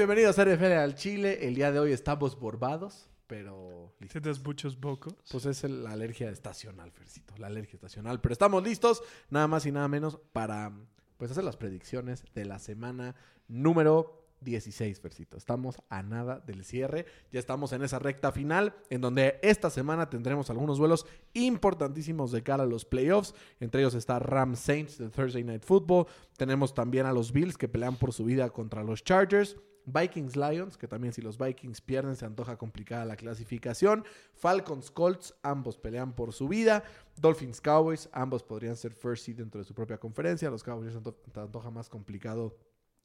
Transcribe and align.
Bienvenidos 0.00 0.38
a 0.38 0.44
NFL 0.46 0.72
al 0.78 0.94
Chile. 0.94 1.46
El 1.46 1.54
día 1.54 1.70
de 1.70 1.78
hoy 1.78 1.92
estamos 1.92 2.40
borbados, 2.40 3.10
pero 3.26 3.92
listos. 4.00 4.22
Tienes 4.22 4.42
muchos 4.42 4.80
bocos. 4.80 5.14
Pues 5.30 5.44
es 5.44 5.62
el- 5.62 5.84
la 5.84 5.90
alergia 5.92 6.30
estacional, 6.30 6.90
Fercito. 6.90 7.34
La 7.36 7.48
alergia 7.48 7.74
estacional. 7.74 8.18
Pero 8.18 8.32
estamos 8.32 8.62
listos, 8.62 9.02
nada 9.28 9.46
más 9.46 9.66
y 9.66 9.72
nada 9.72 9.88
menos, 9.88 10.18
para 10.32 10.72
pues 11.18 11.30
hacer 11.32 11.44
las 11.44 11.58
predicciones 11.58 12.24
de 12.34 12.46
la 12.46 12.58
semana 12.58 13.14
número 13.46 14.24
16, 14.40 15.00
Fercito. 15.00 15.36
Estamos 15.36 15.76
a 15.90 16.02
nada 16.02 16.40
del 16.40 16.64
cierre. 16.64 17.04
Ya 17.30 17.38
estamos 17.38 17.74
en 17.74 17.82
esa 17.82 17.98
recta 17.98 18.32
final, 18.32 18.74
en 18.88 19.02
donde 19.02 19.38
esta 19.42 19.68
semana 19.68 20.08
tendremos 20.08 20.48
algunos 20.48 20.78
duelos 20.78 21.04
importantísimos 21.34 22.32
de 22.32 22.42
cara 22.42 22.62
a 22.62 22.66
los 22.66 22.86
playoffs. 22.86 23.34
Entre 23.60 23.82
ellos 23.82 23.92
está 23.94 24.18
Rams 24.18 24.60
Saints 24.60 24.96
de 24.96 25.10
Thursday 25.10 25.44
Night 25.44 25.62
Football. 25.62 26.06
Tenemos 26.38 26.72
también 26.72 27.04
a 27.04 27.12
los 27.12 27.32
Bills 27.32 27.58
que 27.58 27.68
pelean 27.68 27.96
por 27.96 28.14
su 28.14 28.24
vida 28.24 28.48
contra 28.48 28.82
los 28.82 29.04
Chargers. 29.04 29.58
Vikings 29.86 30.36
Lions, 30.36 30.76
que 30.76 30.86
también 30.86 31.12
si 31.12 31.20
los 31.22 31.36
Vikings 31.38 31.80
pierden 31.80 32.16
se 32.16 32.24
antoja 32.24 32.56
complicada 32.56 33.04
la 33.04 33.16
clasificación. 33.16 34.04
Falcons 34.34 34.90
Colts, 34.90 35.34
ambos 35.42 35.76
pelean 35.78 36.12
por 36.14 36.32
su 36.32 36.48
vida. 36.48 36.82
Dolphins 37.16 37.60
Cowboys, 37.60 38.08
ambos 38.12 38.42
podrían 38.42 38.76
ser 38.76 38.92
first 38.92 39.24
seed 39.26 39.36
dentro 39.36 39.60
de 39.60 39.64
su 39.64 39.74
propia 39.74 39.98
conferencia. 39.98 40.50
Los 40.50 40.62
Cowboys 40.62 40.92
se 40.92 40.98
anto- 40.98 41.16
se 41.32 41.40
antoja 41.40 41.70
más 41.70 41.88
complicado 41.88 42.56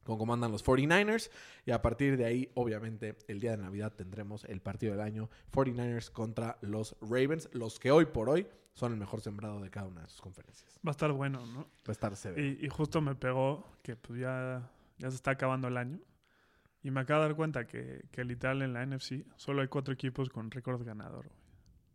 con 0.04 0.18
cómo 0.18 0.32
andan 0.34 0.52
los 0.52 0.64
49ers. 0.64 1.30
Y 1.64 1.72
a 1.72 1.82
partir 1.82 2.16
de 2.16 2.24
ahí, 2.24 2.50
obviamente, 2.54 3.16
el 3.26 3.40
día 3.40 3.50
de 3.52 3.56
Navidad 3.56 3.92
tendremos 3.92 4.44
el 4.44 4.60
partido 4.60 4.92
del 4.92 5.00
año 5.00 5.28
49ers 5.52 6.10
contra 6.10 6.58
los 6.60 6.96
Ravens, 7.00 7.48
los 7.52 7.80
que 7.80 7.90
hoy 7.90 8.06
por 8.06 8.28
hoy 8.28 8.46
son 8.72 8.92
el 8.92 8.98
mejor 8.98 9.20
sembrado 9.22 9.60
de 9.60 9.70
cada 9.70 9.86
una 9.88 10.02
de 10.02 10.08
sus 10.08 10.20
conferencias. 10.20 10.78
Va 10.86 10.90
a 10.90 10.92
estar 10.92 11.10
bueno, 11.10 11.44
¿no? 11.46 11.60
Va 11.62 11.88
a 11.88 11.92
estar 11.92 12.14
severo. 12.14 12.40
Y, 12.46 12.64
y 12.64 12.68
justo 12.68 13.00
me 13.00 13.14
pegó 13.14 13.64
que 13.82 13.96
pues 13.96 14.20
ya, 14.20 14.70
ya 14.98 15.10
se 15.10 15.16
está 15.16 15.32
acabando 15.32 15.66
el 15.68 15.76
año. 15.78 15.98
Y 16.86 16.92
me 16.92 17.00
acabo 17.00 17.22
de 17.22 17.26
dar 17.26 17.36
cuenta 17.36 17.66
que, 17.66 18.04
que 18.12 18.22
literal 18.22 18.62
en 18.62 18.72
la 18.72 18.86
NFC 18.86 19.26
solo 19.34 19.60
hay 19.60 19.66
cuatro 19.66 19.92
equipos 19.92 20.28
con 20.28 20.52
récord 20.52 20.84
ganador. 20.84 21.26
güey. 21.26 21.38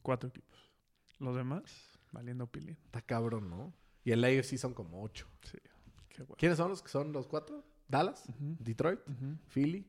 Cuatro 0.01 0.27
equipos. 0.27 0.69
Los 1.17 1.33
demás, 1.33 1.97
valiendo 2.11 2.45
pilín. 2.47 2.77
Está 2.87 3.01
cabrón, 3.01 3.49
¿no? 3.49 3.73
Y 4.03 4.11
en 4.11 4.19
la 4.19 4.27
AFC 4.27 4.57
son 4.57 4.73
como 4.73 5.01
ocho. 5.01 5.29
Sí, 5.43 5.57
qué 6.09 6.23
bueno. 6.23 6.35
¿Quiénes 6.37 6.57
son 6.57 6.67
los 6.71 6.81
que 6.83 6.89
son 6.89 7.13
los 7.13 7.25
cuatro? 7.25 7.63
Dallas, 7.87 8.25
Detroit, 8.37 8.99
Philly 9.47 9.87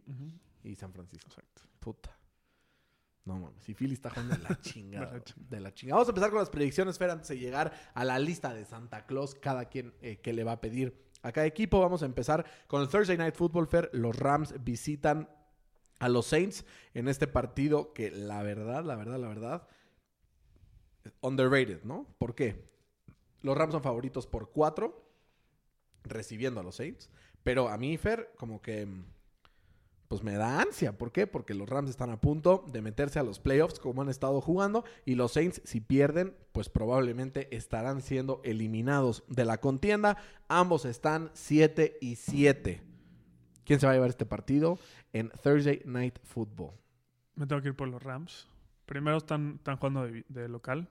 y 0.62 0.77
San 0.77 0.92
Francisco. 0.92 1.27
Exacto. 1.31 1.62
Puta. 1.81 2.16
No 3.25 3.39
mames, 3.41 3.64
si 3.64 3.75
Philly 3.75 3.94
está 3.94 4.09
jugando 4.11 4.37
de 4.37 4.42
la 4.42 4.61
chingada. 4.61 5.06
De 5.06 5.11
la 5.11 5.19
güey, 5.19 5.25
chingada. 5.25 5.50
de 5.56 5.61
la 5.61 5.75
chingada. 5.75 5.97
Vamos 5.97 6.09
a 6.09 6.11
empezar 6.12 6.31
con 6.31 6.39
las 6.39 6.50
predicciones, 6.50 6.97
Fer, 6.98 7.11
antes 7.11 7.27
de 7.28 7.39
llegar 7.41 7.72
a 7.92 8.05
la 8.05 8.20
lista 8.20 8.55
de 8.55 8.64
Santa 8.64 9.05
Claus, 9.06 9.34
cada 9.34 9.64
quien 9.64 9.94
eh, 10.00 10.20
que 10.20 10.33
le 10.33 10.44
va 10.44 10.53
a 10.53 10.61
pedir 10.61 11.11
a 11.23 11.33
cada 11.33 11.47
equipo. 11.47 11.81
Vamos 11.81 12.03
a 12.03 12.06
empezar 12.06 12.45
con 12.67 12.83
el 12.83 12.89
Thursday 12.89 13.17
Night 13.17 13.34
Football, 13.34 13.67
Fer. 13.67 13.91
Los 13.92 14.17
Rams 14.17 14.55
visitan 14.62 15.28
a 15.98 16.09
los 16.09 16.27
Saints 16.27 16.65
en 16.95 17.09
este 17.09 17.27
partido 17.27 17.92
que 17.92 18.11
la 18.11 18.42
verdad, 18.42 18.84
la 18.84 18.97
verdad, 18.97 19.19
la 19.19 19.28
verdad, 19.28 19.69
underrated, 21.20 21.83
¿no? 21.84 22.06
¿Por 22.19 22.34
qué? 22.34 22.69
Los 23.41 23.56
Rams 23.56 23.73
son 23.73 23.83
favoritos 23.83 24.27
por 24.27 24.50
cuatro, 24.50 25.09
recibiendo 26.05 26.61
a 26.61 26.62
los 26.62 26.77
Saints. 26.77 27.11
Pero 27.43 27.69
a 27.69 27.78
mí, 27.78 27.97
Fer, 27.98 28.33
como 28.37 28.61
que 28.62 28.87
mm, 28.87 29.05
pues 30.12 30.23
me 30.23 30.34
da 30.34 30.61
ansia. 30.61 30.99
¿Por 30.99 31.11
qué? 31.11 31.27
Porque 31.27 31.55
los 31.55 31.67
Rams 31.67 31.89
están 31.89 32.11
a 32.11 32.21
punto 32.21 32.67
de 32.71 32.83
meterse 32.83 33.19
a 33.19 33.23
los 33.23 33.41
playoffs 33.41 33.78
como 33.78 34.03
han 34.03 34.11
estado 34.11 34.43
jugando 34.43 34.84
y 35.06 35.15
los 35.15 35.33
Saints 35.33 35.62
si 35.65 35.81
pierden 35.81 36.37
pues 36.53 36.69
probablemente 36.69 37.49
estarán 37.56 38.03
siendo 38.03 38.43
eliminados 38.45 39.25
de 39.28 39.47
la 39.47 39.56
contienda. 39.56 40.19
Ambos 40.49 40.84
están 40.84 41.31
7 41.33 41.97
y 42.03 42.17
7. 42.17 42.83
¿Quién 43.65 43.81
se 43.81 43.87
va 43.87 43.93
a 43.93 43.95
llevar 43.95 44.11
este 44.11 44.27
partido? 44.27 44.78
En 45.15 45.31
Thursday 45.43 45.81
Night 45.87 46.19
Football. 46.25 46.75
Me 47.34 47.47
tengo 47.47 47.62
que 47.62 47.69
ir 47.69 47.75
por 47.75 47.89
los 47.89 48.03
Rams. 48.03 48.47
Primero 48.84 49.17
están, 49.17 49.55
están 49.56 49.79
jugando 49.79 50.06
de, 50.06 50.49
local. 50.50 50.91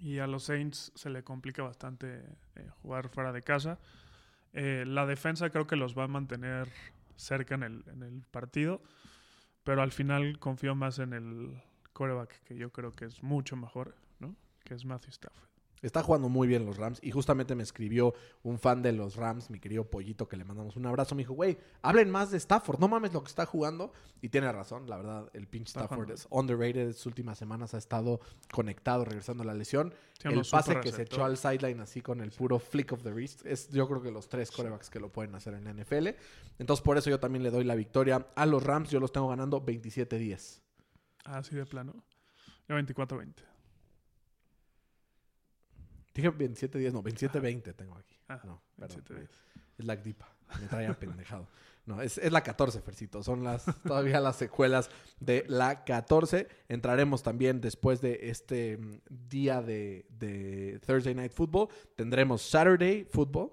Y 0.00 0.20
a 0.20 0.28
los 0.28 0.44
Saints 0.44 0.92
se 0.94 1.10
le 1.10 1.24
complica 1.24 1.64
bastante 1.64 2.22
eh, 2.54 2.68
jugar 2.80 3.08
fuera 3.08 3.32
de 3.32 3.42
casa. 3.42 3.80
Eh, 4.52 4.84
la 4.86 5.04
defensa 5.04 5.50
creo 5.50 5.66
que 5.66 5.74
los 5.74 5.98
va 5.98 6.04
a 6.04 6.08
mantener 6.08 6.68
cerca 7.16 7.54
en 7.54 7.62
el, 7.62 7.84
en 7.88 8.02
el 8.02 8.22
partido. 8.30 8.82
Pero 9.64 9.82
al 9.82 9.92
final 9.92 10.38
confío 10.38 10.74
más 10.74 10.98
en 10.98 11.12
el 11.12 11.62
quarterback, 11.92 12.42
que 12.44 12.56
yo 12.56 12.70
creo 12.70 12.92
que 12.92 13.04
es 13.04 13.22
mucho 13.22 13.56
mejor, 13.56 13.94
¿no? 14.18 14.34
Que 14.64 14.74
es 14.74 14.84
Matthew 14.84 15.10
Stafford. 15.10 15.51
Está 15.82 16.02
jugando 16.02 16.28
muy 16.28 16.46
bien 16.46 16.64
los 16.64 16.76
Rams 16.76 17.00
y 17.02 17.10
justamente 17.10 17.56
me 17.56 17.64
escribió 17.64 18.14
un 18.44 18.58
fan 18.58 18.82
de 18.82 18.92
los 18.92 19.16
Rams, 19.16 19.50
mi 19.50 19.58
querido 19.58 19.90
Pollito, 19.90 20.28
que 20.28 20.36
le 20.36 20.44
mandamos 20.44 20.76
un 20.76 20.86
abrazo. 20.86 21.16
Me 21.16 21.22
dijo, 21.22 21.34
güey, 21.34 21.58
hablen 21.82 22.08
más 22.08 22.30
de 22.30 22.38
Stafford, 22.38 22.78
no 22.78 22.86
mames 22.86 23.12
lo 23.12 23.22
que 23.22 23.28
está 23.28 23.46
jugando. 23.46 23.92
Y 24.20 24.28
tiene 24.28 24.50
razón, 24.52 24.88
la 24.88 24.96
verdad, 24.96 25.28
el 25.32 25.48
pinche 25.48 25.70
Stafford 25.70 26.12
es 26.12 26.28
underrated. 26.30 26.92
Sus 26.92 27.06
últimas 27.06 27.36
semanas 27.36 27.74
ha 27.74 27.78
estado 27.78 28.20
conectado, 28.52 29.04
regresando 29.04 29.42
a 29.42 29.46
la 29.46 29.54
lesión. 29.54 29.92
El 30.22 30.42
pase 30.48 30.78
que 30.80 30.92
se 30.92 31.02
echó 31.02 31.24
al 31.24 31.36
sideline 31.36 31.80
así 31.80 32.00
con 32.00 32.20
el 32.20 32.30
puro 32.30 32.60
flick 32.60 32.92
of 32.92 33.02
the 33.02 33.10
wrist 33.10 33.44
es 33.44 33.68
yo 33.70 33.88
creo 33.88 34.00
que 34.00 34.12
los 34.12 34.28
tres 34.28 34.52
corebacks 34.52 34.88
que 34.88 35.00
lo 35.00 35.10
pueden 35.10 35.34
hacer 35.34 35.54
en 35.54 35.64
la 35.64 35.72
NFL. 35.72 36.10
Entonces 36.60 36.82
por 36.84 36.96
eso 36.96 37.10
yo 37.10 37.18
también 37.18 37.42
le 37.42 37.50
doy 37.50 37.64
la 37.64 37.74
victoria 37.74 38.28
a 38.36 38.46
los 38.46 38.62
Rams. 38.62 38.90
Yo 38.90 39.00
los 39.00 39.10
tengo 39.10 39.28
ganando 39.28 39.64
27-10. 39.64 40.60
Así 41.24 41.56
de 41.56 41.66
plano. 41.66 42.04
Yo 42.68 42.76
24-20. 42.76 43.51
Dije 46.14 46.30
27-10, 46.30 46.92
no, 46.92 47.02
27-20 47.02 47.74
tengo 47.74 47.96
aquí. 47.96 48.16
Ah, 48.28 48.40
no, 48.44 48.62
perdón. 48.76 49.02
27-10. 49.04 49.28
Es 49.78 49.84
la 49.84 49.96
Dipa. 49.96 50.28
Me 50.60 50.66
trae 50.66 50.86
apendejado. 50.86 51.48
No, 51.84 52.00
es, 52.00 52.18
es 52.18 52.30
la 52.30 52.42
14, 52.42 52.80
Fercito. 52.80 53.22
Son 53.22 53.42
las 53.42 53.64
todavía 53.82 54.20
las 54.20 54.36
secuelas 54.36 54.90
de 55.18 55.44
la 55.48 55.84
14. 55.84 56.46
Entraremos 56.68 57.22
también 57.22 57.60
después 57.60 58.00
de 58.00 58.30
este 58.30 58.78
mm, 58.78 59.00
día 59.28 59.62
de, 59.62 60.06
de 60.10 60.80
Thursday 60.86 61.14
Night 61.14 61.32
Football. 61.32 61.68
Tendremos 61.96 62.42
Saturday 62.42 63.04
Football. 63.04 63.50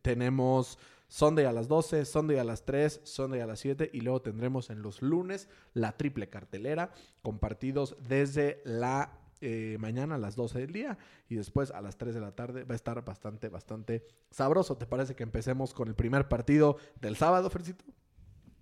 Tenemos 0.00 0.78
Sunday 1.08 1.44
a 1.44 1.52
las 1.52 1.68
12, 1.68 2.04
Sunday 2.04 2.38
a 2.38 2.44
las 2.44 2.64
3, 2.64 3.00
Sunday 3.04 3.40
a 3.40 3.46
las 3.46 3.60
7 3.60 3.90
y 3.92 4.00
luego 4.00 4.22
tendremos 4.22 4.70
en 4.70 4.82
los 4.82 5.02
lunes 5.02 5.48
la 5.72 5.96
triple 5.96 6.28
cartelera 6.28 6.90
con 7.22 7.38
partidos 7.38 7.96
desde 8.08 8.60
la 8.64 9.18
eh, 9.40 9.76
mañana 9.80 10.14
a 10.14 10.18
las 10.18 10.36
12 10.36 10.60
del 10.60 10.72
día 10.72 10.98
y 11.28 11.36
después 11.36 11.70
a 11.70 11.80
las 11.80 11.98
3 11.98 12.14
de 12.14 12.20
la 12.20 12.34
tarde 12.34 12.64
va 12.64 12.72
a 12.72 12.76
estar 12.76 13.04
bastante, 13.04 13.48
bastante 13.48 14.06
sabroso. 14.30 14.76
¿Te 14.76 14.86
parece 14.86 15.14
que 15.14 15.22
empecemos 15.22 15.74
con 15.74 15.88
el 15.88 15.94
primer 15.94 16.28
partido 16.28 16.76
del 17.00 17.16
sábado, 17.16 17.50
Fercito? 17.50 17.84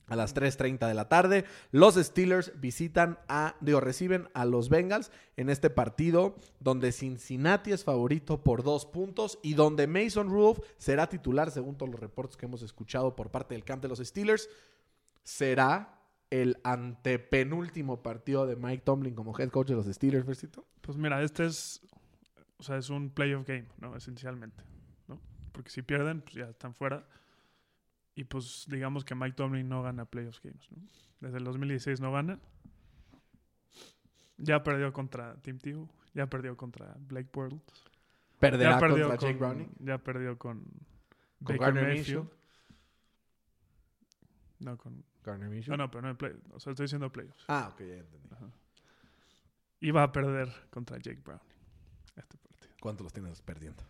A 0.07 0.17
las 0.17 0.35
3.30 0.35 0.87
de 0.87 0.95
la 0.95 1.09
tarde, 1.09 1.45
los 1.71 1.95
Steelers 1.95 2.53
visitan 2.61 3.19
a, 3.27 3.57
digo, 3.61 3.81
reciben 3.81 4.29
a 4.35 4.45
los 4.45 4.69
Bengals 4.69 5.11
en 5.39 5.49
este 5.49 5.71
partido 5.71 6.37
donde 6.61 6.93
Cincinnati 6.93 7.73
es 7.73 7.85
favorito 7.85 8.43
por 8.43 8.63
dos 8.63 8.85
puntos 8.85 9.39
y 9.43 9.55
donde 9.55 9.87
Mason 9.87 10.29
Rudolph 10.29 10.59
será 10.77 11.09
titular, 11.09 11.51
según 11.51 11.77
todos 11.77 11.91
los 11.91 12.01
reportes 12.01 12.37
que 12.37 12.45
hemos 12.45 12.61
escuchado 12.61 13.17
por 13.17 13.31
parte 13.31 13.55
del 13.55 13.65
camp 13.65 13.81
de 13.81 13.89
los 13.89 13.99
Steelers. 13.99 14.51
Será 15.23 16.04
el 16.43 16.59
antepenúltimo 16.65 18.03
partido 18.03 18.45
de 18.45 18.57
Mike 18.57 18.83
Tomlin 18.85 19.15
como 19.15 19.39
head 19.39 19.51
coach 19.51 19.69
de 19.69 19.77
los 19.77 19.87
Steelers. 19.87 20.27
Pues 20.81 20.99
mira, 20.99 21.23
este 21.23 21.47
es, 21.47 21.81
o 22.57 22.65
sea, 22.65 22.77
es 22.77 22.91
un 22.91 23.11
playoff 23.11 23.47
game, 23.47 23.69
¿no? 23.79 23.95
Esencialmente, 23.95 24.65
¿no? 25.07 25.21
Porque 25.53 25.71
si 25.71 25.83
pierden, 25.83 26.23
pues 26.23 26.35
ya 26.35 26.47
están 26.47 26.75
fuera. 26.75 27.07
Y 28.17 28.25
pues 28.25 28.67
digamos 28.69 29.05
que 29.05 29.15
Mike 29.15 29.37
Tomlin 29.37 29.69
no 29.69 29.85
gana 29.85 30.07
playoff 30.07 30.41
games, 30.43 30.69
¿no? 30.73 30.83
Desde 31.21 31.39
el 31.39 31.45
2016 31.45 32.01
no 32.01 32.11
gana. 32.11 32.41
Ya 34.37 34.65
perdió 34.65 34.93
contra 34.93 35.37
Team 35.37 35.59
Tebow, 35.59 35.89
ya 36.15 36.27
perdió 36.27 36.57
contra 36.57 36.97
Blake 36.99 37.31
Bortles. 37.33 37.63
Perderá 38.41 38.73
ya 38.73 38.79
perdió 38.81 39.09
contra 39.09 39.19
con, 39.19 39.29
Jake 39.29 39.39
Browning. 39.39 39.71
Ya 39.79 39.99
perdió 39.99 40.37
con, 40.37 40.65
Con 41.45 41.57
Baker 41.57 41.75
Mayfield. 41.75 42.29
No, 44.59 44.77
con... 44.77 45.05
Gardner 45.25 45.49
Minshew. 45.49 45.73
No, 45.77 45.85
no, 45.85 45.91
pero 45.91 46.03
no 46.03 46.11
en 46.11 46.17
play, 46.17 46.33
O 46.53 46.61
sea, 46.61 46.73
estoy 46.73 46.85
diciendo 46.85 47.11
playoffs. 47.11 47.45
Ah, 47.49 47.71
ok, 47.73 47.81
ya 47.81 47.95
entendí. 47.97 48.29
Ajá. 48.33 48.51
Iba 49.81 50.03
a 50.03 50.13
perder 50.13 50.49
contra 50.71 50.99
Jake 50.99 51.21
Browning 51.25 51.45
este 52.17 52.39
partido. 52.39 52.75
¿Cuánto 52.81 53.03
los 53.05 53.13
tienes 53.13 53.41
perdiendo? 53.43 53.83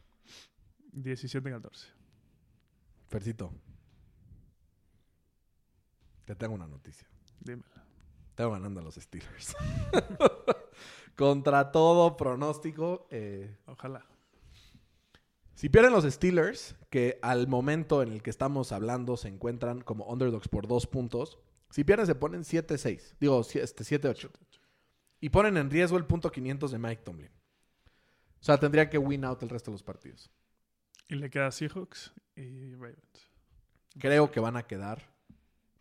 17-14. 0.94 1.86
Fercito. 3.08 3.52
Te 6.24 6.34
tengo 6.34 6.54
una 6.54 6.66
noticia. 6.66 7.06
Dímela. 7.40 7.84
Tengo 8.34 8.52
ganando 8.52 8.80
a 8.80 8.82
los 8.82 8.94
Steelers. 8.94 9.54
Contra 11.16 11.70
todo 11.70 12.16
pronóstico. 12.16 13.06
eh, 13.10 13.56
Ojalá. 13.66 14.04
Si 15.54 15.68
pierden 15.68 15.92
los 15.92 16.04
Steelers, 16.04 16.74
que 16.90 17.18
al 17.22 17.46
momento 17.48 18.02
en 18.02 18.12
el 18.12 18.22
que 18.22 18.30
estamos 18.30 18.72
hablando 18.72 19.16
se 19.16 19.28
encuentran 19.28 19.80
como 19.80 20.04
underdogs 20.06 20.48
por 20.48 20.66
dos 20.66 20.86
puntos. 20.86 21.38
Si 21.70 21.84
pierden 21.84 22.06
se 22.06 22.14
ponen 22.14 22.42
7-6. 22.44 23.14
Digo, 23.20 23.42
si- 23.44 23.58
este, 23.58 23.84
7-8. 23.84 24.30
Y 25.20 25.30
ponen 25.30 25.56
en 25.56 25.70
riesgo 25.70 25.96
el 25.96 26.06
punto 26.06 26.30
500 26.30 26.70
de 26.70 26.78
Mike 26.78 27.02
Tomlin. 27.04 27.30
O 28.40 28.44
sea, 28.44 28.58
tendrían 28.58 28.90
que 28.90 28.98
win 28.98 29.24
out 29.24 29.42
el 29.42 29.48
resto 29.48 29.70
de 29.70 29.74
los 29.74 29.82
partidos. 29.82 30.30
Y 31.08 31.14
le 31.14 31.30
queda 31.30 31.50
Seahawks 31.50 32.12
y 32.36 32.74
Ravens. 32.74 33.30
Creo 33.98 34.30
que 34.30 34.40
van 34.40 34.56
a 34.56 34.66
quedar 34.66 35.02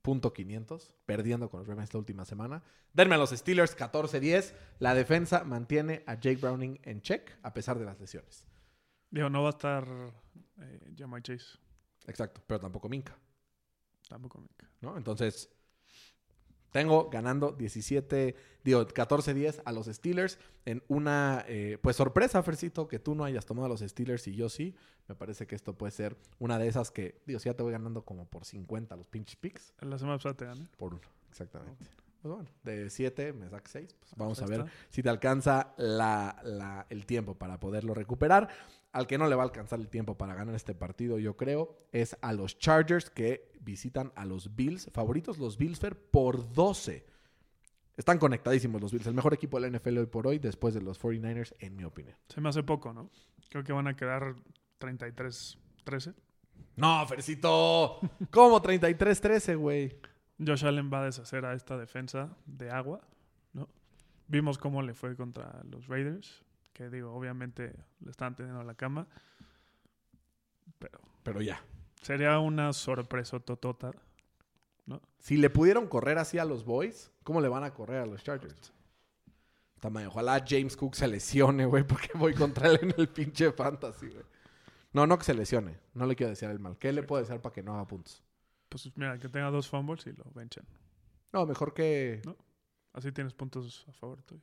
punto 0.02 0.34
500, 0.34 0.96
perdiendo 1.06 1.50
con 1.50 1.60
los 1.60 1.68
Ravens 1.68 1.94
la 1.94 2.00
última 2.00 2.25
semana. 2.25 2.64
Denme 2.94 3.16
a 3.16 3.18
los 3.18 3.31
Steelers 3.31 3.75
14-10. 3.75 4.54
La 4.80 4.94
defensa 4.94 5.44
mantiene 5.44 6.04
a 6.06 6.16
Jake 6.16 6.38
Browning 6.38 6.80
en 6.84 7.02
check 7.02 7.31
a 7.42 7.54
pesar 7.54 7.80
de 7.80 7.86
las 7.86 8.00
lesiones. 8.00 8.46
Digo, 9.13 9.30
no 9.30 9.44
va 9.44 9.50
a 9.50 9.51
estar 9.51 9.88
eh, 10.60 10.94
Jamar 10.98 11.21
Chase. 11.21 11.60
Exacto, 12.07 12.42
pero 12.48 12.60
tampoco 12.60 12.89
Minka, 12.89 13.15
Tampoco 14.10 14.39
Minka. 14.39 14.68
¿no? 14.81 14.98
Entonces, 14.98 15.50
tengo 16.71 17.10
ganando 17.12 17.51
17, 17.51 18.36
digo, 18.63 18.88
14-10 18.88 19.62
a 19.63 19.71
los 19.71 19.86
Steelers 19.86 20.39
en 20.65 20.81
una, 20.88 21.45
eh, 21.48 21.77
pues 21.81 21.95
sorpresa, 21.95 22.42
Fercito, 22.42 22.88
que 22.88 22.98
tú 22.98 23.13
no 23.13 23.24
hayas 23.24 23.45
tomado 23.45 23.68
a 23.68 23.69
los 23.69 23.81
Steelers 23.81 24.27
y 24.27 24.36
yo 24.36 24.50
sí. 24.50 24.75
Me 25.07 25.13
parece 25.15 25.45
que 25.45 25.54
esto 25.56 25.77
puede 25.77 25.92
ser 25.92 26.18
una 26.39 26.57
de 26.57 26.68
esas 26.68 26.89
que, 26.89 27.21
digo, 27.27 27.39
si 27.39 27.50
ya 27.50 27.54
te 27.54 27.62
voy 27.62 27.74
ganando 27.74 28.04
como 28.04 28.25
por 28.25 28.45
50 28.45 28.95
los 28.95 29.07
pinch 29.07 29.38
picks. 29.38 29.74
En 29.81 29.89
la 29.92 29.98
semana 30.00 30.18
pasada 30.18 30.36
te 30.36 30.45
gané. 30.45 30.68
Por 30.77 30.95
uno, 30.95 31.07
exactamente. 31.30 31.86
Pues 32.21 32.33
bueno, 32.33 32.50
de 32.63 32.89
7 32.89 33.33
me 33.33 33.50
saca 33.50 33.69
6. 33.69 33.95
Pues 34.00 34.13
vamos 34.15 34.42
a 34.42 34.45
ver 34.48 34.62
está. 34.62 34.71
si 34.89 35.04
te 35.04 35.10
alcanza 35.10 35.74
la- 35.77 36.39
la- 36.44 36.88
el 36.89 37.06
tiempo 37.06 37.36
para 37.36 37.60
poderlo 37.60 37.94
recuperar. 37.94 38.48
Al 38.94 39.07
que 39.07 39.18
no 39.18 39.28
le 39.28 39.36
va 39.36 39.42
a 39.42 39.45
alcanzar 39.45 39.80
el 39.80 39.90
tiempo 39.90 40.18
para 40.18 40.36
ganar 40.36 40.54
este 40.56 40.75
partido, 40.75 41.18
yo 41.18 41.36
creo, 41.36 41.75
es 41.92 42.16
a 42.22 42.31
los 42.31 42.57
Chargers 42.60 43.10
que 43.10 43.51
visitan 43.60 44.13
a 44.16 44.24
los 44.24 44.56
Bills. 44.56 44.90
Favoritos 44.94 45.40
los 45.40 45.57
Bills, 45.57 45.80
Fer, 45.80 45.98
por 45.98 46.54
12. 46.54 47.06
Están 47.98 48.19
conectadísimos 48.19 48.80
los 48.80 48.92
Bills. 48.92 49.07
El 49.07 49.16
mejor 49.16 49.34
equipo 49.34 49.60
de 49.60 49.69
la 49.69 49.78
NFL 49.78 49.98
hoy 49.98 50.06
por 50.06 50.28
hoy, 50.28 50.38
después 50.38 50.75
de 50.75 50.81
los 50.81 51.01
49ers, 51.01 51.56
en 51.60 51.75
mi 51.75 51.84
opinión. 51.84 52.16
Se 52.30 52.40
me 52.40 52.50
hace 52.50 52.62
poco, 52.62 52.94
¿no? 52.94 53.10
Creo 53.50 53.63
que 53.63 53.74
van 53.74 53.88
a 53.88 53.95
quedar 53.95 54.36
33-13. 54.80 56.13
No, 56.75 57.06
Fercito. 57.07 58.00
¿Cómo 58.31 58.62
33-13, 58.62 59.57
güey? 59.57 59.98
Josh 60.46 60.66
Allen 60.66 60.92
va 60.94 61.01
a 61.01 61.06
deshacer 61.06 61.46
a 61.46 61.54
esta 61.54 61.78
defensa 61.78 62.36
de 62.46 62.69
agua, 62.69 63.01
¿no? 63.54 63.69
Vimos 64.28 64.57
cómo 64.57 64.81
le 64.81 64.94
fue 64.94 65.16
contra 65.16 65.62
los 65.63 65.88
Raiders, 65.88 66.44
que 66.74 66.90
digo, 66.90 67.14
obviamente 67.14 67.74
le 68.02 68.12
están 68.12 68.36
teniendo 68.36 68.62
a 68.62 68.64
la 68.64 68.75
cama, 68.75 69.08
pero 70.80 71.00
Pero 71.24 71.42
ya. 71.42 71.64
sería 72.02 72.40
una 72.40 72.74
sorpresa 72.74 73.40
totota. 73.40 73.92
Si 75.20 75.38
le 75.38 75.50
pudieron 75.50 75.88
correr 75.88 76.18
así 76.18 76.38
a 76.38 76.44
los 76.46 76.66
Boys, 76.66 77.10
¿cómo 77.24 77.40
le 77.40 77.48
van 77.48 77.64
a 77.64 77.74
correr 77.74 78.02
a 78.02 78.06
los 78.06 78.22
Chargers? 78.24 78.74
Tamaño. 79.80 80.10
Ojalá 80.10 80.44
James 80.46 80.75
Cook 80.75 80.96
se 80.96 81.08
lesione, 81.08 81.66
güey, 81.66 81.84
porque 81.88 82.10
voy 82.16 82.34
contra 82.34 82.70
él 82.70 82.80
en 82.81 82.94
el 82.98 83.08
pinche 83.08 83.52
fantasy, 83.54 84.08
güey. 84.10 84.25
No, 84.92 85.08
no 85.08 85.18
que 85.18 85.24
se 85.24 85.34
lesione. 85.34 85.80
No 85.94 86.06
le 86.06 86.16
quiero 86.18 86.31
desear 86.31 86.52
el 86.52 86.60
mal. 86.60 86.78
¿Qué 86.78 86.92
le 86.92 87.04
puedo 87.04 87.22
desear 87.22 87.42
para 87.42 87.54
que 87.54 87.64
no 87.64 87.74
haga 87.74 87.88
puntos? 87.88 88.22
Pues 88.68 88.92
mira, 88.98 89.18
que 89.18 89.30
tenga 89.30 89.50
dos 89.50 89.70
fumbles 89.70 90.06
y 90.08 90.12
lo 90.12 90.25
venchan. 90.36 90.66
No, 91.31 91.46
mejor 91.46 91.74
que 91.74 92.22
No. 92.25 92.36
Así 92.92 93.12
tienes 93.14 93.34
puntos 93.34 93.86
a 93.88 93.94
favor 93.94 94.22
tuyo. 94.24 94.42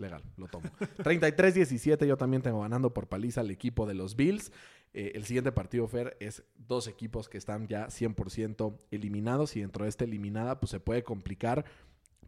Legal, 0.00 0.22
lo 0.36 0.48
tomo. 0.48 0.68
33-17 0.98 2.06
yo 2.06 2.16
también 2.16 2.42
tengo 2.42 2.60
ganando 2.60 2.92
por 2.92 3.08
paliza 3.08 3.40
al 3.40 3.50
equipo 3.50 3.86
de 3.86 3.94
los 3.94 4.16
Bills. 4.16 4.52
Eh, 4.92 5.12
el 5.14 5.24
siguiente 5.24 5.52
partido, 5.52 5.86
Fer, 5.86 6.16
es 6.18 6.42
dos 6.56 6.88
equipos 6.88 7.28
que 7.28 7.38
están 7.38 7.68
ya 7.68 7.86
100% 7.86 8.76
eliminados 8.90 9.54
y 9.56 9.60
dentro 9.60 9.84
de 9.84 9.88
esta 9.88 10.04
eliminada 10.04 10.58
pues 10.58 10.70
se 10.70 10.80
puede 10.80 11.04
complicar 11.04 11.64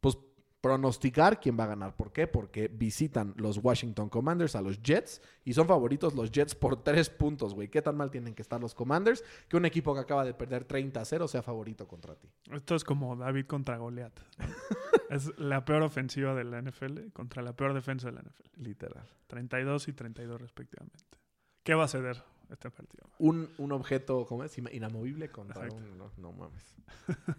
pues 0.01 0.19
pronosticar 0.63 1.41
quién 1.41 1.59
va 1.59 1.65
a 1.65 1.67
ganar. 1.67 1.97
¿Por 1.97 2.13
qué? 2.13 2.29
Porque 2.29 2.69
visitan 2.69 3.35
los 3.37 3.59
Washington 3.59 4.09
Commanders 4.09 4.55
a 4.55 4.63
los 4.63 4.81
Jets 4.81 5.21
y 5.45 5.55
son 5.55 5.67
favoritos 5.67 6.15
los 6.15 6.31
Jets 6.31 6.55
por 6.55 6.83
tres 6.83 7.11
puntos, 7.11 7.53
güey. 7.53 7.69
¿Qué 7.69 7.83
tan 7.83 7.97
mal 7.97 8.13
tienen 8.13 8.33
que 8.35 8.43
estar 8.43 8.61
los 8.61 8.73
Commanders 8.73 9.25
que 9.49 9.57
un 9.57 9.67
equipo 9.67 9.93
que 9.93 10.01
acaba 10.01 10.25
de 10.25 10.35
perder 10.35 10.67
30-0 10.67 11.27
sea 11.27 11.43
favorito 11.43 11.89
contra 11.89 12.15
ti? 12.15 12.29
Esto 12.53 12.77
es 12.77 12.85
como 12.85 13.17
David 13.17 13.47
contra 13.47 13.77
Goliat. 13.77 14.19
es 15.11 15.37
la 15.37 15.65
peor 15.65 15.83
ofensiva 15.83 16.33
de 16.35 16.45
la 16.45 16.63
NFL 16.63 17.09
contra 17.13 17.43
la 17.43 17.55
peor 17.57 17.75
defensa 17.75 18.07
de 18.07 18.15
la 18.15 18.23
NFL. 18.23 18.63
Literal. 18.63 19.07
32 19.27 19.89
y 19.89 19.93
32 19.93 20.41
respectivamente. 20.41 21.19
¿Qué 21.65 21.75
va 21.75 21.85
a 21.85 21.89
ceder 21.89 22.23
este 22.53 22.71
partido? 22.71 23.05
Un, 23.19 23.51
un 23.59 23.73
objeto, 23.73 24.27
¿cómo 24.27 24.45
es? 24.45 24.57
Inamovible 24.59 25.31
contra 25.31 25.69
un... 25.69 25.99
No, 25.99 26.11
no 26.19 26.33
mames. 26.33 26.77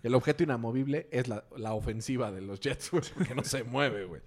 El 0.02 0.16
objeto 0.16 0.44
inamovible 0.44 1.08
es 1.12 1.28
la, 1.28 1.46
la 1.58 1.74
ofensiva 1.74 2.32
de 2.32 2.42
los 2.42 2.60
Jets, 2.60 2.92
güey, 2.92 3.04
porque 3.14 3.36
no 3.36 3.44
se 3.44 3.64
mueve, 3.64 4.06
güey. 4.06 4.22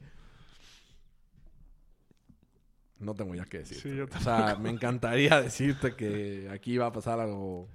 No 2.99 3.15
tengo 3.15 3.35
ya 3.35 3.45
que 3.45 3.59
decir. 3.59 3.79
Sí, 3.79 3.95
yo 3.95 4.07
o 4.07 4.21
sea, 4.21 4.57
me 4.57 4.71
encantaría 4.71 5.41
decirte 5.43 5.95
que 5.95 6.49
aquí 6.51 6.79
va 6.79 6.87
a 6.87 6.93
pasar 6.93 7.21
algo... 7.21 7.69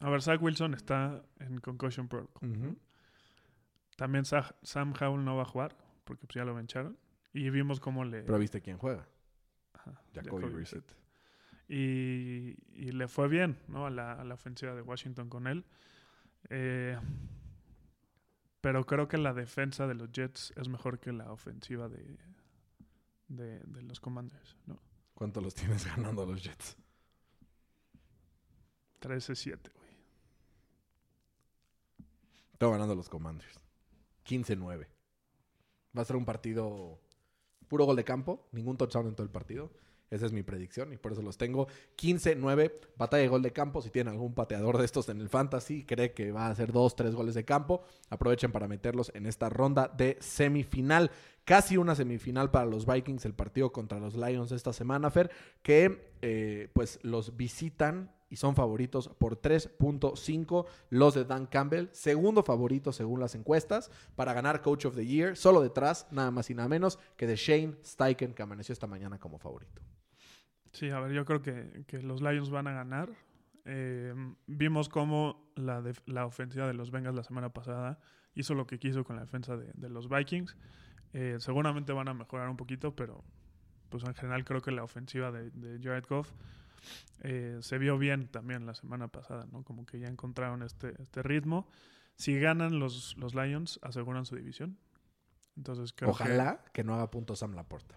A 0.00 0.10
ver, 0.10 0.20
Zach 0.20 0.42
Wilson 0.42 0.74
está 0.74 1.24
en 1.38 1.60
Concussion 1.60 2.08
Protocol. 2.08 2.76
También 3.96 4.24
Sa- 4.24 4.56
Sam 4.62 4.92
Howell 5.00 5.24
no 5.24 5.36
va 5.36 5.42
a 5.42 5.46
jugar 5.46 5.76
porque 6.04 6.26
pues, 6.26 6.34
ya 6.34 6.44
lo 6.44 6.54
vencharon. 6.54 6.98
Y 7.32 7.48
vimos 7.50 7.80
cómo 7.80 8.04
le... 8.04 8.22
Pero 8.22 8.38
viste 8.38 8.60
quién 8.60 8.76
juega. 8.76 9.06
Ajá, 9.72 10.02
Jacoby 10.12 10.50
Brissett. 10.50 10.84
Y, 11.74 12.54
y 12.74 12.92
le 12.92 13.08
fue 13.08 13.28
bien, 13.28 13.56
¿no? 13.66 13.86
A 13.86 13.90
la, 13.90 14.12
a 14.12 14.24
la 14.24 14.34
ofensiva 14.34 14.74
de 14.74 14.82
Washington 14.82 15.30
con 15.30 15.46
él. 15.46 15.64
Eh, 16.50 16.98
pero 18.60 18.84
creo 18.84 19.08
que 19.08 19.16
la 19.16 19.32
defensa 19.32 19.86
de 19.86 19.94
los 19.94 20.12
Jets 20.12 20.52
es 20.56 20.68
mejor 20.68 21.00
que 21.00 21.12
la 21.12 21.32
ofensiva 21.32 21.88
de, 21.88 22.18
de, 23.28 23.60
de 23.60 23.82
los 23.84 24.00
Commanders, 24.00 24.58
¿no? 24.66 24.78
¿Cuánto 25.14 25.40
los 25.40 25.54
tienes 25.54 25.86
ganando 25.96 26.26
los 26.26 26.42
Jets? 26.42 26.76
13-7, 29.00 29.72
güey. 29.74 29.92
Tengo 32.58 32.72
ganando 32.72 32.94
los 32.94 33.08
Commanders. 33.08 33.58
15-9. 34.26 34.86
Va 35.96 36.02
a 36.02 36.04
ser 36.04 36.16
un 36.16 36.26
partido 36.26 37.00
puro 37.66 37.86
gol 37.86 37.96
de 37.96 38.04
campo, 38.04 38.46
ningún 38.52 38.76
touchdown 38.76 39.06
en 39.06 39.14
todo 39.14 39.24
el 39.24 39.32
partido. 39.32 39.72
Esa 40.12 40.26
es 40.26 40.32
mi 40.32 40.42
predicción 40.42 40.92
y 40.92 40.98
por 40.98 41.12
eso 41.12 41.22
los 41.22 41.38
tengo. 41.38 41.66
15-9, 41.96 42.70
batalla 42.98 43.22
de 43.22 43.28
gol 43.28 43.40
de 43.40 43.52
campo. 43.52 43.80
Si 43.80 43.88
tienen 43.88 44.12
algún 44.12 44.34
pateador 44.34 44.76
de 44.76 44.84
estos 44.84 45.08
en 45.08 45.22
el 45.22 45.30
fantasy, 45.30 45.84
cree 45.84 46.12
que 46.12 46.32
va 46.32 46.46
a 46.46 46.50
hacer 46.50 46.70
dos, 46.70 46.94
tres 46.94 47.14
goles 47.14 47.34
de 47.34 47.46
campo, 47.46 47.82
aprovechen 48.10 48.52
para 48.52 48.68
meterlos 48.68 49.10
en 49.14 49.24
esta 49.24 49.48
ronda 49.48 49.88
de 49.88 50.18
semifinal. 50.20 51.10
Casi 51.46 51.78
una 51.78 51.94
semifinal 51.94 52.50
para 52.50 52.66
los 52.66 52.84
Vikings, 52.84 53.24
el 53.24 53.32
partido 53.32 53.72
contra 53.72 53.98
los 53.98 54.14
Lions 54.14 54.52
esta 54.52 54.74
semana, 54.74 55.10
Fer, 55.10 55.30
que 55.62 56.12
eh, 56.20 56.68
pues 56.74 56.98
los 57.02 57.34
visitan 57.38 58.12
y 58.28 58.36
son 58.36 58.54
favoritos 58.54 59.08
por 59.08 59.40
3.5 59.40 60.66
los 60.90 61.14
de 61.14 61.24
Dan 61.24 61.46
Campbell, 61.46 61.88
segundo 61.92 62.42
favorito 62.42 62.92
según 62.92 63.18
las 63.18 63.34
encuestas 63.34 63.90
para 64.14 64.34
ganar 64.34 64.60
Coach 64.60 64.84
of 64.84 64.94
the 64.94 65.06
Year, 65.06 65.38
solo 65.38 65.62
detrás, 65.62 66.06
nada 66.10 66.30
más 66.30 66.50
y 66.50 66.54
nada 66.54 66.68
menos 66.68 66.98
que 67.16 67.26
de 67.26 67.36
Shane 67.36 67.76
Steichen 67.82 68.34
que 68.34 68.42
amaneció 68.42 68.74
esta 68.74 68.86
mañana 68.86 69.18
como 69.18 69.38
favorito. 69.38 69.80
Sí, 70.72 70.90
a 70.90 71.00
ver, 71.00 71.12
yo 71.12 71.24
creo 71.24 71.42
que, 71.42 71.84
que 71.86 72.02
los 72.02 72.22
Lions 72.22 72.50
van 72.50 72.66
a 72.66 72.72
ganar. 72.72 73.10
Eh, 73.64 74.14
vimos 74.46 74.88
cómo 74.88 75.52
la, 75.54 75.82
la 76.06 76.26
ofensiva 76.26 76.66
de 76.66 76.74
los 76.74 76.90
Bengals 76.90 77.14
la 77.14 77.22
semana 77.22 77.52
pasada 77.52 78.00
hizo 78.34 78.54
lo 78.54 78.66
que 78.66 78.78
quiso 78.78 79.04
con 79.04 79.16
la 79.16 79.22
defensa 79.22 79.56
de, 79.56 79.70
de 79.74 79.88
los 79.88 80.08
Vikings. 80.08 80.56
Eh, 81.12 81.36
seguramente 81.38 81.92
van 81.92 82.08
a 82.08 82.14
mejorar 82.14 82.48
un 82.48 82.56
poquito, 82.56 82.96
pero 82.96 83.22
pues 83.90 84.04
en 84.04 84.14
general 84.14 84.44
creo 84.44 84.62
que 84.62 84.70
la 84.70 84.82
ofensiva 84.82 85.30
de, 85.30 85.78
Jared 85.82 86.04
Goff 86.08 86.32
eh, 87.20 87.58
se 87.60 87.76
vio 87.76 87.98
bien 87.98 88.28
también 88.28 88.64
la 88.64 88.74
semana 88.74 89.08
pasada, 89.08 89.46
¿no? 89.52 89.62
Como 89.62 89.84
que 89.84 90.00
ya 90.00 90.08
encontraron 90.08 90.62
este, 90.62 90.94
este 91.02 91.22
ritmo. 91.22 91.68
Si 92.16 92.38
ganan 92.38 92.78
los, 92.78 93.14
los 93.18 93.34
Lions, 93.34 93.78
aseguran 93.82 94.24
su 94.24 94.36
división. 94.36 94.78
Entonces 95.56 95.92
creo 95.92 96.10
Ojalá 96.10 96.64
que... 96.72 96.82
no 96.82 96.94
haga 96.94 97.10
puntos 97.10 97.40
Sam 97.40 97.54
Laporta. 97.54 97.96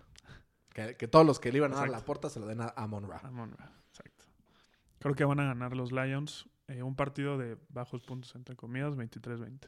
Que, 0.76 0.96
que 0.96 1.08
todos 1.08 1.26
los 1.26 1.40
que 1.40 1.52
le 1.52 1.58
iban 1.58 1.72
a 1.72 1.78
dar 1.78 1.86
Exacto. 1.86 2.02
Laporta 2.02 2.30
se 2.30 2.40
lo 2.40 2.46
den 2.46 2.62
a 2.62 2.68
Amon 2.76 3.10
Ra. 3.10 3.22
Amon 3.24 3.52
Ra, 3.58 3.72
exacto. 3.90 4.26
Creo 5.00 5.16
que 5.16 5.26
van 5.26 5.40
a 5.40 5.46
ganar 5.46 5.76
los 5.76 5.92
Lions 5.92 6.48
eh, 6.68 6.82
un 6.82 6.96
partido 6.96 7.38
de 7.38 7.58
bajos 7.70 8.02
puntos, 8.02 8.34
entre 8.36 8.56
comillas, 8.56 8.96
23-20. 8.96 9.68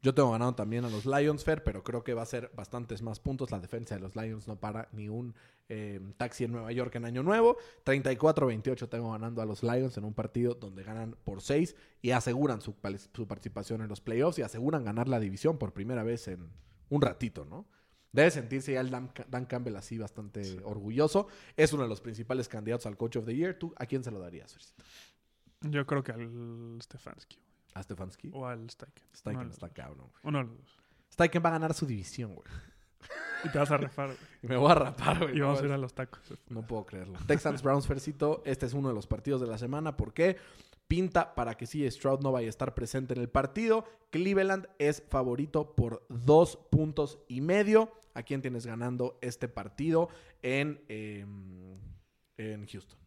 Yo 0.00 0.14
tengo 0.14 0.30
ganado 0.30 0.54
también 0.54 0.84
a 0.84 0.90
los 0.90 1.06
Lions, 1.06 1.44
Fer, 1.44 1.64
pero 1.64 1.82
creo 1.82 2.04
que 2.04 2.14
va 2.14 2.22
a 2.22 2.26
ser 2.26 2.52
bastantes 2.54 3.02
más 3.02 3.18
puntos. 3.18 3.50
La 3.50 3.58
defensa 3.58 3.96
de 3.96 4.00
los 4.00 4.14
Lions 4.14 4.46
no 4.46 4.56
para 4.56 4.88
ni 4.92 5.08
un 5.08 5.34
eh, 5.68 6.00
taxi 6.16 6.44
en 6.44 6.52
Nueva 6.52 6.70
York 6.72 6.94
en 6.96 7.04
Año 7.04 7.22
Nuevo. 7.22 7.56
34-28 7.84 8.88
tengo 8.88 9.10
ganando 9.12 9.42
a 9.42 9.46
los 9.46 9.62
Lions 9.62 9.96
en 9.96 10.04
un 10.04 10.14
partido 10.14 10.54
donde 10.54 10.84
ganan 10.84 11.16
por 11.24 11.40
6 11.40 11.74
y 12.00 12.12
aseguran 12.12 12.60
su 12.60 12.74
participación 12.74 13.82
en 13.82 13.88
los 13.88 14.00
playoffs 14.00 14.38
y 14.38 14.42
aseguran 14.42 14.84
ganar 14.84 15.08
la 15.08 15.18
división 15.18 15.58
por 15.58 15.72
primera 15.72 16.04
vez 16.04 16.28
en 16.28 16.48
un 16.90 17.02
ratito, 17.02 17.44
¿no? 17.44 17.66
Debe 18.18 18.32
sentirse 18.32 18.72
ya 18.72 18.80
el 18.80 18.90
Dan, 18.90 19.12
Dan 19.28 19.46
Campbell 19.46 19.76
así 19.76 19.96
bastante 19.96 20.58
orgulloso. 20.64 21.28
Es 21.56 21.72
uno 21.72 21.84
de 21.84 21.88
los 21.88 22.00
principales 22.00 22.48
candidatos 22.48 22.86
al 22.86 22.96
Coach 22.96 23.14
of 23.14 23.26
the 23.26 23.36
Year. 23.36 23.56
¿Tú 23.56 23.72
a 23.76 23.86
quién 23.86 24.02
se 24.02 24.10
lo 24.10 24.18
darías, 24.18 24.52
Fercito? 24.52 24.82
Yo 25.60 25.86
creo 25.86 26.02
que 26.02 26.10
al 26.10 26.78
Stefanski 26.82 27.38
¿A 27.74 27.82
Stefanski? 27.84 28.30
o 28.34 28.44
al 28.44 28.68
Steichen. 28.68 29.06
Steichen 29.14 29.44
los 29.44 29.52
está 29.52 29.68
cabrón, 29.68 30.08
güey. 30.10 30.20
Uno 30.24 30.38
de 30.38 30.44
los 30.46 30.56
dos. 30.58 30.82
Steichen 31.12 31.44
va 31.44 31.50
a 31.50 31.52
ganar 31.52 31.74
su 31.74 31.86
división, 31.86 32.34
güey. 32.34 32.48
Y 33.44 33.50
te 33.50 33.58
vas 33.60 33.70
a 33.70 33.76
refar, 33.76 34.06
güey. 34.06 34.18
Y 34.42 34.48
me 34.48 34.56
voy 34.56 34.72
a 34.72 34.74
rapar, 34.74 35.20
güey. 35.20 35.36
Y 35.36 35.38
No, 35.38 35.46
vamos 35.46 35.62
a 35.62 35.66
ir 35.66 35.70
a 35.70 35.78
los 35.78 35.94
tacos. 35.94 36.34
No 36.48 36.66
puedo 36.66 36.86
creerlo. 36.86 37.20
Texans 37.24 37.62
Browns 37.62 37.86
Fercito, 37.86 38.42
este 38.44 38.66
es 38.66 38.72
uno 38.74 38.88
de 38.88 38.94
los 38.94 39.06
partidos 39.06 39.40
de 39.40 39.46
la 39.46 39.58
semana. 39.58 39.96
¿Por 39.96 40.12
qué? 40.12 40.38
pinta 40.88 41.34
para 41.34 41.54
que 41.54 41.66
sí 41.66 41.88
Stroud 41.88 42.20
no 42.20 42.32
vaya 42.32 42.46
a 42.46 42.50
estar 42.50 42.74
presente 42.74 43.14
en 43.14 43.20
el 43.20 43.28
partido. 43.28 43.84
Cleveland 44.10 44.66
es 44.78 45.04
favorito 45.08 45.76
por 45.76 46.04
dos 46.08 46.56
puntos 46.70 47.18
y 47.28 47.42
medio. 47.42 47.92
¿A 48.18 48.24
quién 48.24 48.42
tienes 48.42 48.66
ganando 48.66 49.16
este 49.22 49.46
partido 49.46 50.08
en, 50.42 50.82
em, 50.88 51.78
en 52.36 52.66
Houston? 52.66 52.98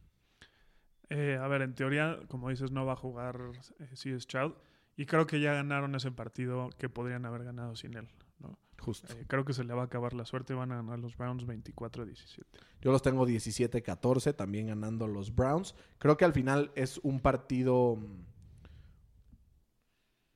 Eh, 1.10 1.38
a 1.38 1.46
ver, 1.50 1.63
en 1.63 1.75
teoría, 1.75 2.18
como 2.30 2.48
dices, 2.48 2.72
no 2.72 2.86
va 2.86 2.94
a 2.94 2.96
jugar 2.96 3.51
eh, 3.80 3.89
C. 3.94 4.18
Stroud. 4.18 4.53
Y 4.96 5.06
creo 5.08 5.27
que 5.27 5.41
ya 5.41 5.53
ganaron 5.53 5.94
ese 5.96 6.12
partido 6.12 6.70
que 6.77 6.88
podrían 6.88 7.25
haber 7.25 7.44
ganado 7.44 7.75
sin 7.75 7.98
él. 7.98 8.08
¿no? 8.39 8.58
Justo. 8.80 9.12
Eh, 9.13 9.25
creo 9.27 9.44
que 9.44 9.51
se 9.51 9.65
le 9.65 9.74
va 9.74 9.82
a 9.82 9.86
acabar 9.88 10.13
la 10.13 10.24
suerte. 10.24 10.53
Van 10.53 10.72
a 10.72 10.77
ganar 10.77 11.00
los 11.00 11.18
Browns 11.18 11.46
24-17. 11.46 12.46
Yo 12.80 12.94
los 12.94 13.01
tengo 13.01 13.27
17-14, 13.27 14.34
también 14.34 14.68
ganando 14.68 15.08
los 15.08 15.36
Browns. 15.36 15.75
Creo 15.98 16.15
que 16.15 16.24
al 16.24 16.32
final 16.32 16.72
es 16.75 17.00
un 17.00 17.20
partido 17.20 17.98
mm, 17.98 18.24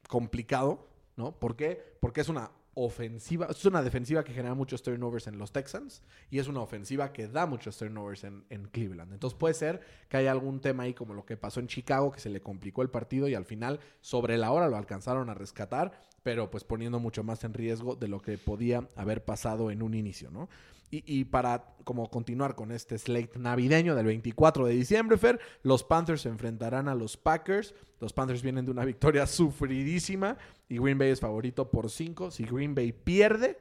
complicado, 0.09 0.89
¿no? 1.15 1.39
¿Por 1.39 1.55
qué? 1.55 1.97
Porque 2.01 2.19
es 2.19 2.27
una 2.27 2.51
ofensiva, 2.75 3.47
es 3.49 3.65
una 3.65 3.81
defensiva 3.81 4.23
que 4.23 4.33
genera 4.33 4.53
muchos 4.53 4.83
turnovers 4.83 5.27
en 5.27 5.37
los 5.37 5.51
Texans 5.51 6.03
y 6.29 6.39
es 6.39 6.47
una 6.47 6.61
ofensiva 6.61 7.11
que 7.13 7.27
da 7.27 7.45
muchos 7.45 7.77
turnovers 7.77 8.25
en, 8.25 8.43
en, 8.49 8.65
Cleveland. 8.67 9.13
Entonces 9.13 9.37
puede 9.37 9.53
ser 9.53 9.81
que 10.09 10.17
haya 10.17 10.31
algún 10.31 10.59
tema 10.59 10.83
ahí 10.83 10.93
como 10.93 11.13
lo 11.13 11.25
que 11.25 11.37
pasó 11.37 11.61
en 11.61 11.67
Chicago, 11.67 12.11
que 12.11 12.19
se 12.19 12.29
le 12.29 12.41
complicó 12.41 12.81
el 12.81 12.89
partido 12.89 13.27
y 13.27 13.33
al 13.33 13.45
final 13.45 13.79
sobre 14.01 14.37
la 14.37 14.51
hora 14.51 14.67
lo 14.67 14.75
alcanzaron 14.75 15.29
a 15.29 15.33
rescatar, 15.33 15.93
pero 16.21 16.51
pues 16.51 16.63
poniendo 16.63 16.99
mucho 16.99 17.23
más 17.23 17.43
en 17.45 17.53
riesgo 17.53 17.95
de 17.95 18.09
lo 18.09 18.21
que 18.21 18.37
podía 18.37 18.87
haber 18.95 19.23
pasado 19.23 19.71
en 19.71 19.81
un 19.81 19.93
inicio, 19.93 20.29
¿no? 20.29 20.49
Y, 20.91 21.03
y, 21.19 21.25
para 21.25 21.75
como 21.83 22.09
continuar 22.09 22.55
con 22.55 22.71
este 22.71 22.97
slate 22.97 23.37
navideño 23.37 23.95
del 23.95 24.05
24 24.05 24.65
de 24.65 24.73
diciembre, 24.73 25.17
Fer, 25.17 25.39
los 25.63 25.83
Panthers 25.83 26.21
se 26.21 26.29
enfrentarán 26.29 26.87
a 26.87 26.95
los 26.95 27.17
Packers. 27.17 27.73
Los 27.99 28.13
Panthers 28.13 28.41
vienen 28.41 28.65
de 28.65 28.71
una 28.71 28.85
victoria 28.85 29.27
sufridísima 29.27 30.37
y 30.69 30.77
Green 30.77 30.97
Bay 30.97 31.09
es 31.09 31.19
favorito 31.19 31.69
por 31.69 31.89
5. 31.89 32.31
Si 32.31 32.43
Green 32.45 32.75
Bay 32.75 32.91
pierde, 32.91 33.57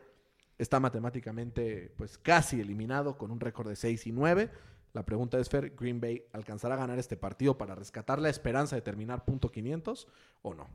está 0.58 0.80
matemáticamente 0.80 1.92
pues 1.96 2.18
casi 2.18 2.60
eliminado 2.60 3.16
con 3.18 3.30
un 3.30 3.40
récord 3.40 3.68
de 3.68 3.76
6 3.76 4.06
y 4.06 4.12
9. 4.12 4.50
La 4.92 5.04
pregunta 5.04 5.38
es, 5.38 5.48
Fer, 5.48 5.74
¿Green 5.74 6.00
Bay 6.00 6.24
alcanzará 6.32 6.74
a 6.74 6.78
ganar 6.78 6.98
este 6.98 7.16
partido 7.16 7.58
para 7.58 7.74
rescatar 7.74 8.20
la 8.20 8.28
esperanza 8.28 8.76
de 8.76 8.82
terminar 8.82 9.24
punto 9.24 9.50
500 9.50 10.06
o 10.42 10.54
no? 10.54 10.68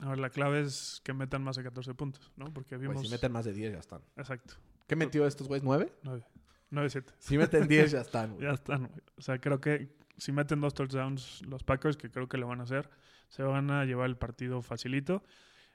A 0.00 0.10
ver, 0.10 0.18
la 0.18 0.28
clave 0.28 0.60
es 0.60 1.00
que 1.02 1.14
metan 1.14 1.42
más 1.42 1.56
de 1.56 1.62
14 1.62 1.94
puntos, 1.94 2.30
¿no? 2.36 2.52
Porque 2.52 2.76
vimos... 2.76 2.96
Pues 2.96 3.06
si 3.06 3.12
meten 3.12 3.32
más 3.32 3.46
de 3.46 3.54
10 3.54 3.72
ya 3.72 3.78
están. 3.78 4.02
Exacto. 4.16 4.54
¿Qué 4.86 4.96
metió 4.96 5.26
estos 5.26 5.48
güeyes? 5.48 5.64
¿9? 5.64 5.90
9. 6.02 6.24
9-7. 6.70 7.04
Si 7.18 7.38
meten 7.38 7.68
10 7.68 7.92
ya 7.92 8.00
están. 8.00 8.34
Güey. 8.34 8.42
ya 8.46 8.52
están, 8.52 8.86
güey. 8.86 9.00
O 9.16 9.22
sea, 9.22 9.40
creo 9.40 9.60
que 9.60 9.96
si 10.18 10.32
meten 10.32 10.60
dos 10.60 10.74
touchdowns 10.74 11.42
los 11.42 11.62
Packers, 11.62 11.96
que 11.96 12.10
creo 12.10 12.28
que 12.28 12.36
lo 12.36 12.46
van 12.46 12.60
a 12.60 12.64
hacer, 12.64 12.90
se 13.28 13.42
van 13.42 13.70
a 13.70 13.84
llevar 13.84 14.08
el 14.08 14.16
partido 14.16 14.62
facilito. 14.62 15.22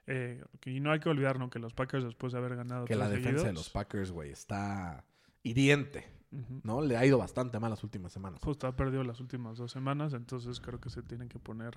Eh, 0.06 0.42
y 0.64 0.80
no 0.80 0.92
hay 0.92 1.00
que 1.00 1.08
olvidar, 1.08 1.38
¿no? 1.38 1.50
Que 1.50 1.58
los 1.58 1.74
Packers, 1.74 2.04
después 2.04 2.32
de 2.32 2.38
haber 2.38 2.56
ganado. 2.56 2.84
Que 2.84 2.96
la 2.96 3.08
defensa 3.08 3.46
de 3.46 3.52
los 3.52 3.70
Packers, 3.70 4.10
güey, 4.10 4.30
está 4.30 5.04
hiriente. 5.42 6.20
¿No? 6.62 6.80
Le 6.80 6.96
ha 6.96 7.04
ido 7.04 7.18
bastante 7.18 7.58
mal 7.58 7.70
las 7.70 7.82
últimas 7.82 8.12
semanas. 8.12 8.40
Justo 8.42 8.68
ha 8.68 8.76
perdido 8.76 9.02
las 9.02 9.18
últimas 9.18 9.58
dos 9.58 9.72
semanas, 9.72 10.12
entonces 10.12 10.60
creo 10.60 10.80
que 10.80 10.88
se 10.88 11.02
tienen 11.02 11.28
que 11.28 11.40
poner 11.40 11.76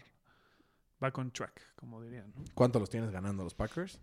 back 0.99 1.17
on 1.17 1.31
track, 1.31 1.75
como 1.75 2.01
dirían, 2.01 2.31
¿no? 2.35 2.43
¿Cuánto 2.53 2.79
los 2.79 2.89
tienes 2.89 3.09
ganando 3.09 3.43
los 3.43 3.55
Packers? 3.55 3.99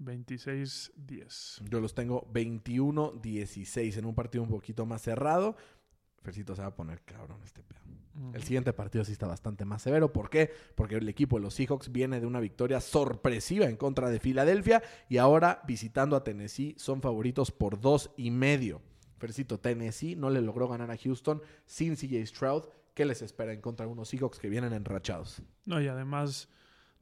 26-10. 0.00 1.68
Yo 1.68 1.80
los 1.80 1.94
tengo 1.94 2.26
21-16 2.32 3.96
en 3.98 4.04
un 4.04 4.14
partido 4.14 4.42
un 4.44 4.50
poquito 4.50 4.86
más 4.86 5.02
cerrado. 5.02 5.56
Fercito 6.22 6.54
se 6.56 6.62
va 6.62 6.68
a 6.68 6.74
poner 6.74 7.02
cabrón 7.02 7.40
este 7.44 7.62
pedo. 7.62 7.80
El 8.32 8.42
siguiente 8.42 8.72
partido 8.72 9.04
sí 9.04 9.12
está 9.12 9.26
bastante 9.26 9.64
más 9.64 9.82
severo. 9.82 10.12
¿Por 10.12 10.30
qué? 10.30 10.50
Porque 10.74 10.96
el 10.96 11.08
equipo 11.08 11.36
de 11.36 11.42
los 11.42 11.54
Seahawks 11.54 11.92
viene 11.92 12.18
de 12.18 12.26
una 12.26 12.40
victoria 12.40 12.80
sorpresiva 12.80 13.66
en 13.66 13.76
contra 13.76 14.08
de 14.08 14.20
Filadelfia 14.20 14.82
y 15.08 15.18
ahora 15.18 15.60
visitando 15.66 16.16
a 16.16 16.24
Tennessee 16.24 16.74
son 16.78 17.02
favoritos 17.02 17.50
por 17.50 17.78
dos 17.78 18.10
y 18.16 18.30
medio. 18.30 18.80
Fercito, 19.18 19.60
Tennessee 19.60 20.16
no 20.16 20.30
le 20.30 20.40
logró 20.40 20.68
ganar 20.68 20.90
a 20.90 20.96
Houston 20.96 21.42
sin 21.66 21.96
CJ 21.96 22.26
Stroud. 22.26 22.64
¿Qué 22.94 23.04
les 23.04 23.20
espera 23.20 23.52
en 23.52 23.60
contra 23.60 23.84
de 23.84 23.92
unos 23.92 24.08
Seahawks 24.08 24.38
que 24.38 24.48
vienen 24.48 24.72
enrachados? 24.72 25.42
No, 25.66 25.80
y 25.80 25.88
además, 25.88 26.48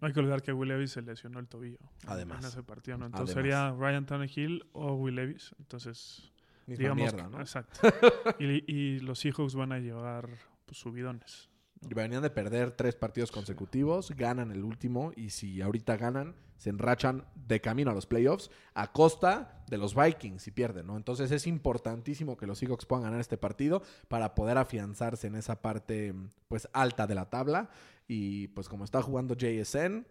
no 0.05 0.09
hay 0.09 0.13
que 0.13 0.21
olvidar 0.21 0.43
que 0.43 0.53
Will 0.53 0.69
Levis 0.69 0.91
se 0.91 1.01
lesionó 1.01 1.39
el 1.39 1.49
tobillo. 1.49 1.79
Además. 2.07 2.45
En 2.45 2.49
ese 2.51 2.63
partido, 2.63 2.99
¿no? 2.99 3.07
Entonces 3.07 3.35
Además. 3.35 3.55
sería 3.59 3.71
Ryan 3.89 4.05
Tannehill 4.05 4.67
o 4.73 4.93
Will 4.97 5.15
Levis. 5.15 5.55
Entonces, 5.59 6.31
Misma 6.67 6.83
digamos. 6.83 6.97
mierda, 7.01 7.25
que- 7.25 7.31
¿no? 7.31 7.41
Exacto. 7.41 7.81
y, 8.39 8.71
y 8.71 8.99
los 9.01 9.19
Seahawks 9.21 9.55
van 9.55 9.73
a 9.73 9.79
llevar 9.79 10.29
pues, 10.67 10.77
subidones. 10.77 11.49
Y 11.89 11.95
Venían 11.95 12.23
de 12.23 12.29
perder 12.29 12.73
tres 12.73 12.97
partidos 12.97 13.31
consecutivos, 13.33 14.11
ganan 14.11 14.51
el 14.51 14.63
último 14.63 15.13
y 15.17 15.31
si 15.31 15.63
ahorita 15.63 15.97
ganan, 15.97 16.35
se 16.59 16.69
enrachan 16.69 17.25
de 17.35 17.61
camino 17.63 17.91
a 17.91 17.95
los 17.95 18.05
playoffs 18.07 18.51
a 18.75 18.93
costa 18.93 19.65
de 19.69 19.79
los 19.79 19.95
Vikings 19.95 20.43
si 20.43 20.51
pierden, 20.51 20.87
¿no? 20.87 20.97
Entonces 20.99 21.31
es 21.31 21.47
importantísimo 21.47 22.37
que 22.37 22.47
los 22.47 22.59
Seahawks 22.59 22.85
puedan 22.87 23.05
ganar 23.05 23.21
este 23.21 23.39
partido 23.39 23.83
para 24.09 24.35
poder 24.35 24.59
afianzarse 24.59 25.27
en 25.29 25.35
esa 25.37 25.63
parte 25.63 26.15
pues 26.49 26.69
alta 26.75 27.07
de 27.07 27.15
la 27.15 27.31
tabla 27.31 27.71
y 28.07 28.49
pues 28.49 28.69
como 28.69 28.85
está 28.85 29.03
jugando 29.03 29.35
JSN, 29.35 30.07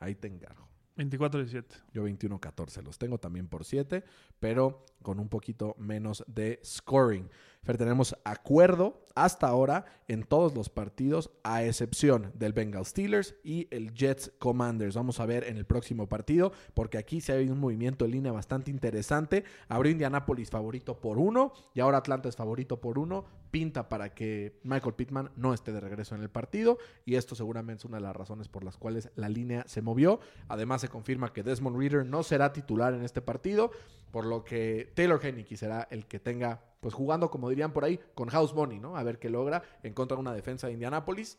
ahí 0.00 0.14
te 0.14 0.28
encargo. 0.28 0.68
24-17. 0.96 1.64
Yo 1.92 2.06
21-14, 2.06 2.82
los 2.82 2.98
tengo 2.98 3.18
también 3.18 3.48
por 3.48 3.64
7, 3.64 4.04
pero 4.40 4.84
con 5.08 5.20
un 5.20 5.30
poquito 5.30 5.74
menos 5.78 6.22
de 6.26 6.60
scoring. 6.62 7.30
Tenemos 7.64 8.16
acuerdo 8.24 9.06
hasta 9.14 9.46
ahora 9.46 9.84
en 10.06 10.22
todos 10.22 10.54
los 10.54 10.70
partidos, 10.70 11.30
a 11.42 11.64
excepción 11.64 12.30
del 12.34 12.52
Bengal 12.52 12.86
Steelers 12.86 13.34
y 13.42 13.68
el 13.70 13.92
Jets 13.92 14.32
Commanders. 14.38 14.94
Vamos 14.94 15.20
a 15.20 15.26
ver 15.26 15.44
en 15.44 15.56
el 15.56 15.66
próximo 15.66 16.08
partido, 16.08 16.52
porque 16.72 16.96
aquí 16.96 17.20
se 17.20 17.32
hay 17.32 17.50
un 17.50 17.58
movimiento 17.58 18.04
en 18.04 18.12
línea 18.12 18.32
bastante 18.32 18.70
interesante. 18.70 19.44
Abrió 19.68 19.92
Indianapolis 19.92 20.50
favorito 20.50 20.98
por 20.98 21.18
uno 21.18 21.52
y 21.74 21.80
ahora 21.80 21.98
Atlanta 21.98 22.28
es 22.28 22.36
favorito 22.36 22.80
por 22.80 22.98
uno. 22.98 23.24
Pinta 23.50 23.88
para 23.88 24.14
que 24.14 24.60
Michael 24.62 24.94
Pittman 24.94 25.30
no 25.36 25.54
esté 25.54 25.72
de 25.72 25.80
regreso 25.80 26.14
en 26.14 26.22
el 26.22 26.28
partido 26.28 26.76
y 27.06 27.14
esto 27.14 27.34
seguramente 27.34 27.80
es 27.80 27.84
una 27.86 27.96
de 27.96 28.02
las 28.02 28.14
razones 28.14 28.46
por 28.46 28.62
las 28.62 28.76
cuales 28.76 29.10
la 29.14 29.28
línea 29.30 29.64
se 29.66 29.82
movió. 29.82 30.20
Además 30.48 30.82
se 30.82 30.88
confirma 30.88 31.32
que 31.32 31.42
Desmond 31.42 31.78
Reader 31.78 32.04
no 32.04 32.22
será 32.22 32.52
titular 32.52 32.92
en 32.92 33.02
este 33.02 33.22
partido, 33.22 33.70
por 34.10 34.26
lo 34.26 34.44
que 34.44 34.92
Taylor 34.94 35.24
Heineke 35.24 35.56
será 35.56 35.86
el 35.90 36.06
que 36.06 36.18
tenga, 36.18 36.62
pues 36.80 36.94
jugando 36.94 37.30
como 37.30 37.48
dirían 37.48 37.72
por 37.72 37.84
ahí, 37.84 38.00
con 38.14 38.28
House 38.28 38.54
Money, 38.54 38.78
¿no? 38.78 38.96
A 38.96 39.02
ver 39.02 39.18
qué 39.18 39.30
logra 39.30 39.62
en 39.82 39.94
contra 39.94 40.16
de 40.16 40.20
una 40.20 40.32
defensa 40.32 40.66
de 40.66 40.74
Indianapolis. 40.74 41.38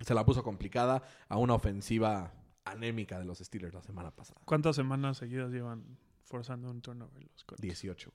Se 0.00 0.14
la 0.14 0.24
puso 0.24 0.42
complicada 0.42 1.02
a 1.28 1.36
una 1.36 1.54
ofensiva 1.54 2.32
anémica 2.64 3.18
de 3.18 3.24
los 3.24 3.38
Steelers 3.38 3.74
la 3.74 3.82
semana 3.82 4.10
pasada. 4.10 4.40
¿Cuántas 4.44 4.76
semanas 4.76 5.18
seguidas 5.18 5.50
llevan 5.50 5.98
forzando 6.24 6.70
un 6.70 6.80
turnover 6.80 7.22
los 7.22 7.44
Colts? 7.44 7.62
18. 7.62 8.12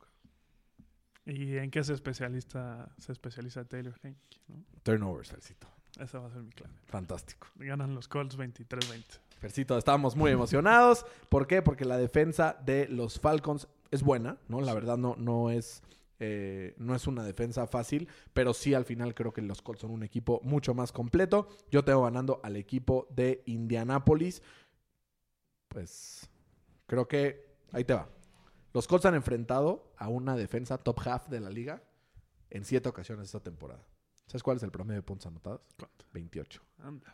¿Y 1.25 1.57
en 1.57 1.69
qué 1.71 1.83
se 1.83 1.93
especializa, 1.93 2.89
se 2.97 3.11
especializa 3.11 3.65
Taylor 3.65 3.95
Heineke? 4.01 4.39
¿no? 4.47 4.63
Turnovers, 4.83 5.29
Fercito. 5.29 5.67
Esa 5.99 6.19
va 6.19 6.27
a 6.27 6.31
ser 6.31 6.43
mi 6.43 6.51
clave. 6.51 6.73
Fantástico. 6.85 7.47
Ganan 7.55 7.95
los 7.95 8.07
Colts 8.07 8.37
23-20. 8.37 9.19
Fercito, 9.39 9.77
estábamos 9.77 10.15
muy 10.15 10.31
emocionados. 10.31 11.05
¿Por 11.29 11.47
qué? 11.47 11.61
Porque 11.61 11.85
la 11.85 11.97
defensa 11.97 12.57
de 12.65 12.87
los 12.87 13.19
Falcons 13.19 13.67
es 13.91 14.03
buena, 14.03 14.37
¿no? 14.47 14.61
La 14.61 14.73
verdad 14.73 14.97
no, 14.97 15.15
no 15.17 15.49
es. 15.49 15.81
eh, 16.19 16.73
no 16.77 16.95
es 16.95 17.05
una 17.07 17.23
defensa 17.23 17.67
fácil, 17.67 18.07
pero 18.33 18.53
sí 18.53 18.73
al 18.73 18.85
final 18.85 19.13
creo 19.13 19.31
que 19.33 19.41
los 19.41 19.61
Colts 19.61 19.81
son 19.81 19.91
un 19.91 20.03
equipo 20.03 20.39
mucho 20.43 20.73
más 20.73 20.91
completo. 20.91 21.47
Yo 21.69 21.83
tengo 21.83 22.03
ganando 22.03 22.39
al 22.43 22.55
equipo 22.55 23.07
de 23.11 23.43
Indianapolis. 23.45 24.41
Pues 25.67 26.29
creo 26.87 27.07
que 27.07 27.45
ahí 27.71 27.83
te 27.83 27.93
va. 27.93 28.09
Los 28.73 28.87
Colts 28.87 29.05
han 29.05 29.15
enfrentado 29.15 29.93
a 29.97 30.09
una 30.09 30.35
defensa 30.35 30.77
top 30.77 30.99
half 31.05 31.27
de 31.29 31.39
la 31.39 31.49
liga 31.49 31.83
en 32.49 32.63
siete 32.65 32.89
ocasiones 32.89 33.25
esta 33.27 33.39
temporada. 33.41 33.83
¿Sabes 34.25 34.43
cuál 34.43 34.57
es 34.57 34.63
el 34.63 34.71
promedio 34.71 34.99
de 35.01 35.03
puntos 35.03 35.27
anotados? 35.27 35.61
¿Cuánto? 35.77 36.05
28. 36.13 36.61
Ándale. 36.79 37.13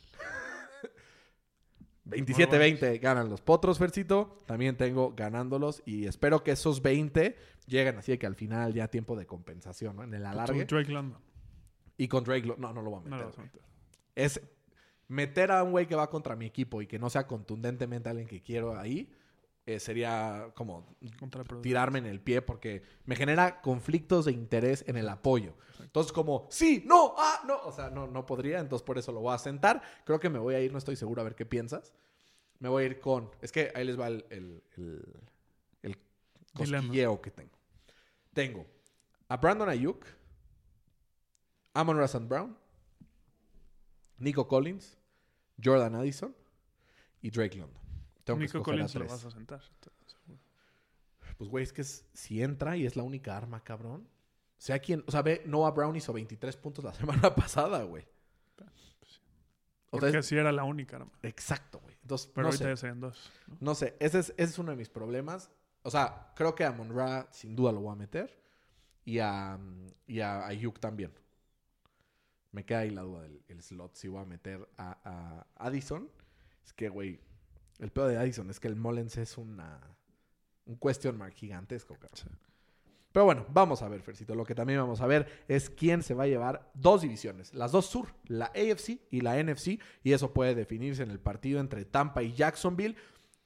27-20 2.05 2.99
ganan 2.99 3.29
los 3.29 3.41
potros, 3.41 3.77
Fercito. 3.79 4.37
También 4.45 4.75
tengo 4.75 5.13
ganándolos 5.15 5.81
y 5.85 6.05
espero 6.05 6.43
que 6.43 6.51
esos 6.51 6.81
20 6.81 7.35
lleguen 7.67 7.97
así 7.97 8.11
de 8.11 8.19
que 8.19 8.25
al 8.27 8.35
final 8.35 8.73
ya 8.73 8.87
tiempo 8.89 9.15
de 9.15 9.25
compensación, 9.25 9.95
¿no? 9.95 10.03
En 10.03 10.13
el 10.13 10.25
alargue. 10.25 10.65
Drake 10.65 10.91
London. 10.91 11.21
Y 11.97 12.07
con 12.07 12.23
Drake, 12.23 12.45
lo- 12.45 12.57
no, 12.57 12.73
no 12.73 12.81
lo 12.81 12.89
voy 12.91 12.99
a 12.99 13.03
No 13.03 13.09
meter. 13.11 13.19
lo 13.21 13.25
vas 13.27 13.39
a 13.39 13.41
meter. 13.43 13.61
Es 14.15 14.41
meter 15.07 15.51
a 15.51 15.63
un 15.63 15.71
güey 15.71 15.85
que 15.87 15.95
va 15.95 16.09
contra 16.09 16.35
mi 16.35 16.45
equipo 16.45 16.81
y 16.81 16.87
que 16.87 16.99
no 16.99 17.09
sea 17.09 17.25
contundentemente 17.27 18.09
alguien 18.09 18.27
que 18.27 18.41
quiero 18.41 18.77
ahí, 18.77 19.09
eh, 19.65 19.79
sería 19.79 20.51
como 20.55 20.97
tirarme 21.61 21.99
en 21.99 22.05
el 22.05 22.19
pie 22.19 22.41
porque 22.41 22.83
me 23.05 23.15
genera 23.15 23.61
conflictos 23.61 24.25
de 24.25 24.31
interés 24.31 24.83
en 24.87 24.97
el 24.97 25.09
apoyo. 25.09 25.55
Entonces, 25.79 26.11
como, 26.11 26.47
sí, 26.49 26.83
no, 26.85 27.13
ah, 27.17 27.43
no, 27.45 27.59
o 27.63 27.71
sea, 27.71 27.89
no, 27.89 28.07
no 28.07 28.25
podría, 28.25 28.59
entonces 28.59 28.85
por 28.85 28.97
eso 28.97 29.11
lo 29.11 29.21
voy 29.21 29.33
a 29.33 29.37
sentar. 29.37 29.81
Creo 30.05 30.19
que 30.19 30.29
me 30.29 30.39
voy 30.39 30.55
a 30.55 30.59
ir, 30.59 30.71
no 30.71 30.77
estoy 30.77 30.95
seguro, 30.95 31.21
a 31.21 31.23
ver 31.23 31.35
qué 31.35 31.45
piensas. 31.45 31.93
Me 32.59 32.69
voy 32.69 32.83
a 32.83 32.85
ir 32.87 32.99
con, 32.99 33.29
es 33.41 33.51
que 33.51 33.71
ahí 33.75 33.85
les 33.85 33.99
va 33.99 34.07
el, 34.07 34.25
el, 34.29 34.63
el, 34.77 35.23
el 35.81 35.97
cosquilleo 36.53 37.21
que 37.21 37.31
tengo. 37.31 37.57
Tengo 38.33 38.65
a 39.27 39.37
Brandon 39.37 39.69
Ayuk, 39.69 40.05
Amon 41.73 41.97
Razan 41.97 42.27
Brown 42.27 42.57
Nico 44.17 44.47
Collins, 44.47 44.97
Jordan 45.61 45.95
Addison 45.95 46.35
y 47.21 47.29
Drake 47.29 47.57
London. 47.57 47.82
Tengo 48.23 48.39
que 48.39 48.45
Nico 48.45 48.57
escoger 48.59 48.73
a 48.73 48.77
Collins 48.77 48.95
lo 48.95 48.99
tres. 49.01 49.11
vas 49.11 49.25
a 49.25 49.31
sentar. 49.31 49.61
seguro. 50.05 50.39
Pues, 51.37 51.49
güey, 51.49 51.63
es 51.63 51.73
que 51.73 51.81
es- 51.81 52.05
si 52.13 52.41
entra 52.41 52.77
y 52.77 52.85
es 52.85 52.95
la 52.95 53.03
única 53.03 53.35
arma, 53.35 53.63
cabrón. 53.63 54.07
Sea 54.57 54.79
quien... 54.79 55.03
O 55.07 55.11
sea, 55.11 55.21
ve, 55.21 55.43
Noah 55.45 55.71
Brown 55.71 55.95
hizo 55.95 56.13
23 56.13 56.55
puntos 56.57 56.85
la 56.85 56.93
semana 57.29 57.35
pasada, 57.35 57.83
güey. 57.83 58.03
O 58.53 58.55
sea, 58.57 58.69
Porque 59.99 60.17
es- 60.19 60.25
sí 60.25 60.35
era 60.37 60.51
la 60.51 60.63
única 60.63 60.95
arma. 60.97 61.11
exacto, 61.21 61.79
güey. 61.79 61.95
Entonces, 62.01 62.29
Pero 62.33 62.43
no 62.43 62.47
ahorita 62.49 62.63
sé. 62.63 62.69
ya 62.69 62.77
serían 62.77 62.99
dos. 62.99 63.31
¿no? 63.47 63.57
No 63.59 63.75
sé, 63.75 63.95
ese 63.99 64.19
es, 64.19 64.29
ese 64.37 64.43
es 64.51 64.57
uno 64.59 64.71
de 64.71 64.77
mis 64.77 64.89
problemas. 64.89 65.51
O 65.83 65.91
sea, 65.91 66.31
creo 66.35 66.55
que 66.55 66.63
a 66.63 66.71
Monra 66.71 67.27
sin 67.31 67.55
duda 67.55 67.71
lo 67.71 67.81
voy 67.81 67.91
a 67.91 67.95
meter. 67.95 68.41
Y 69.05 69.19
a, 69.19 69.59
y 70.07 70.21
a 70.21 70.47
Ayuk 70.47 70.79
también. 70.79 71.13
Me 72.51 72.65
queda 72.65 72.79
ahí 72.79 72.89
la 72.91 73.01
duda 73.01 73.23
del 73.23 73.43
el 73.49 73.61
slot 73.61 73.95
si 73.95 74.07
voy 74.07 74.21
a 74.21 74.25
meter 74.25 74.67
a, 74.77 75.45
a 75.57 75.65
Addison. 75.65 76.09
Es 76.63 76.71
que, 76.71 76.87
güey, 76.87 77.19
el 77.83 77.91
peor 77.91 78.09
de 78.09 78.17
Addison 78.17 78.49
es 78.49 78.59
que 78.59 78.67
el 78.67 78.75
Mullens 78.75 79.17
es 79.17 79.37
una, 79.37 79.79
un 80.65 80.77
question 80.77 81.17
mark 81.17 81.33
gigantesco, 81.33 81.95
cabrón. 81.95 82.11
Sí. 82.13 82.27
Pero 83.13 83.25
bueno, 83.25 83.45
vamos 83.49 83.83
a 83.83 83.87
ver, 83.87 84.01
Fercito. 84.01 84.33
Lo 84.33 84.43
que 84.43 84.55
también 84.55 84.79
vamos 84.79 84.99
a 84.99 85.05
ver 85.05 85.27
es 85.47 85.69
quién 85.69 86.01
se 86.01 86.15
va 86.15 86.23
a 86.23 86.27
llevar 86.27 86.71
dos 86.73 87.03
divisiones. 87.03 87.53
Las 87.53 87.71
dos 87.71 87.85
sur, 87.85 88.07
la 88.25 88.45
AFC 88.47 88.99
y 89.11 89.21
la 89.21 89.41
NFC. 89.41 89.79
Y 90.03 90.13
eso 90.13 90.33
puede 90.33 90.55
definirse 90.55 91.03
en 91.03 91.11
el 91.11 91.19
partido 91.19 91.59
entre 91.59 91.85
Tampa 91.85 92.23
y 92.23 92.33
Jacksonville. 92.33 92.95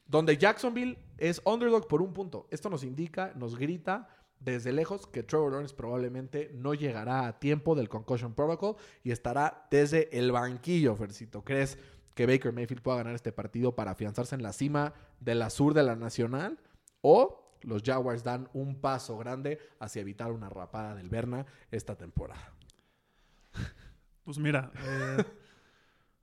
Donde 0.06 0.38
Jacksonville 0.38 0.98
es 1.18 1.42
underdog 1.44 1.90
por 1.90 2.02
un 2.02 2.14
punto. 2.14 2.48
Esto 2.50 2.70
nos 2.70 2.86
indica, 2.86 3.34
nos 3.36 3.58
grita 3.58 4.08
desde 4.40 4.72
lejos 4.72 5.06
que 5.06 5.24
Trevor 5.24 5.52
Lawrence 5.52 5.76
probablemente 5.76 6.50
no 6.54 6.74
llegará 6.74 7.28
a 7.28 7.38
tiempo 7.40 7.76
del 7.76 7.90
Concussion 7.90 8.36
Protocol 8.36 8.78
y 9.04 9.12
estará 9.12 9.68
desde 9.70 10.18
el 10.18 10.32
banquillo, 10.32 10.96
Fercito. 10.96 11.44
¿Crees 11.44 11.78
que 12.18 12.26
Baker 12.26 12.52
Mayfield 12.52 12.82
pueda 12.82 12.98
ganar 12.98 13.14
este 13.14 13.32
partido 13.32 13.76
para 13.76 13.92
afianzarse 13.92 14.34
en 14.34 14.42
la 14.42 14.52
cima 14.52 14.96
de 15.20 15.36
la 15.36 15.52
sur 15.52 15.76
de 15.76 15.84
la 15.84 15.96
nacional? 15.96 16.60
¿O 17.02 17.56
los 17.62 17.84
Jaguars 17.84 18.24
dan 18.24 18.50
un 18.54 18.82
paso 18.82 19.20
grande 19.20 19.60
hacia 19.80 20.02
evitar 20.02 20.32
una 20.32 20.50
rapada 20.50 20.96
del 20.96 21.10
Berna 21.10 21.46
esta 21.70 21.96
temporada? 21.96 22.54
Pues 24.24 24.40
mira, 24.40 24.72
eh, 24.84 25.24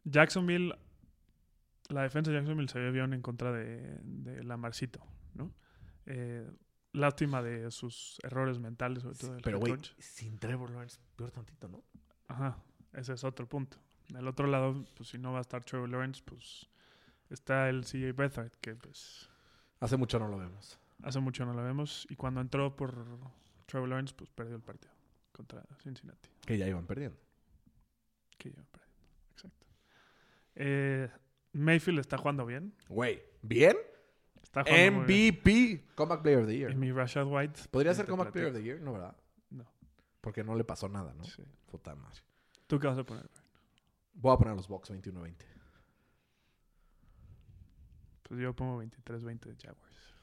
Jacksonville, 0.04 0.74
la 1.88 2.02
defensa 2.02 2.32
de 2.32 2.38
Jacksonville 2.38 2.68
se 2.68 2.80
ve 2.80 2.90
bien 2.90 3.12
en 3.12 3.22
contra 3.22 3.52
de, 3.52 3.98
de 4.02 4.42
Lamarcito, 4.42 5.00
¿no? 5.32 5.54
Eh, 6.06 6.46
lástima 6.92 7.40
de 7.40 7.70
sus 7.70 8.18
errores 8.24 8.58
mentales, 8.58 9.04
sobre 9.04 9.16
todo 9.16 9.32
del 9.34 9.42
Pero, 9.42 9.60
güey, 9.60 9.78
sin 10.00 10.38
Trevor 10.38 10.70
Lawrence, 10.70 10.98
peor 11.16 11.30
tantito, 11.30 11.68
¿no? 11.68 11.82
Ajá, 12.26 12.58
ese 12.92 13.14
es 13.14 13.22
otro 13.24 13.48
punto. 13.48 13.78
Del 14.14 14.28
otro 14.28 14.46
lado, 14.46 14.84
pues 14.96 15.08
si 15.10 15.18
no 15.18 15.32
va 15.32 15.38
a 15.38 15.42
estar 15.42 15.64
Trevor 15.64 15.88
Lawrence, 15.88 16.22
pues 16.24 16.68
está 17.30 17.68
el 17.68 17.84
CJ 17.84 18.12
Beathard, 18.14 18.52
que 18.60 18.74
pues 18.74 19.28
Hace 19.80 19.96
mucho 19.96 20.18
no 20.18 20.28
lo 20.28 20.38
vemos. 20.38 20.78
hace 21.02 21.20
mucho 21.20 21.44
no 21.44 21.52
lo 21.52 21.62
vemos. 21.62 22.06
Y 22.08 22.16
cuando 22.16 22.40
entró 22.40 22.74
por 22.76 22.94
Trevor 23.66 23.88
Lawrence, 23.88 24.14
pues 24.16 24.30
perdió 24.30 24.56
el 24.56 24.62
partido 24.62 24.92
contra 25.32 25.62
Cincinnati. 25.82 26.28
Que 26.46 26.56
ya 26.56 26.66
iban 26.68 26.86
perdiendo. 26.86 27.18
Que 28.38 28.48
iba 28.50 28.62
perdiendo. 28.70 29.08
Exacto. 29.32 29.66
Eh, 30.54 31.10
Mayfield 31.52 31.98
está 31.98 32.16
jugando 32.16 32.46
bien. 32.46 32.72
Güey, 32.88 33.22
¿bien? 33.42 33.76
Está 34.42 34.62
jugando 34.62 34.92
muy 34.98 35.06
bien. 35.06 35.34
MVP. 35.34 35.84
Comeback 35.96 36.22
Player 36.22 36.38
of 36.40 36.46
the 36.46 36.54
Y 36.54 36.58
Year. 36.58 36.76
mi 36.76 36.92
Rashad 36.92 37.26
White. 37.26 37.62
¿Podría 37.70 37.92
te 37.92 37.96
ser 37.96 38.06
Comeback 38.06 38.32
Player 38.32 38.48
of 38.48 38.54
the 38.54 38.62
Year? 38.62 38.80
No, 38.80 38.92
¿verdad? 38.92 39.16
No. 39.50 39.66
Porque 40.20 40.44
no 40.44 40.54
le 40.54 40.62
pasó 40.64 40.88
nada, 40.88 41.12
¿no? 41.14 41.24
Sí. 41.24 41.42
Puta 41.66 41.94
madre. 41.96 42.20
¿Tú 42.68 42.78
qué 42.78 42.86
vas 42.86 42.96
a 42.98 43.04
poner? 43.04 43.24
güey? 43.26 43.43
Voy 44.14 44.32
a 44.32 44.38
poner 44.38 44.54
los 44.56 44.68
Bucks 44.68 44.90
21-20. 44.90 45.34
Pues 48.22 48.40
yo 48.40 48.54
pongo 48.54 48.82
23-20 48.82 49.40
de 49.40 49.56
Jaguars. 49.56 50.14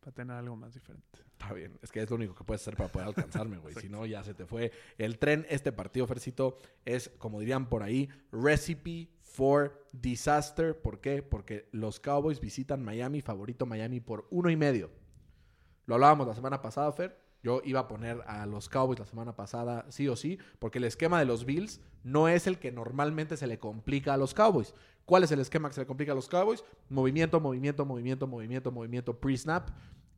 Para 0.00 0.12
tener 0.12 0.36
algo 0.36 0.56
más 0.56 0.74
diferente. 0.74 1.20
Está 1.32 1.52
bien. 1.52 1.78
Es 1.82 1.92
que 1.92 2.00
es 2.00 2.10
lo 2.10 2.16
único 2.16 2.34
que 2.34 2.44
puedes 2.44 2.62
hacer 2.62 2.76
para 2.76 2.90
poder 2.90 3.08
alcanzarme, 3.08 3.58
güey. 3.58 3.74
si 3.80 3.88
no, 3.88 4.06
ya 4.06 4.24
se 4.24 4.34
te 4.34 4.46
fue. 4.46 4.72
El 4.98 5.18
tren, 5.18 5.46
este 5.48 5.72
partido, 5.72 6.06
Fercito, 6.06 6.58
es, 6.84 7.10
como 7.18 7.40
dirían 7.40 7.68
por 7.68 7.82
ahí, 7.82 8.08
recipe 8.32 9.08
for 9.20 9.86
disaster. 9.92 10.80
¿Por 10.80 11.00
qué? 11.00 11.22
Porque 11.22 11.68
los 11.72 12.00
Cowboys 12.00 12.40
visitan 12.40 12.82
Miami, 12.82 13.20
favorito 13.20 13.66
Miami 13.66 14.00
por 14.00 14.26
uno 14.30 14.50
y 14.50 14.56
medio. 14.56 14.90
Lo 15.86 15.94
hablábamos 15.94 16.26
la 16.26 16.34
semana 16.34 16.60
pasada, 16.60 16.90
Fer. 16.92 17.25
Yo 17.42 17.60
iba 17.64 17.80
a 17.80 17.88
poner 17.88 18.22
a 18.26 18.44
los 18.46 18.68
Cowboys 18.68 18.98
la 18.98 19.06
semana 19.06 19.36
pasada 19.36 19.86
sí 19.88 20.08
o 20.08 20.16
sí, 20.16 20.38
porque 20.58 20.78
el 20.78 20.84
esquema 20.84 21.18
de 21.18 21.26
los 21.26 21.44
Bills 21.44 21.80
no 22.02 22.28
es 22.28 22.46
el 22.46 22.58
que 22.58 22.72
normalmente 22.72 23.36
se 23.36 23.46
le 23.46 23.58
complica 23.58 24.14
a 24.14 24.16
los 24.16 24.34
Cowboys. 24.34 24.74
¿Cuál 25.04 25.22
es 25.22 25.30
el 25.30 25.38
esquema 25.38 25.68
que 25.68 25.74
se 25.76 25.82
le 25.82 25.86
complica 25.86 26.12
a 26.12 26.14
los 26.16 26.28
Cowboys? 26.28 26.64
Movimiento, 26.88 27.38
movimiento, 27.40 27.84
movimiento, 27.84 28.26
movimiento, 28.26 28.72
movimiento, 28.72 29.20
pre-snap. 29.20 29.70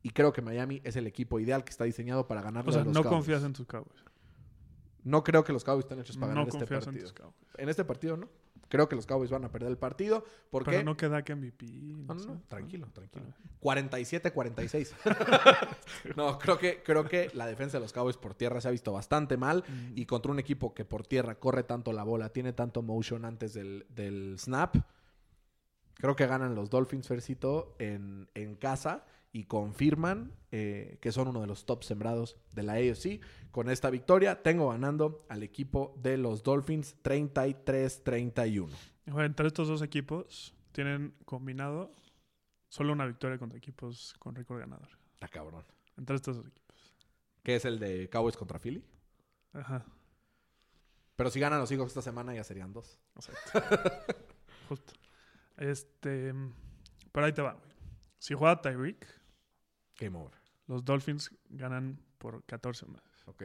Y 0.03 0.11
creo 0.11 0.33
que 0.33 0.41
Miami 0.41 0.81
es 0.85 0.97
el 0.97 1.07
equipo 1.07 1.39
ideal 1.41 1.65
que 1.65 1.71
está 1.71 1.85
diseñado 1.85 2.27
para 2.29 2.41
ganar 2.41 2.67
O 2.67 2.73
sea, 2.73 2.83
a 2.83 2.85
los 2.85 2.95
no 2.95 3.03
Cowboys. 3.03 3.17
confías 3.19 3.43
en 3.45 3.53
tus 3.53 3.67
Cowboys. 3.67 4.03
No 5.05 5.23
creo 5.25 5.45
que 5.45 5.53
los 5.53 5.65
Cowboys 5.65 5.85
estén 5.85 5.99
hechos 6.01 6.17
para 6.17 6.33
No 6.35 6.41
ganar 6.47 6.49
este 6.49 6.75
en 6.75 6.81
partido. 6.81 7.13
tus. 7.13 7.35
En 7.59 7.69
este 7.69 7.85
partido 7.85 8.17
no. 8.17 8.29
Creo 8.69 8.89
que 8.89 8.97
los 8.97 9.07
Cowboys 9.07 9.31
van 9.31 9.45
a 9.45 9.51
perder 9.51 9.71
el 9.71 9.79
partido. 9.79 10.25
¿Por 10.51 10.65
Pero 10.65 10.83
no 10.83 10.97
queda 10.97 11.23
que 11.25 11.35
MVP. 11.35 11.67
No, 11.67 12.15
no, 12.15 12.25
no, 12.25 12.43
tranquilo, 12.49 12.89
tranquilo. 12.93 13.27
Ah. 13.31 13.49
47-46. 13.61 14.95
no, 16.17 16.39
creo 16.39 16.59
que, 16.59 16.83
creo 16.83 17.05
que 17.05 17.31
la 17.35 17.47
defensa 17.47 17.79
de 17.79 17.83
los 17.83 17.93
Cowboys 17.93 18.17
por 18.17 18.35
tierra 18.35 18.61
se 18.61 18.69
ha 18.69 18.71
visto 18.71 18.93
bastante 18.93 19.37
mal. 19.37 19.65
Mm. 19.67 19.93
Y 19.97 20.07
contra 20.07 20.31
un 20.31 20.39
equipo 20.39 20.75
que 20.75 20.85
por 20.85 21.07
tierra 21.07 21.37
corre 21.37 21.63
tanto 21.63 21.93
la 21.93 22.05
bola, 22.05 22.29
tiene 22.29 22.53
tanto 22.53 22.83
motion 22.83 23.25
antes 23.25 23.55
del, 23.55 23.87
del 23.89 24.37
snap. 24.39 24.77
Creo 25.95 26.15
que 26.15 26.27
ganan 26.27 26.55
los 26.55 26.71
Dolphins, 26.71 27.09
Fercito, 27.09 27.75
en, 27.79 28.29
en 28.35 28.55
casa 28.55 29.05
y 29.39 29.45
confirman 29.45 30.33
eh, 30.51 30.99
que 31.01 31.13
son 31.13 31.29
uno 31.29 31.41
de 31.41 31.47
los 31.47 31.65
top 31.65 31.85
sembrados 31.85 32.37
de 32.55 32.65
la 32.65 32.73
AFC. 32.73 33.21
Con 33.53 33.71
esta 33.71 33.89
victoria, 33.89 34.43
tengo 34.43 34.71
ganando 34.71 35.25
al 35.29 35.45
equipo 35.45 35.95
de 36.03 36.17
los 36.17 36.43
Dolphins 36.43 36.97
33-31. 37.05 38.69
Bueno, 39.07 39.25
entre 39.25 39.47
estos 39.47 39.69
dos 39.69 39.81
equipos 39.83 40.57
tienen 40.73 41.15
combinado 41.25 41.93
solo 42.69 42.93
una 42.93 43.07
victoria 43.07 43.39
contra 43.39 43.59
equipos 43.59 44.17
con 44.19 44.35
récord 44.35 44.59
ganador. 44.59 44.89
Está 45.13 45.29
cabrón. 45.29 45.65
Entre 45.97 46.17
estos 46.17 46.39
dos 46.39 46.47
equipos. 46.49 46.97
Que 47.45 47.55
es 47.55 47.65
el 47.65 47.79
de 47.79 48.11
Cowboys 48.11 48.37
contra 48.37 48.59
Philly. 48.59 48.85
Ajá. 49.53 49.87
Pero 51.15 51.31
si 51.31 51.39
ganan 51.39 51.61
los 51.61 51.71
Eagles 51.71 51.89
esta 51.89 52.03
semana 52.03 52.35
ya 52.35 52.43
serían 52.43 52.73
dos. 52.73 52.99
Exacto. 53.15 53.63
Justo. 54.69 54.95
Este. 55.57 56.35
Pero 57.13 57.27
ahí 57.27 57.33
te 57.33 57.43
va, 57.43 57.53
güey. 57.53 57.69
Si 58.19 58.35
juega 58.35 58.61
Tyreek, 58.61 59.18
Game 59.99 60.17
over. 60.17 60.33
los 60.67 60.85
Dolphins 60.85 61.31
ganan 61.51 61.99
por 62.19 62.45
14 62.45 62.87
más. 62.87 63.03
¿Ok? 63.27 63.45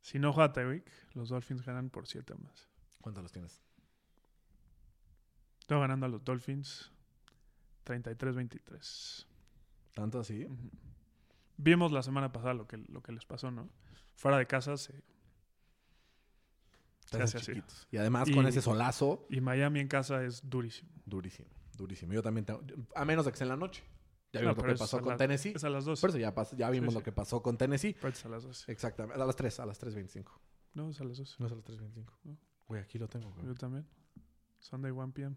Si 0.00 0.18
no 0.18 0.32
juega 0.32 0.52
Tyreek, 0.52 0.90
los 1.14 1.28
Dolphins 1.28 1.62
ganan 1.64 1.90
por 1.90 2.06
7 2.06 2.34
más. 2.36 2.68
¿Cuántos 3.00 3.22
los 3.22 3.32
tienes? 3.32 3.60
Estoy 5.60 5.80
ganando 5.80 6.06
a 6.06 6.08
los 6.08 6.24
Dolphins 6.24 6.90
33-23. 7.84 9.26
¿Tanto 9.94 10.20
así? 10.20 10.46
Vimos 11.56 11.92
la 11.92 12.02
semana 12.02 12.32
pasada 12.32 12.54
lo 12.54 12.66
que, 12.66 12.78
lo 12.78 13.02
que 13.02 13.12
les 13.12 13.24
pasó, 13.24 13.50
¿no? 13.50 13.68
Fuera 14.14 14.38
de 14.38 14.46
casa 14.46 14.76
se, 14.76 15.02
hace 17.12 17.38
así. 17.38 17.62
Y 17.90 17.96
además 17.96 18.30
con 18.30 18.46
ese 18.46 18.62
solazo, 18.62 19.26
Y 19.28 19.40
Miami 19.40 19.80
en 19.80 19.88
casa 19.88 20.24
es 20.24 20.48
durísimo. 20.48 20.90
durísimo. 21.04 21.48
Durísimo. 21.76 22.12
Yo 22.12 22.22
también 22.22 22.44
tengo. 22.44 22.62
A 22.94 23.04
menos 23.04 23.24
de 23.24 23.32
que 23.32 23.38
sea 23.38 23.44
en 23.44 23.50
la 23.50 23.56
noche. 23.56 23.84
Ya 24.32 24.40
No, 24.40 24.48
vimos 24.48 24.56
lo 24.56 24.62
pero 24.62 24.66
que 24.68 24.74
es 24.74 24.78
pasó 24.80 25.00
con 25.00 25.08
la- 25.10 25.16
Tennessee. 25.16 25.52
Es 25.56 25.64
a 25.64 25.70
las 25.70 25.84
2. 25.84 26.00
Por 26.00 26.10
eso 26.10 26.18
ya, 26.18 26.34
pas- 26.34 26.54
ya 26.56 26.68
vimos 26.70 26.90
Sí, 26.90 26.94
lo 26.94 27.00
sí. 27.00 27.04
que 27.04 27.12
pasó 27.12 27.42
con 27.42 27.56
Tennessee. 27.56 27.94
Pero 27.94 28.08
es 28.08 28.24
a 28.24 28.28
las 28.28 28.42
2. 28.42 28.68
Exactamente. 28.68 29.20
A 29.22 29.24
las 29.26 29.36
3, 29.36 29.60
a 29.60 29.66
las 29.66 29.78
3.25. 29.80 30.32
No, 30.74 30.90
es 30.90 31.00
a 31.00 31.04
las 31.04 31.16
2. 31.18 31.40
No 31.40 31.46
es 31.46 31.52
a 31.52 31.54
las 31.54 31.64
3.25. 31.64 32.12
No. 32.24 32.36
Güey, 32.66 32.82
aquí 32.82 32.98
lo 32.98 33.08
tengo, 33.08 33.30
güey. 33.32 33.46
Yo 33.46 33.54
también. 33.54 33.86
Sunday 34.58 34.90
1 34.90 35.12
p.m. 35.14 35.34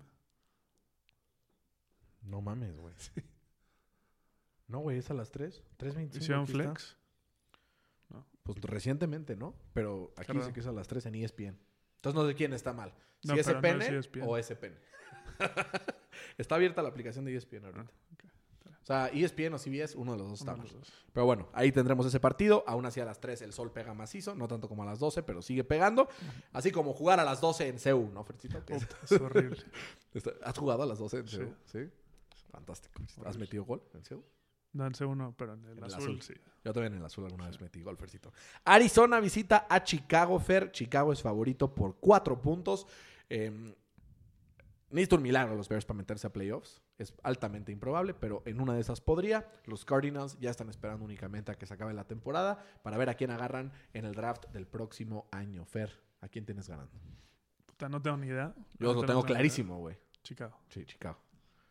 No 2.24 2.42
mames, 2.42 2.78
güey. 2.78 2.94
No, 4.68 4.80
güey, 4.80 4.98
es 5.00 5.10
a 5.10 5.14
las 5.14 5.32
3. 5.32 5.64
3.25. 5.78 6.18
¿Hicieron 6.18 6.44
aquí 6.44 6.52
está. 6.52 6.64
flex? 6.64 6.98
Pues 8.44 8.60
recientemente, 8.62 9.36
¿no? 9.36 9.54
Pero 9.74 10.14
aquí 10.18 10.32
Qué 10.32 10.38
dice 10.40 10.52
que 10.52 10.62
es 10.62 10.66
a 10.68 10.72
las 10.72 10.88
3 10.88 11.06
en 11.06 11.16
E 11.16 11.24
ESPN. 11.24 11.60
Entonces 11.98 12.16
no 12.20 12.28
sé 12.28 12.34
quién 12.36 12.54
está 12.54 12.74
mal. 12.74 12.92
Si 13.22 13.28
No, 13.28 13.36
pero 13.36 13.54
no 13.54 13.60
SPN 13.60 13.82
es 13.84 13.90
ESPN. 13.92 14.24
o 14.26 14.38
SPN. 14.38 14.76
está 16.40 16.56
abierta 16.56 16.82
la 16.82 16.90
aplicación 16.90 17.24
de 17.24 17.34
E 17.34 17.36
ESPN 17.38 17.66
ahorita. 17.66 17.82
Ah, 17.82 18.14
ok. 18.14 18.24
O 18.82 18.86
sea, 18.86 19.10
E 19.10 19.24
ESPN 19.24 19.54
o 19.54 19.60
CBS, 19.60 19.96
uno 19.98 20.14
de 20.14 20.18
los 20.18 20.30
dos 20.30 20.42
Uno 20.42 20.52
está 20.52 20.52
de 20.54 20.58
mal. 20.58 20.68
los 20.68 20.76
dos. 20.76 20.94
Pero 21.14 21.26
bueno, 21.26 21.50
ahí 21.54 21.72
tendremos 21.72 22.06
ese 22.06 22.20
partido. 22.20 22.64
Aún 22.66 22.86
así 22.86 23.00
a 23.00 23.06
las 23.06 23.20
3 23.22 23.42
el 23.44 23.54
sol 23.54 23.72
pega 23.72 23.94
macizo, 23.94 24.34
no 24.34 24.48
tanto 24.48 24.68
como 24.68 24.82
a 24.84 24.86
las 24.86 24.98
12, 25.00 25.22
pero 25.24 25.42
sigue 25.42 25.64
pegando. 25.64 26.10
Así 26.52 26.72
como 26.72 26.94
jugar 26.94 27.20
a 27.20 27.24
las 27.24 27.40
12 27.42 27.68
en 27.68 27.80
CEU, 27.80 28.10
¿no, 28.12 28.24
Fercito? 28.24 28.66
Que 28.66 28.76
es- 28.76 29.12
horrible. 29.22 29.58
¿Has 30.44 30.58
jugado 30.58 30.84
a 30.84 30.86
las 30.86 30.98
12 31.00 31.18
en 31.20 31.28
Sí. 31.28 31.38
CEU? 31.38 31.56
Sí. 31.66 31.90
Fantástico. 32.52 33.02
¿Has 33.26 33.38
metido 33.38 33.64
gol 33.66 33.84
en 33.94 34.04
CEU? 34.04 34.24
No 34.74 34.88
en 34.88 34.94
C1, 34.94 35.36
pero 35.38 35.54
en 35.54 35.66
el, 35.66 35.78
En 35.80 35.84
azul, 35.84 36.02
azul. 36.02 36.22
sí. 36.22 36.34
Yo 36.64 36.72
también 36.74 36.94
en 36.94 37.00
el 37.00 37.06
azul 37.06 37.26
alguna 37.26 37.46
vez 37.48 37.60
metí 37.60 37.82
gol, 37.82 37.98
Fercito. 37.98 38.32
Arizona 38.64 39.20
visita 39.20 39.68
a 39.70 39.84
Chicago, 39.84 40.40
Fer. 40.40 40.72
Chicago 40.72 41.12
es 41.12 41.22
favorito 41.22 41.76
por 41.76 41.98
cuatro 42.00 42.42
puntos. 42.42 42.88
Eh, 43.30 43.76
necesito 44.90 45.18
un 45.18 45.24
milagro 45.24 45.56
los 45.56 45.68
Bears 45.68 45.86
para 45.86 45.98
meterse 45.98 46.26
a 46.28 46.32
playoffs. 46.34 46.82
Es 47.02 47.16
altamente 47.24 47.72
improbable, 47.72 48.14
pero 48.14 48.44
en 48.46 48.62
una 48.62 48.76
de 48.76 48.82
esas 48.82 49.02
podría. 49.02 49.50
Los 49.66 49.86
Cardinals 49.86 50.38
ya 50.40 50.52
están 50.52 50.70
esperando 50.70 51.04
únicamente 51.04 51.52
a 51.52 51.56
que 51.56 51.66
se 51.66 51.74
acabe 51.74 51.94
la 51.94 52.06
temporada 52.06 52.64
para 52.84 52.98
ver 52.98 53.10
a 53.10 53.16
quién 53.16 53.32
agarran 53.32 53.72
en 53.94 54.06
el 54.06 54.14
draft 54.14 54.46
del 54.50 54.68
próximo 54.68 55.28
año. 55.32 55.66
Fer, 55.66 56.00
¿a 56.22 56.28
quién 56.28 56.46
tienes 56.46 56.70
ganando? 56.70 56.94
Puta, 57.66 57.90
no 57.90 58.00
tengo 58.02 58.18
ni 58.18 58.28
idea. 58.28 58.54
Yo 58.78 58.94
No 58.94 59.02
lo 59.02 59.08
tengo 59.08 59.24
clarísimo, 59.24 59.80
güey. 59.80 59.98
Chicago. 60.24 60.60
Sí, 60.70 60.86
Chicago. 60.86 61.18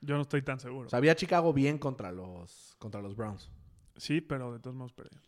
Yo 0.01 0.17
no 0.17 0.23
estoy 0.23 0.43
tan 0.43 0.59
seguro. 0.59 0.89
O 0.89 0.91
sea, 0.91 1.15
Chicago 1.15 1.53
bien 1.53 1.79
contra 1.79 2.11
los, 2.11 2.75
contra 2.79 3.01
los 3.01 3.15
Browns. 3.15 3.51
sí, 3.97 4.21
pero 4.21 4.53
de 4.53 4.59
todos 4.59 4.75
modos 4.75 4.93
perdieron. 4.93 5.23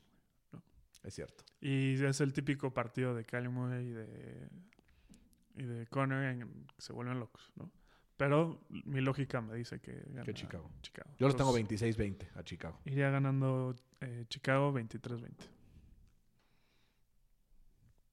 Es 1.04 1.14
cierto. 1.14 1.44
Y 1.60 2.02
es 2.02 2.20
el 2.20 2.32
típico 2.32 2.72
partido 2.72 3.14
de 3.14 3.48
Murray 3.48 3.86
y 3.86 3.90
de, 3.90 4.48
y 5.56 5.62
de 5.62 5.86
Conner 5.86 6.24
en 6.24 6.66
que 6.66 6.80
se 6.82 6.92
vuelven 6.92 7.20
locos, 7.20 7.52
¿no? 7.56 7.70
Pero 8.22 8.60
mi 8.68 9.00
lógica 9.00 9.40
me 9.40 9.56
dice 9.56 9.80
que 9.80 10.00
gana 10.06 10.22
Que 10.22 10.32
Chicago. 10.32 10.70
Chicago. 10.80 11.10
Yo 11.18 11.26
los 11.26 11.34
tengo 11.34 11.56
Entonces, 11.58 11.98
26-20 11.98 12.28
a 12.36 12.44
Chicago. 12.44 12.78
Iría 12.84 13.10
ganando 13.10 13.74
eh, 14.00 14.26
Chicago 14.28 14.72
23-20. 14.72 15.32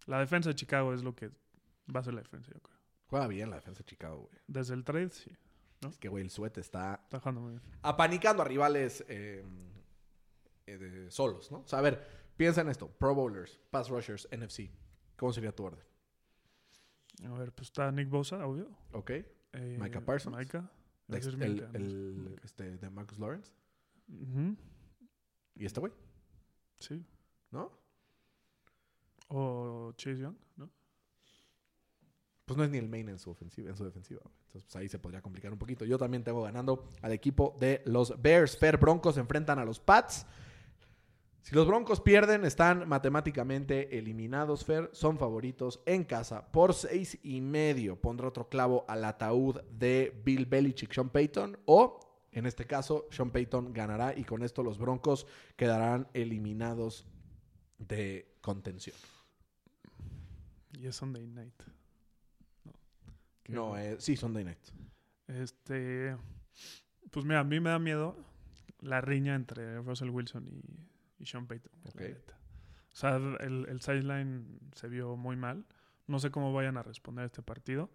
La 0.07 0.19
defensa 0.19 0.49
de 0.49 0.55
Chicago 0.55 0.95
es 0.95 1.03
lo 1.03 1.15
que 1.15 1.29
va 1.95 1.99
a 1.99 2.03
ser 2.03 2.15
la 2.15 2.21
defensa, 2.21 2.49
yo 2.51 2.59
creo. 2.59 2.75
Juega 3.05 3.27
bien 3.27 3.51
la 3.51 3.57
defensa 3.57 3.79
de 3.83 3.85
Chicago, 3.85 4.21
güey. 4.31 4.41
Desde 4.47 4.73
el 4.73 4.83
trade, 4.83 5.09
sí. 5.11 5.31
¿No? 5.81 5.89
Es 5.89 5.97
que, 5.99 6.09
güey, 6.09 6.23
el 6.23 6.31
suete 6.31 6.59
está 6.59 7.01
Está 7.03 7.19
jugando 7.19 7.41
muy 7.41 7.51
bien. 7.51 7.61
apanicando 7.83 8.41
a 8.41 8.45
rivales 8.45 9.05
eh, 9.09 9.43
eh, 10.65 10.77
de- 10.79 11.11
solos, 11.11 11.51
¿no? 11.51 11.59
O 11.59 11.67
sea, 11.67 11.77
a 11.77 11.81
ver, 11.83 12.03
piensa 12.35 12.61
en 12.61 12.69
esto. 12.69 12.87
Pro 12.89 13.13
Bowlers, 13.13 13.59
Pass 13.69 13.89
Rushers, 13.89 14.27
NFC. 14.31 14.71
¿Cómo 15.17 15.31
sería 15.33 15.51
tu 15.55 15.65
orden? 15.65 15.85
A 17.25 17.29
ver, 17.37 17.51
pues 17.53 17.67
está 17.67 17.91
Nick 17.91 18.09
Bosa, 18.09 18.43
obvio. 18.47 18.75
¿Ok? 18.93 19.11
Eh, 19.53 19.77
Micah 19.79 20.01
Parsons. 20.01 20.35
Micah. 20.37 20.69
Dex- 21.07 21.19
Ese 21.27 21.29
es 21.29 21.35
el, 21.41 21.53
Micah, 21.53 21.67
¿no? 21.67 21.77
el, 21.79 22.13
Micah. 22.29 22.41
este, 22.43 22.77
de 22.77 22.89
Marcus 22.89 23.17
Lawrence. 23.19 23.51
¿Y 25.55 25.65
este 25.65 25.79
güey? 25.79 25.91
Sí. 26.79 27.03
¿No? 27.51 27.71
O 29.29 29.91
Chase 29.97 30.19
Young, 30.19 30.35
¿no? 30.57 30.69
Pues 32.45 32.57
no 32.57 32.63
es 32.63 32.69
ni 32.71 32.77
el 32.79 32.89
main 32.89 33.07
en 33.09 33.19
su 33.19 33.29
ofensiva, 33.29 33.69
en 33.69 33.75
su 33.77 33.83
defensiva. 33.85 34.21
Entonces, 34.47 34.63
pues 34.63 34.75
ahí 34.77 34.89
se 34.89 34.97
podría 34.97 35.21
complicar 35.21 35.51
un 35.53 35.59
poquito. 35.59 35.85
Yo 35.85 35.99
también 35.99 36.23
tengo 36.23 36.41
ganando 36.41 36.91
al 37.03 37.11
equipo 37.11 37.55
de 37.59 37.83
los 37.85 38.19
Bears. 38.19 38.57
Fer 38.57 38.77
Broncos 38.77 39.15
se 39.15 39.21
enfrentan 39.21 39.59
a 39.59 39.65
los 39.65 39.79
Pats. 39.79 40.25
Si 41.49 41.55
los 41.55 41.65
Broncos 41.65 41.99
pierden, 41.99 42.45
están 42.45 42.87
matemáticamente 42.87 43.97
eliminados, 43.97 44.63
Fer. 44.63 44.87
Son 44.93 45.17
favoritos 45.17 45.81
en 45.87 46.03
casa 46.03 46.51
por 46.51 46.75
seis 46.75 47.17
y 47.23 47.41
medio. 47.41 47.99
Pondrá 47.99 48.27
otro 48.27 48.49
clavo 48.49 48.85
al 48.87 49.03
ataúd 49.03 49.59
de 49.63 50.21
Bill 50.23 50.45
Belichick, 50.45 50.93
Sean 50.93 51.09
Payton. 51.09 51.57
O, 51.65 52.27
en 52.31 52.45
este 52.45 52.67
caso, 52.67 53.07
Sean 53.09 53.31
Payton 53.31 53.73
ganará 53.73 54.15
y 54.15 54.25
con 54.25 54.43
esto 54.43 54.61
los 54.61 54.77
Broncos 54.77 55.25
quedarán 55.55 56.07
eliminados 56.13 57.07
de 57.79 58.31
contención. 58.41 58.95
Y 60.79 60.85
es 60.85 60.97
Sunday 60.97 61.25
night. 61.25 61.63
No. 63.47 63.69
No, 63.71 63.77
eh, 63.79 63.95
sí, 63.97 64.15
Sunday 64.15 64.43
night. 64.43 64.67
Este. 65.25 66.15
Pues 67.09 67.25
mira, 67.25 67.39
a 67.39 67.43
mí 67.43 67.59
me 67.59 67.71
da 67.71 67.79
miedo 67.79 68.15
la 68.81 69.01
riña 69.01 69.33
entre 69.33 69.79
Russell 69.81 70.11
Wilson 70.11 70.47
y, 70.47 70.89
y 71.19 71.25
Sean 71.25 71.47
Payton. 71.47 71.71
la 71.83 71.89
Ok. 71.91 72.01
neta. 72.01 72.37
O 72.91 72.95
sea, 72.95 73.15
el, 73.17 73.65
el 73.69 73.81
sideline 73.81 74.59
se 74.73 74.87
vio 74.87 75.15
muy 75.15 75.35
mal. 75.35 75.65
No 76.07 76.19
sé 76.19 76.31
cómo 76.31 76.51
vayan 76.53 76.77
a 76.77 76.83
responder 76.83 77.25
este 77.25 77.41
partido. 77.41 77.89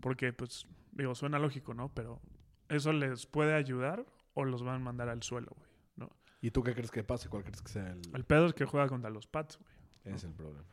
Porque, 0.00 0.32
pues, 0.32 0.66
digo, 0.92 1.14
suena 1.14 1.38
lógico, 1.38 1.72
¿no? 1.74 1.88
Pero 1.94 2.20
eso 2.68 2.92
les 2.92 3.26
puede 3.26 3.54
ayudar 3.54 4.04
o 4.34 4.44
los 4.44 4.62
van 4.62 4.76
a 4.76 4.78
mandar 4.78 5.08
al 5.08 5.22
suelo, 5.22 5.52
güey. 5.56 5.68
¿no? 5.96 6.10
¿Y 6.42 6.50
tú 6.50 6.62
qué 6.62 6.74
crees 6.74 6.90
que 6.90 7.02
pase? 7.02 7.28
¿Cuál 7.30 7.44
crees 7.44 7.62
que 7.62 7.68
sea 7.72 7.90
el, 7.92 8.02
El 8.14 8.24
pedo 8.24 8.46
es 8.46 8.52
que 8.52 8.66
juega 8.66 8.88
contra 8.88 9.08
los 9.08 9.26
Pats, 9.26 9.58
güey. 9.58 10.14
es 10.14 10.22
el 10.24 10.32
problema? 10.34 10.64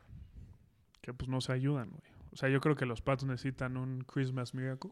Que 1.00 1.14
pues 1.14 1.28
no 1.30 1.40
se 1.40 1.52
ayudan, 1.52 1.88
güey. 1.90 2.02
O 2.32 2.36
sea, 2.36 2.48
yo 2.50 2.60
creo 2.60 2.76
que 2.76 2.84
los 2.84 3.00
Pats 3.00 3.24
necesitan 3.24 3.76
un 3.78 4.02
Christmas 4.02 4.52
Miracle. 4.54 4.90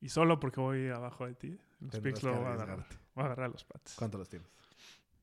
Y 0.00 0.10
solo 0.10 0.38
porque 0.38 0.60
voy 0.60 0.88
abajo 0.90 1.26
de 1.26 1.34
ti, 1.34 1.58
los 1.80 1.98
picks 2.00 2.22
lo 2.22 2.34
voy 2.36 2.44
a 2.44 2.52
agarrar. 2.52 2.86
Voy 3.14 3.22
a 3.22 3.26
agarrar 3.26 3.46
a 3.46 3.48
los 3.48 3.64
Pats. 3.64 3.94
¿Cuánto 3.96 4.18
los 4.18 4.28
tienes? 4.28 4.48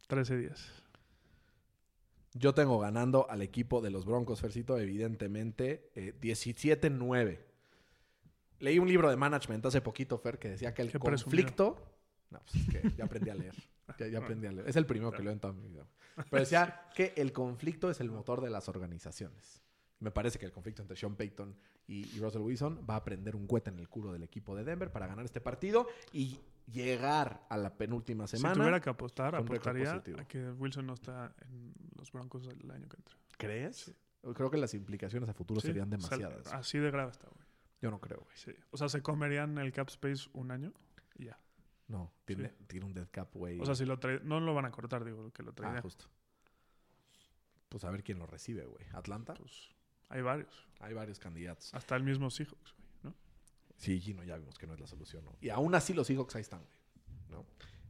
13 0.08 0.38
días. 0.38 0.84
Yo 2.37 2.53
tengo 2.53 2.77
ganando 2.79 3.29
al 3.29 3.41
equipo 3.41 3.79
de 3.79 3.89
los 3.89 4.05
Broncos, 4.05 4.41
Fercito, 4.41 4.77
evidentemente, 4.77 5.89
eh, 5.95 6.13
17-9. 6.19 7.39
Leí 8.59 8.77
un 8.77 8.89
libro 8.89 9.09
de 9.09 9.15
management 9.15 9.65
hace 9.65 9.79
poquito, 9.79 10.17
Fer, 10.17 10.37
que 10.37 10.49
decía 10.49 10.73
que 10.73 10.81
el 10.81 10.91
conflicto... 10.99 11.77
No, 12.29 12.41
pues 12.41 12.55
es 12.55 12.69
que 12.69 12.91
ya 12.97 13.05
aprendí 13.05 13.29
a 13.29 13.35
leer. 13.35 13.55
Ya, 13.97 14.07
ya 14.07 14.19
aprendí 14.19 14.47
a 14.47 14.51
leer. 14.51 14.67
Es 14.67 14.75
el 14.75 14.85
primero 14.85 15.13
que 15.13 15.23
leo 15.23 15.31
en 15.31 15.39
toda 15.39 15.53
mi 15.53 15.65
vida. 15.65 15.87
Pero 16.29 16.41
decía 16.41 16.89
que 16.93 17.13
el 17.15 17.31
conflicto 17.31 17.89
es 17.89 18.01
el 18.01 18.11
motor 18.11 18.41
de 18.41 18.49
las 18.49 18.67
organizaciones. 18.67 19.61
Me 19.99 20.11
parece 20.11 20.37
que 20.37 20.45
el 20.45 20.51
conflicto 20.51 20.81
entre 20.81 20.97
Sean 20.97 21.15
Payton 21.15 21.55
y, 21.87 22.05
y 22.17 22.19
Russell 22.19 22.41
Wilson 22.41 22.85
va 22.89 22.97
a 22.97 23.03
prender 23.05 23.37
un 23.37 23.47
cohete 23.47 23.69
en 23.69 23.79
el 23.79 23.87
culo 23.87 24.11
del 24.11 24.23
equipo 24.23 24.57
de 24.57 24.65
Denver 24.65 24.91
para 24.91 25.07
ganar 25.07 25.23
este 25.23 25.39
partido 25.39 25.87
y 26.11 26.37
llegar 26.71 27.45
a 27.49 27.58
la 27.58 27.75
penúltima 27.75 28.28
semana. 28.28 28.56
Si 28.56 28.60
tuviera 28.60 28.82
que 28.82 28.89
apostar, 28.89 29.36
apostaría 29.36 29.93
a 29.93 30.28
que 30.28 30.51
Wilson 30.51 30.86
no 30.86 30.93
está 30.93 31.34
en 31.41 31.73
los 31.97 32.12
Broncos 32.12 32.47
el 32.47 32.71
año 32.71 32.88
que 32.89 32.97
entra. 32.97 33.15
¿Crees? 33.38 33.93
Creo 34.34 34.49
que 34.49 34.58
las 34.58 34.73
implicaciones 34.73 35.30
a 35.30 35.34
futuro 35.34 35.62
Sí, 35.62 35.67
serían 35.67 35.93
o 35.93 35.99
sea, 35.99 36.17
demasiadas. 36.17 36.54
así 36.54 36.80
de 36.80 36.89
grave 36.89 37.12
está, 37.12 37.28
güey. 37.28 37.45
Yo 37.82 37.91
no 37.91 37.99
creo, 37.99 38.21
güey. 38.21 38.36
Sí. 38.36 38.51
O 38.71 38.78
sea, 38.78 38.89
se 38.89 39.01
comerían 39.01 39.58
el 39.60 39.71
cap 39.71 39.89
space 39.89 40.30
un 40.34 40.49
año 40.49 40.73
y 41.15 41.25
ya. 41.25 41.39
No, 41.88 42.12
tiene, 42.25 42.49
tiene 42.65 42.86
un 42.88 42.93
dead 42.93 43.08
cap, 43.12 43.30
güey. 43.34 43.60
O 43.60 43.65
sea, 43.65 43.75
si 43.75 43.86
lo 43.86 43.99
trae, 43.99 44.19
no 44.23 44.39
lo 44.39 44.56
van 44.56 44.65
a 44.65 44.71
cortar, 44.71 45.06
digo, 45.06 45.32
que 45.32 45.43
lo 45.43 45.51
ah, 45.51 45.56
traen. 45.56 45.82
justo. 45.82 46.06
Pues 47.69 47.84
a 47.84 47.91
ver 47.91 48.04
quién 48.04 48.17
lo 48.17 48.25
recibe, 48.25 48.65
güey. 48.65 48.86
¿Atlanta? 48.93 49.36
pues 49.36 49.75
hay 50.10 50.21
varios. 50.21 50.67
Hay 50.80 50.93
varios 50.93 51.19
candidatos. 51.19 51.73
Hasta 51.73 51.95
el 51.95 52.04
mismo 52.04 52.30
Seahawks, 52.30 52.73
güey. 52.73 52.84
Sí, 53.77 53.99
Gino 53.99 54.23
ya 54.23 54.38
vimos 54.38 54.57
que 54.57 54.67
no 54.67 54.73
es 54.73 54.79
la 54.79 54.88
solución, 54.88 55.25
¿no? 55.25 55.35
Y 55.41 55.49
aún 55.49 55.75
así 55.75 55.93
los 55.93 56.07
Seahawks 56.07 56.35
ahí 56.35 56.41
están, 56.41 56.59
güey. 56.61 56.71
¿No? 57.29 57.45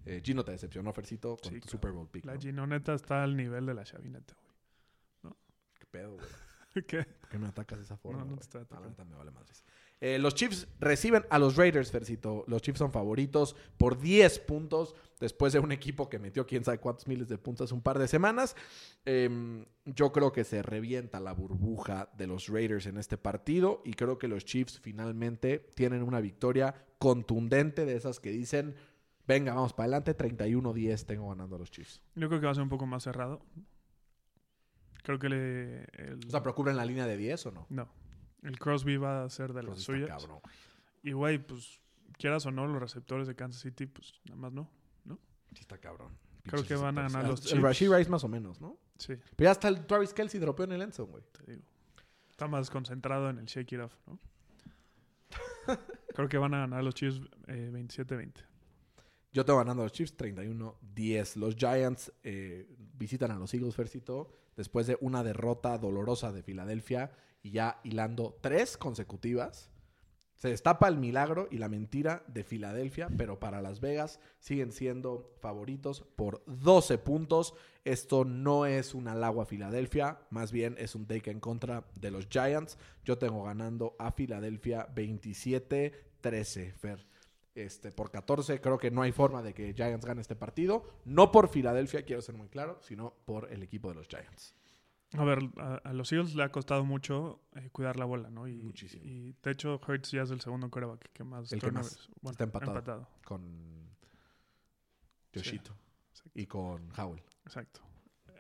Eh, 0.06 0.22
Gino 0.24 0.44
te 0.44 0.52
decepcionó, 0.52 0.92
Fercito, 0.94 1.38
con 1.38 1.52
Sí, 1.52 1.60
tu 1.60 1.68
claro. 1.68 1.72
Super 1.72 1.92
Bowl 1.92 2.08
pick, 2.10 2.26
La 2.26 2.36
¿no? 2.36 2.40
Ginoneta 2.42 2.94
está 2.94 3.24
al 3.24 3.36
nivel 3.36 3.66
de 3.66 3.74
la 3.74 3.84
chavineta, 3.84 4.36
¿Qué 5.78 5.86
pedo, 5.92 6.16
güey? 6.16 6.26
¿Qué? 6.88 7.04
¿Por 7.04 7.30
qué 7.30 7.38
me 7.40 7.48
atacas 7.48 7.80
de 7.80 7.86
esa 7.86 7.98
forma, 7.98 8.20
No, 8.24 8.32
no 8.32 8.36
te 8.38 8.44
estoy 8.44 8.62
Ah, 8.62 8.78
atacando. 8.78 9.06
me 9.06 9.16
vale 9.16 9.32
madres. 9.32 9.64
Eh, 10.02 10.20
los 10.20 10.36
Chiefs 10.36 10.68
reciben 10.80 11.26
a 11.30 11.40
los 11.40 11.56
Raiders, 11.56 11.90
Fercito. 11.90 12.44
Los 12.48 12.62
Chiefs 12.62 12.80
son 12.80 12.92
favoritos 12.92 13.56
por 13.78 13.98
10 13.98 14.40
puntos 14.40 14.94
después 15.22 15.54
de 15.54 15.60
un 15.60 15.72
equipo 15.72 16.10
que 16.10 16.20
metió 16.20 16.46
quién 16.46 16.66
sabe 16.66 16.80
cuántos 16.80 17.08
miles 17.08 17.30
de 17.30 17.38
puntos 17.38 17.66
hace 17.66 17.74
un 17.74 17.82
par 17.82 17.98
de 17.98 18.08
semanas. 18.10 18.56
Em, 19.06 19.66
yo 19.86 20.12
creo 20.12 20.34
que 20.34 20.44
se 20.44 20.62
revienta 20.62 21.22
la 21.22 21.32
burbuja 21.32 22.10
de 22.18 22.28
los 22.28 22.50
Raiders 22.50 22.88
en 22.88 22.98
este 22.98 23.18
partido 23.18 23.82
y 23.86 23.94
creo 23.94 24.18
que 24.20 24.28
los 24.28 24.44
Chiefs 24.44 24.80
finalmente 24.82 25.60
tienen 25.76 26.04
una 26.04 26.20
victoria 26.20 26.76
contundente 27.00 27.86
de 27.86 27.96
esas 27.96 28.20
que 28.20 28.32
dicen, 28.32 28.76
venga, 29.26 29.54
vamos 29.54 29.72
para 29.74 29.86
adelante, 29.98 30.16
31-10 30.18 31.06
tengo 31.06 31.30
ganando 31.30 31.56
a 31.56 31.60
los 31.60 31.72
Chiefs. 31.72 32.02
Yo 32.16 32.28
creo 32.28 32.42
que 32.42 32.46
va 32.48 32.52
a 32.52 32.56
ser 32.56 32.64
un 32.64 32.70
poco 32.70 32.86
más 32.86 33.04
cerrado. 33.04 33.42
Creo 35.06 35.20
que 35.20 35.30
le, 35.30 35.84
el, 35.94 36.20
O 36.28 36.30
sea, 36.32 36.42
¿pero 36.42 36.54
cubren 36.56 36.76
la 36.76 36.84
línea 36.86 37.06
de 37.06 37.16
10 37.16 37.46
o 37.46 37.52
no? 37.52 37.68
no. 37.70 37.88
El 38.42 38.60
Crosby 38.60 38.98
va 38.98 39.24
a 39.24 39.30
ser 39.30 39.54
de 39.54 39.64
las 39.64 39.80
suyas. 39.80 40.10
cabrón. 40.10 40.40
Y 41.02 41.14
güey, 41.14 41.38
pues 41.40 41.80
quieras 42.18 42.46
o 42.46 42.52
no, 42.52 42.68
los 42.68 42.80
receptores 42.80 43.28
de 43.28 43.36
Kansas 43.36 43.62
City, 43.62 43.86
pues 43.86 44.14
nada 44.26 44.36
más 44.36 44.52
no. 44.52 44.70
Sí 45.54 45.62
está 45.62 45.78
cabrón. 45.78 46.12
Creo 46.44 46.66
que 46.66 46.76
van 46.76 46.98
a 46.98 47.04
ganar 47.04 47.28
los 47.28 47.40
El 47.44 47.48
Chiefs. 47.48 47.62
Rashid 47.64 47.90
Rice 47.92 48.10
más 48.10 48.24
o 48.26 48.28
menos, 48.28 48.60
¿no? 48.60 48.78
Sí, 48.98 49.14
Pero 49.36 49.48
ya 49.48 49.52
hasta 49.52 49.70
el 49.70 49.86
Travis 49.86 50.14
Kelsey 50.14 50.40
dropeó 50.40 50.66
en 50.66 50.74
el 50.74 50.82
endzone, 50.82 51.12
güey. 51.12 51.24
te 51.32 51.52
digo. 51.54 51.64
Está 52.30 52.48
más 52.48 52.70
concentrado 52.70 53.30
en 53.30 53.40
el 53.40 53.46
shake 53.46 53.72
it 53.74 53.80
off, 53.80 53.94
¿no? 54.06 54.20
Creo 56.14 56.28
que 56.28 56.38
van 56.38 56.54
a 56.54 56.60
ganar 56.60 56.84
los 56.84 56.94
Chiefs 56.94 57.22
eh, 57.48 57.72
27-20. 57.74 58.34
Yo 59.34 59.44
tengo 59.46 59.60
ganando 59.60 59.82
a 59.84 59.86
los 59.86 59.94
Chiefs 59.94 60.18
31-10. 60.18 61.36
Los 61.38 61.56
Giants 61.56 62.12
eh, 62.24 62.68
visitan 62.98 63.32
a 63.32 63.36
los 63.40 63.54
Eagles, 63.54 63.76
Fercito, 63.76 64.32
después 64.56 64.88
de 64.88 64.98
una 65.02 65.24
derrota 65.24 65.78
dolorosa 65.78 66.32
de 66.32 66.44
Filadelfia 66.44 67.12
y 67.42 67.52
ya 67.52 67.80
hilando 67.84 68.38
tres 68.42 68.78
consecutivas. 68.78 69.72
Se 70.36 70.50
destapa 70.50 70.90
el 70.90 70.98
milagro 70.98 71.48
y 71.50 71.60
la 71.60 71.70
mentira 71.70 72.24
de 72.28 72.44
Filadelfia, 72.44 73.08
pero 73.18 73.40
para 73.40 73.62
Las 73.62 73.80
Vegas 73.80 74.20
siguen 74.40 74.74
siendo 74.74 75.34
favoritos 75.40 76.02
por 76.16 76.44
12 76.46 76.98
puntos. 76.98 77.54
Esto 77.86 78.26
no 78.26 78.66
es 78.66 78.94
un 78.94 79.08
halago 79.08 79.42
a 79.42 79.46
Filadelfia, 79.46 80.20
más 80.30 80.52
bien 80.52 80.76
es 80.78 80.94
un 80.94 81.06
take 81.06 81.32
en 81.32 81.40
contra 81.40 81.86
de 81.96 82.12
los 82.12 82.28
Giants. 82.28 82.78
Yo 83.06 83.18
tengo 83.18 83.44
ganando 83.44 83.96
a 83.98 84.12
Filadelfia 84.12 84.94
27-13, 84.94 86.74
Fer. 86.74 87.15
Este, 87.56 87.92
por 87.92 88.12
14, 88.12 88.60
creo 88.60 88.78
que 88.78 88.92
no 88.92 89.02
hay 89.02 89.12
forma 89.14 89.42
de 89.42 89.54
que 89.54 89.74
Giants 89.74 90.06
gane 90.06 90.20
este 90.22 90.36
partido. 90.36 90.84
No 91.06 91.32
por 91.32 91.48
Filadelfia, 91.48 92.04
quiero 92.04 92.22
ser 92.22 92.36
muy 92.36 92.50
claro, 92.50 92.78
sino 92.82 93.14
por 93.26 93.52
el 93.52 93.64
equipo 93.64 93.90
de 93.90 93.96
los 93.96 94.08
Giants. 94.08 94.54
A 95.14 95.24
ver, 95.24 95.40
a, 95.58 95.76
a 95.76 95.94
los 95.94 96.12
Eagles 96.12 96.36
le 96.36 96.44
ha 96.44 96.52
costado 96.52 96.84
mucho 96.84 97.40
eh, 97.56 97.70
cuidar 97.72 97.96
la 97.98 98.04
bola, 98.06 98.30
¿no? 98.30 98.48
Y, 98.50 98.56
Muchísimo. 98.62 99.04
Y 99.06 99.34
de 99.42 99.52
hecho, 99.52 99.80
Hurts 99.88 100.12
ya 100.12 100.24
es 100.24 100.32
el 100.32 100.42
segundo 100.42 100.70
coreback 100.70 101.10
que 101.14 101.24
más 101.24 101.50
El 101.54 101.62
que 101.62 101.72
más. 101.72 101.98
turnovers- 101.98 102.10
bueno, 102.22 102.32
Está 102.32 102.44
empatado. 102.44 103.08
con. 103.24 103.96
Yoshito 105.34 105.76
y 106.34 106.46
con 106.46 106.90
Howell. 107.00 107.22
Exacto. 107.46 107.82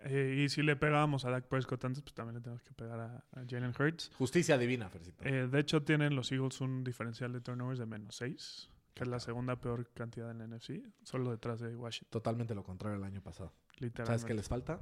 Eh, 0.05 0.43
y 0.45 0.49
si 0.49 0.61
le 0.61 0.75
pegábamos 0.75 1.25
a 1.25 1.29
Dak 1.31 1.45
Prescott 1.47 1.83
antes, 1.85 2.01
pues 2.03 2.13
también 2.13 2.35
le 2.35 2.41
tenemos 2.41 2.61
que 2.61 2.73
pegar 2.73 2.99
a, 2.99 3.15
a 3.31 3.43
Jalen 3.47 3.73
Hurts. 3.77 4.11
Justicia 4.17 4.57
divina, 4.57 4.89
Fercito. 4.89 5.23
Eh, 5.25 5.47
de 5.47 5.59
hecho, 5.59 5.81
tienen 5.83 6.15
los 6.15 6.31
Eagles 6.31 6.61
un 6.61 6.83
diferencial 6.83 7.33
de 7.33 7.41
turnovers 7.41 7.79
de 7.79 7.85
menos 7.85 8.15
6, 8.17 8.69
que 8.95 9.03
es 9.03 9.09
la 9.09 9.19
segunda 9.19 9.55
peor 9.57 9.87
cantidad 9.93 10.31
en 10.31 10.39
la 10.39 10.47
NFC, 10.47 10.81
solo 11.03 11.29
detrás 11.29 11.59
de 11.59 11.75
Washington, 11.75 12.09
Totalmente 12.11 12.55
lo 12.55 12.63
contrario 12.63 12.97
el 12.97 13.03
año 13.03 13.21
pasado. 13.21 13.53
literalmente. 13.77 14.05
¿Sabes 14.05 14.25
qué 14.25 14.33
les 14.33 14.47
falta? 14.47 14.79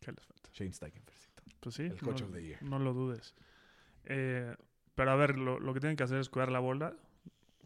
¿Qué 0.00 0.10
les 0.10 0.24
falta? 0.26 0.50
Shane 0.52 0.72
Steichen, 0.72 1.04
Fercito. 1.04 1.42
Pues 1.60 1.74
sí, 1.74 1.82
El 1.82 2.00
coach 2.00 2.22
no, 2.22 2.26
of 2.26 2.32
the 2.32 2.42
year. 2.42 2.62
no 2.62 2.78
lo 2.78 2.92
dudes. 2.94 3.34
Eh, 4.04 4.56
pero 4.94 5.10
a 5.10 5.16
ver, 5.16 5.38
lo, 5.38 5.60
lo 5.60 5.74
que 5.74 5.80
tienen 5.80 5.96
que 5.96 6.02
hacer 6.04 6.18
es 6.18 6.28
cuidar 6.30 6.50
la 6.50 6.60
bola. 6.60 6.96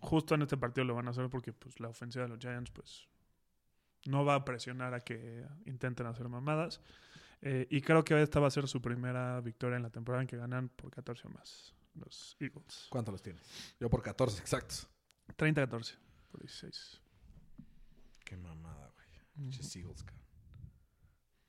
Justo 0.01 0.35
en 0.35 0.43
este 0.43 0.57
partido 0.57 0.85
lo 0.85 0.95
van 0.95 1.07
a 1.07 1.11
hacer 1.11 1.29
porque 1.31 1.53
pues, 1.53 1.79
la 1.79 1.89
ofensiva 1.89 2.25
de 2.25 2.31
los 2.31 2.39
Giants 2.41 2.71
pues, 2.73 3.07
no 4.07 4.25
va 4.25 4.35
a 4.35 4.45
presionar 4.45 4.95
a 4.95 5.01
que 5.01 5.47
intenten 5.67 6.07
hacer 6.07 6.29
mamadas. 6.29 6.81
Eh, 7.43 7.67
y 7.71 7.81
creo 7.81 8.03
que 8.05 8.21
esta 8.21 8.41
va 8.41 8.49
a 8.49 8.51
ser 8.51 8.67
su 8.67 8.83
primera 8.83 9.41
victoria 9.41 9.77
en 9.77 9.83
la 9.83 9.91
temporada 9.91 10.23
en 10.23 10.27
que 10.29 10.37
ganan 10.37 10.69
por 10.71 10.91
14 10.91 11.29
o 11.29 11.31
más 11.31 11.75
los 11.95 12.37
Eagles. 12.41 12.87
¿Cuánto 12.91 13.13
los 13.13 13.23
tienes? 13.23 13.43
Yo 13.79 13.89
por 13.89 14.03
14 14.03 14.41
exactos. 14.41 14.89
30-14 15.37 15.97
por 16.31 16.41
16. 16.41 17.01
Qué 18.25 18.37
mamada, 18.37 18.91
güey. 18.95 19.07
Pinches 19.35 19.75
Eagles, 19.77 20.03
cabrón. 20.03 20.21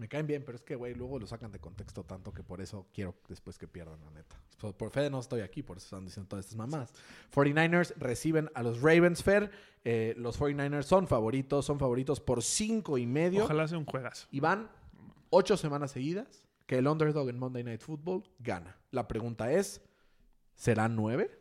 Me 0.02 0.08
caen 0.08 0.26
bien, 0.26 0.44
pero 0.44 0.56
es 0.56 0.64
que, 0.64 0.76
güey, 0.76 0.96
luego 0.96 1.20
lo 1.20 1.28
sacan 1.28 1.52
de 1.52 1.60
contexto 1.60 2.04
tanto 2.04 2.34
que 2.34 2.42
por 2.42 2.60
eso 2.60 2.88
quiero 2.92 3.14
después 3.30 3.60
que 3.60 3.68
pierdan, 3.68 4.04
la 4.04 4.10
neta. 4.10 4.36
Por, 4.60 4.76
por 4.76 4.90
fe 4.90 5.12
no 5.12 5.20
estoy 5.20 5.42
aquí, 5.42 5.62
por 5.62 5.78
eso 5.78 5.86
están 5.86 6.06
diciendo 6.06 6.28
todas 6.28 6.46
estas 6.46 6.58
mamás. 6.58 6.92
49ers 7.32 7.94
reciben 7.98 8.50
a 8.56 8.64
los 8.64 8.82
Ravens, 8.82 9.22
Fair. 9.22 9.52
Eh, 9.84 10.16
los 10.18 10.40
49ers 10.40 10.86
son 10.86 11.08
favoritos, 11.08 11.66
son 11.68 11.78
favoritos 11.78 12.20
por 12.20 12.42
cinco 12.42 12.98
y 12.98 13.06
medio. 13.06 13.44
Ojalá 13.44 13.68
sea 13.68 13.78
un 13.78 13.86
juegazo. 13.86 14.28
Y 14.32 14.40
van 14.40 14.72
ocho 15.30 15.56
semanas 15.56 15.92
seguidas 15.92 16.48
que 16.66 16.80
el 16.80 16.88
underdog 16.88 17.30
en 17.30 17.38
Monday 17.38 17.64
Night 17.64 17.82
Football 17.82 18.24
gana. 18.40 18.78
La 18.90 19.08
pregunta 19.08 19.52
es, 19.52 19.82
¿serán 20.56 20.96
nueve? 20.96 21.41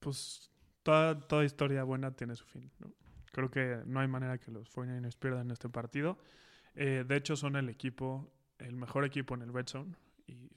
Pues 0.00 0.50
toda, 0.82 1.18
toda 1.20 1.44
historia 1.44 1.84
buena 1.84 2.10
tiene 2.10 2.34
su 2.34 2.44
fin. 2.46 2.70
¿no? 2.80 2.90
Creo 3.32 3.50
que 3.50 3.82
no 3.86 4.00
hay 4.00 4.08
manera 4.08 4.38
que 4.38 4.50
los 4.50 4.68
49ers 4.74 5.16
pierdan 5.16 5.50
este 5.52 5.68
partido. 5.68 6.18
Eh, 6.74 7.04
de 7.06 7.16
hecho, 7.16 7.36
son 7.36 7.54
el 7.56 7.68
equipo, 7.68 8.32
el 8.58 8.74
mejor 8.76 9.04
equipo 9.04 9.34
en 9.34 9.42
el 9.42 9.52
Red 9.52 9.68
Zone. 9.68 9.94
Y 10.26 10.50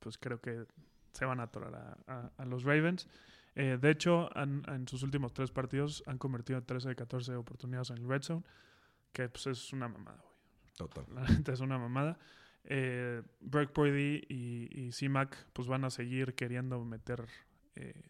pues 0.00 0.18
creo 0.18 0.40
que 0.40 0.66
se 1.12 1.24
van 1.24 1.40
a 1.40 1.44
atorar 1.44 1.74
a, 1.74 1.98
a- 2.12 2.32
a 2.36 2.44
los 2.44 2.64
Ravens. 2.64 3.08
Eh, 3.54 3.78
de 3.80 3.90
hecho, 3.90 4.28
han- 4.36 4.62
en 4.68 4.86
sus 4.86 5.02
últimos 5.02 5.32
tres 5.32 5.50
partidos 5.50 6.02
han 6.06 6.18
convertido 6.18 6.62
13 6.62 6.90
de 6.90 6.96
14 6.96 7.34
oportunidades 7.36 7.90
en 7.90 7.98
el 7.98 8.08
Red 8.08 8.22
Zone. 8.22 8.42
Que 9.12 9.28
pues 9.28 9.46
es 9.46 9.72
una 9.72 9.88
mamada, 9.88 10.18
güey. 10.22 10.34
Total. 10.76 11.04
La 11.14 11.22
neta 11.22 11.52
es 11.52 11.60
una 11.60 11.78
mamada. 11.78 12.18
Eh, 12.64 13.22
Brock 13.40 13.72
Purdy 13.72 14.24
y, 14.28 14.68
y 14.86 14.92
C-Mac 14.92 15.46
pues 15.52 15.68
van 15.68 15.84
a 15.84 15.90
seguir 15.90 16.34
queriendo 16.34 16.84
meter 16.84 17.24
eh, 17.76 18.02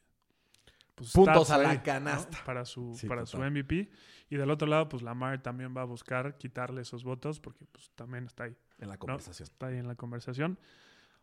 pues, 0.94 1.12
Puntos 1.12 1.50
a 1.50 1.59
la 1.59 1.70
ahí, 1.70 1.76
¿no? 1.76 1.83
canasta. 1.83 2.38
para 2.44 2.64
su 2.64 2.94
Sí, 2.96 3.07
para 3.07 3.26
su. 3.26 3.37
MVP 3.38 3.90
y 4.31 4.37
del 4.37 4.50
otro 4.50 4.66
lado 4.66 4.88
pues 4.88 5.02
Lamar 5.02 5.42
también 5.42 5.76
va 5.76 5.83
a 5.83 5.85
buscar 5.85 6.37
quitarle 6.38 6.81
esos 6.83 7.05
votos 7.05 7.38
porque 7.38 7.64
pues 7.66 7.90
también 7.94 8.24
está 8.24 8.44
ahí 8.44 8.57
En 8.79 8.88
la 8.88 8.96
conversación. 8.96 9.44
está 9.44 9.66
ahí 9.66 9.76
en 9.76 9.87
la 9.87 9.94
conversación 9.94 10.59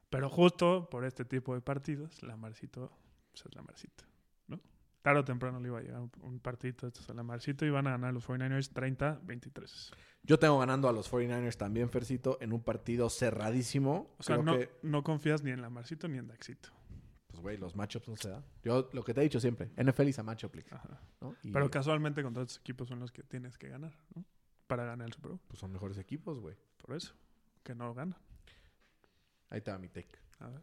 pero 0.10 0.29
justo 0.29 0.89
por 0.89 1.03
este 1.06 1.25
tipo 1.25 1.56
de 1.56 1.62
partidos 1.62 2.21
Lamarcito 2.23 2.91
pues 3.32 3.45
es 3.45 3.56
Lamarcito 3.56 4.06
¿no? 4.47 4.60
tarde 5.01 5.19
o 5.21 5.25
temprano 5.25 5.60
le 5.60 5.67
iba 5.67 5.79
a 5.79 5.82
llegar 5.82 5.99
un, 6.01 6.12
un 6.21 6.39
partidito 6.39 6.86
de 6.86 6.89
estos 6.89 7.10
a 7.10 7.13
Lamarcito 7.13 7.65
y 7.65 7.71
van 7.71 7.88
a 7.88 7.91
ganar 7.91 8.13
los 8.13 8.25
49ers 8.27 8.71
30-23 8.71 9.91
Yo 10.23 10.39
tengo 10.39 10.60
ganando 10.60 10.88
a 10.88 10.93
los 10.93 11.12
49ers 11.12 11.58
también, 11.58 11.89
Fercito, 11.89 12.38
en 12.39 12.53
un 12.53 12.62
partido 12.63 13.10
cerradísimo. 13.10 14.15
O 14.17 14.23
sea, 14.23 14.38
Creo 14.38 14.45
no, 14.45 14.60
que, 14.60 14.69
no 14.84 15.03
confías 15.03 15.43
ni 15.43 15.51
en 15.51 15.62
Lamarcito 15.62 16.08
ni 16.08 16.19
en 16.19 16.27
Daxito. 16.27 16.69
Güey, 17.43 17.58
los 17.58 17.75
matchups 17.75 18.08
no 18.08 18.17
se 18.17 18.29
dan. 18.29 18.43
Yo 18.63 18.89
lo 18.93 19.03
que 19.03 19.13
te 19.13 19.21
he 19.21 19.23
dicho 19.23 19.39
siempre, 19.39 19.69
NFL 19.82 20.08
is 20.08 20.17
a 20.17 20.23
matchup 20.23 20.56
league. 20.56 20.69
¿no? 21.21 21.36
Y, 21.43 21.51
Pero 21.51 21.69
casualmente 21.69 22.23
contra 22.23 22.41
estos 22.41 22.58
equipos 22.60 22.88
son 22.88 22.99
los 22.99 23.12
que 23.12 23.21
tienes 23.21 23.58
que 23.60 23.69
ganar, 23.69 23.93
¿no? 24.15 24.25
Para 24.65 24.86
ganar 24.86 25.06
el 25.08 25.13
Super 25.13 25.32
Bowl. 25.32 25.39
pues, 25.47 25.60
son 25.60 25.71
mejores 25.71 25.97
equipos, 25.99 26.39
güey. 26.39 26.56
Por 26.77 26.95
eso. 26.95 27.13
Que 27.63 27.75
no 27.75 27.93
ganan. 27.93 28.17
Ahí 29.49 29.62
te 29.62 29.69
va 29.71 29.77
mi 29.77 29.89
take. 29.89 30.10
A 30.39 30.47
ver. 30.47 30.62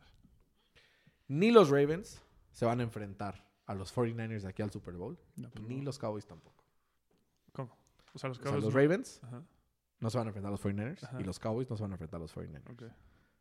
Ni 1.28 1.50
los 1.52 1.70
Ravens 1.70 2.20
se 2.52 2.64
van 2.64 2.80
a 2.80 2.82
enfrentar 2.82 3.46
a 3.66 3.74
los 3.74 3.94
49ers 3.94 4.40
de 4.42 4.48
aquí 4.48 4.62
al 4.62 4.70
Super 4.72 4.94
Bowl, 4.94 5.16
No, 5.36 5.48
pues 5.50 5.64
ni 5.68 5.76
no. 5.76 5.84
los 5.84 5.98
Cowboys 5.98 6.26
tampoco. 6.26 6.64
¿Cómo? 7.52 7.76
O 8.14 8.18
sea, 8.18 8.28
los 8.28 8.38
O 8.38 8.42
sea, 8.42 8.50
Cowboys 8.50 8.64
los 8.64 8.74
Ravens 8.74 9.20
Ajá. 9.22 9.42
no 10.00 10.10
se 10.10 10.18
van 10.18 10.26
a 10.26 10.30
enfrentar 10.30 10.48
a 10.48 10.52
los 10.52 10.60
49ers 10.64 11.04
Ajá. 11.04 11.20
y 11.20 11.24
los 11.24 11.38
Cowboys 11.38 11.70
no 11.70 11.76
se 11.76 11.82
van 11.82 11.92
a 11.92 11.94
enfrentar 11.94 12.18
a 12.18 12.22
los 12.22 12.34
49ers. 12.34 12.70
ok. 12.72 12.82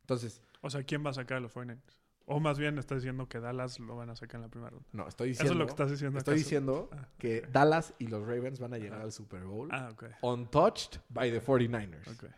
Entonces, 0.02 0.41
O 0.62 0.69
sea, 0.69 0.84
¿quién 0.84 1.04
va 1.06 1.10
a 1.10 1.13
sacar 1.13 1.38
a 1.38 1.39
los 1.39 1.54
49ers? 1.54 1.99
O 2.32 2.39
más 2.39 2.60
bien 2.60 2.78
estás 2.78 3.00
diciendo 3.00 3.28
que 3.28 3.39
Dallas 3.39 3.80
lo 3.80 3.96
van 3.96 4.10
a 4.12 4.15
sacar 4.15 4.36
en 4.36 4.44
la 4.44 4.50
primera 4.50 4.70
ronda. 4.70 4.86
no, 4.94 5.08
estoy 5.08 5.32
Eso 5.32 5.44
diciendo, 5.44 5.54
es 5.54 5.60
lo 5.60 5.65
que 5.65 5.70
estás 5.72 5.92
diciendo. 5.92 6.18
estoy 6.20 6.34
¿acaso? 6.34 6.44
diciendo 6.46 6.89
Ah, 6.94 7.08
que. 7.18 7.42
Dallas 7.52 7.94
y 7.98 8.08
los 8.08 8.22
Ravens 8.28 8.60
van 8.60 8.74
a 8.74 8.78
llegar 8.78 9.02
al 9.02 9.12
Super 9.12 9.44
Bowl 9.44 9.68
Ah, 9.72 9.89
ok. 9.92 10.04
untouched 10.22 11.00
by 11.10 11.32
the 11.32 11.42
49ers. 11.42 12.08
Ok. 12.08 12.30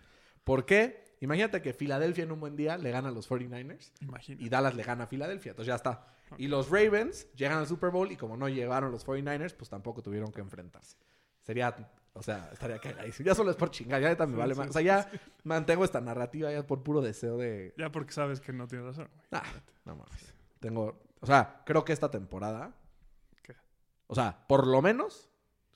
¿Por 0.43 0.65
qué? 0.65 1.04
Imagínate 1.19 1.62
que 1.62 1.73
Filadelfia 1.73 2.23
en 2.23 2.32
un 2.32 2.39
buen 2.39 2.56
día 2.56 2.77
le 2.77 2.89
gana 2.89 3.10
a 3.10 3.12
los 3.12 3.30
49ers 3.30 3.91
Imagina. 4.01 4.41
y 4.41 4.49
Dallas 4.49 4.73
le 4.75 4.84
gana 4.84 5.04
a 5.04 5.08
Filadelfia. 5.08 5.51
Entonces 5.51 5.67
ya 5.67 5.75
está. 5.75 6.06
Y 6.38 6.47
los 6.47 6.69
Ravens 6.69 7.27
llegan 7.36 7.58
al 7.58 7.67
Super 7.67 7.89
Bowl 7.91 8.10
y 8.12 8.15
como 8.15 8.38
no 8.38 8.47
llegaron 8.47 8.91
los 8.91 9.06
49ers, 9.06 9.54
pues 9.56 9.69
tampoco 9.69 10.01
tuvieron 10.01 10.32
que 10.32 10.39
enfrentarse. 10.39 10.95
Sería, 11.41 11.75
o 12.13 12.21
sea, 12.24 12.50
estaría 12.52 12.80
cagadísimo. 12.80 13.26
Ya 13.28 13.36
solo 13.36 13.52
es 13.52 13.58
por 13.58 13.71
chingar, 13.71 14.02
ya 14.02 14.10
neta 14.10 14.26
me 14.26 14.34
Sí, 14.34 14.38
vale 14.39 14.54
sí, 14.54 14.60
más. 14.60 14.69
O 14.69 14.74
sea, 14.74 14.82
ya 14.82 15.12
mantengo 15.43 15.86
esta 15.86 16.02
narrativa 16.02 16.52
ya 16.52 16.65
por 16.65 16.84
puro 16.84 17.02
deseo 17.02 17.38
de... 17.38 17.74
Ya 17.78 17.91
porque 17.91 18.12
sabes 18.12 18.41
que 18.41 18.52
no 18.54 18.67
tienes 18.67 18.88
razón. 18.88 19.10
güey. 19.13 19.41
Ah, 19.43 19.43
no 19.86 19.95
mames. 19.95 20.34
Tengo, 20.60 21.02
o 21.19 21.26
sea, 21.26 21.62
creo 21.65 21.86
que 21.86 21.93
esta 21.93 22.12
temporada, 22.12 22.76
¿Qué? 23.41 23.56
o 24.08 24.15
sea, 24.15 24.45
por 24.47 24.67
lo 24.67 24.82
menos 24.82 25.30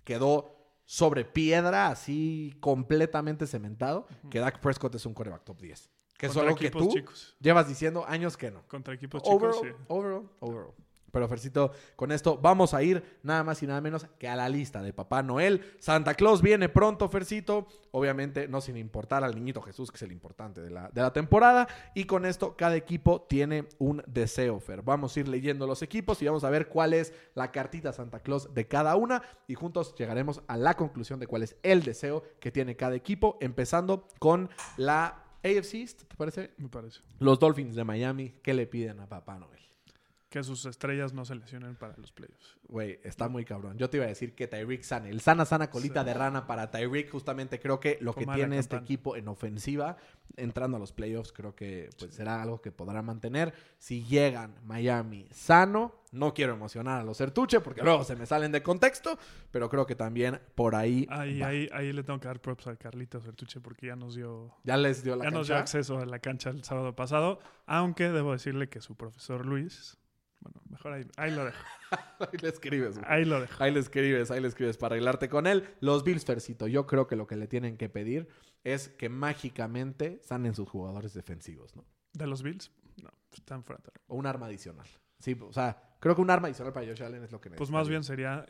quedó 0.03 0.55
sobre 0.85 1.25
piedra, 1.25 1.87
así 1.87 2.55
completamente 2.59 3.47
cementado, 3.47 4.07
que 4.29 4.39
Dak 4.39 4.59
Prescott 4.59 4.93
es 4.95 5.05
un 5.05 5.13
coreback 5.13 5.43
top 5.43 5.59
10. 5.61 5.91
Que 6.17 6.27
es 6.27 6.37
algo 6.37 6.55
que 6.55 6.69
tú 6.69 6.89
chicos. 6.89 7.35
llevas 7.39 7.67
diciendo 7.67 8.05
años 8.07 8.37
que 8.37 8.51
no. 8.51 8.65
Contra 8.67 8.93
equipos 8.93 9.21
chicos, 9.23 9.59
sí. 9.61 9.69
overall, 9.87 10.29
overall. 10.39 10.73
Pero 11.15 11.29
Fercito, 11.29 11.71
con 11.95 12.11
esto 12.11 12.37
vamos 12.41 12.73
a 12.73 12.83
ir 12.83 13.01
nada 13.23 13.41
más 13.45 13.63
y 13.63 13.67
nada 13.67 13.79
menos 13.79 14.05
que 14.19 14.27
a 14.27 14.35
la 14.35 14.49
lista 14.49 14.81
de 14.81 14.91
Papá 14.91 15.23
Noel. 15.23 15.61
Santa 15.79 16.13
Claus 16.13 16.41
viene 16.41 16.67
pronto, 16.67 17.07
Fercito. 17.07 17.69
Obviamente, 17.91 18.49
no 18.49 18.59
sin 18.59 18.75
importar 18.75 19.23
al 19.23 19.33
niñito 19.33 19.61
Jesús, 19.61 19.91
que 19.91 19.95
es 19.95 20.01
el 20.01 20.11
importante 20.11 20.59
de 20.59 20.71
la, 20.71 20.89
de 20.89 21.01
la 21.01 21.13
temporada. 21.13 21.69
Y 21.93 22.03
con 22.03 22.25
esto, 22.25 22.57
cada 22.57 22.75
equipo 22.75 23.21
tiene 23.21 23.69
un 23.79 24.03
deseo, 24.07 24.59
Fer. 24.59 24.81
Vamos 24.81 25.15
a 25.15 25.21
ir 25.21 25.29
leyendo 25.29 25.65
los 25.65 25.81
equipos 25.83 26.21
y 26.21 26.25
vamos 26.25 26.43
a 26.43 26.49
ver 26.49 26.67
cuál 26.67 26.93
es 26.93 27.13
la 27.33 27.49
cartita 27.49 27.93
Santa 27.93 28.19
Claus 28.19 28.53
de 28.53 28.67
cada 28.67 28.97
una. 28.97 29.21
Y 29.47 29.55
juntos 29.55 29.95
llegaremos 29.95 30.41
a 30.47 30.57
la 30.57 30.73
conclusión 30.73 31.21
de 31.21 31.27
cuál 31.27 31.43
es 31.43 31.55
el 31.63 31.83
deseo 31.83 32.23
que 32.41 32.51
tiene 32.51 32.75
cada 32.75 32.93
equipo. 32.97 33.37
Empezando 33.39 34.09
con 34.19 34.49
la 34.75 35.23
AFC 35.45 35.95
¿te 35.95 36.15
parece? 36.17 36.51
Me 36.57 36.67
parece. 36.67 36.99
Los 37.19 37.39
Dolphins 37.39 37.73
de 37.73 37.85
Miami, 37.85 38.33
¿qué 38.43 38.53
le 38.53 38.67
piden 38.67 38.99
a 38.99 39.07
Papá 39.07 39.39
Noel? 39.39 39.65
Que 40.35 40.43
sus 40.43 40.65
estrellas 40.65 41.13
no 41.13 41.23
se 41.23 41.33
lesionen 41.33 41.75
para 41.77 41.95
los 41.95 42.11
playoffs. 42.11 42.57
Güey, 42.67 42.99
está 43.05 43.29
muy 43.29 43.45
cabrón. 43.45 43.77
Yo 43.77 43.89
te 43.89 43.95
iba 43.95 44.05
a 44.05 44.09
decir 44.09 44.35
que 44.35 44.47
Tyreek 44.47 44.83
sane. 44.83 45.09
El 45.09 45.21
sana, 45.21 45.45
sana 45.45 45.69
colita 45.69 46.01
Sí. 46.01 46.07
de 46.07 46.13
rana 46.13 46.45
para 46.45 46.71
Tyreek. 46.71 47.09
Justamente 47.09 47.57
creo 47.57 47.79
que 47.79 47.97
lo 48.01 48.13
que 48.13 48.25
Toma 48.25 48.35
tiene 48.35 48.57
este 48.57 48.75
equipo 48.75 49.15
en 49.15 49.29
ofensiva, 49.29 49.95
entrando 50.35 50.75
a 50.75 50.79
los 50.81 50.91
playoffs, 50.91 51.31
creo 51.31 51.55
que 51.55 51.89
pues, 51.97 52.15
será 52.15 52.41
algo 52.41 52.61
que 52.61 52.73
podrá 52.73 53.01
mantener. 53.01 53.53
Si 53.77 54.03
llegan 54.03 54.55
Miami 54.65 55.25
sano, 55.31 55.95
no 56.11 56.33
quiero 56.33 56.51
emocionar 56.53 56.99
a 56.99 57.03
los 57.05 57.17
Certuche 57.17 57.61
porque 57.61 57.81
luego 57.81 58.03
se 58.03 58.17
me 58.17 58.25
salen 58.25 58.51
de 58.51 58.61
contexto, 58.61 59.17
pero 59.51 59.69
creo 59.69 59.85
que 59.85 59.95
también 59.95 60.41
por 60.53 60.75
ahí. 60.75 61.07
Ahí, 61.09 61.39
va. 61.39 61.47
ahí, 61.47 61.69
ahí 61.71 61.93
le 61.93 62.03
tengo 62.03 62.19
que 62.19 62.27
dar 62.27 62.41
props 62.41 62.67
a 62.67 62.75
Carlitos 62.75 63.23
Sertuche 63.23 63.61
porque 63.61 63.87
ya 63.87 63.95
nos 63.95 64.15
dio 64.15 64.53
Ya 64.65 64.75
les 64.75 65.01
dio 65.01 65.15
la 65.15 65.23
ya 65.23 65.31
nos 65.31 65.47
dio 65.47 65.55
acceso 65.55 65.97
a 65.99 66.05
la 66.05 66.19
cancha 66.19 66.49
el 66.49 66.65
sábado 66.65 66.93
pasado, 66.93 67.39
aunque 67.65 68.09
debo 68.09 68.33
decirle 68.33 68.67
que 68.67 68.81
su 68.81 68.95
profesor 68.95 69.45
Luis, 69.45 69.97
bueno, 70.53 70.61
mejor 70.69 70.93
ahí, 70.93 71.05
ahí 71.17 71.31
lo 71.35 71.45
dejo, 71.45 71.57
Ahí 72.19 72.37
le 72.41 72.49
escribes, 72.49 72.97
güey. 72.97 73.05
ahí 73.11 73.25
lo 73.25 73.41
dejo. 73.41 73.63
Ahí 73.63 73.71
le 73.71 73.79
escribes, 73.79 74.31
ahí 74.31 74.39
le 74.41 74.47
escribes 74.47 74.77
para 74.77 74.93
arreglarte 74.95 75.27
con 75.29 75.47
él. 75.47 75.67
Los 75.81 76.03
Bills, 76.03 76.23
Fercito, 76.25 76.67
yo 76.67 76.85
creo 76.87 77.07
que 77.07 77.15
lo 77.15 77.27
que 77.27 77.35
le 77.35 77.47
tienen 77.47 77.77
que 77.77 77.89
pedir 77.89 78.27
es 78.63 78.89
que 78.89 79.09
mágicamente 79.09 80.19
sanen 80.23 80.53
sus 80.55 80.69
jugadores 80.69 81.13
defensivos, 81.13 81.75
¿no? 81.75 81.85
¿De 82.13 82.27
los 82.27 82.41
Bills? 82.43 82.71
No, 83.03 83.09
pues, 83.29 83.39
están 83.39 83.63
fuera. 83.63 83.81
de- 83.83 83.91
O 84.07 84.15
un 84.15 84.25
arma 84.25 84.45
adicional. 84.47 84.87
Sí, 85.19 85.37
o 85.39 85.51
sea, 85.53 85.95
creo 85.99 86.15
que 86.15 86.21
un 86.21 86.29
arma 86.29 86.47
adicional 86.47 86.73
para 86.73 86.85
Josh 86.87 87.03
Allen 87.03 87.23
es 87.23 87.31
lo 87.31 87.39
que 87.41 87.49
necesita. 87.49 87.57
Pues 87.57 87.71
más 87.71 87.87
bien 87.89 88.03
sería 88.03 88.45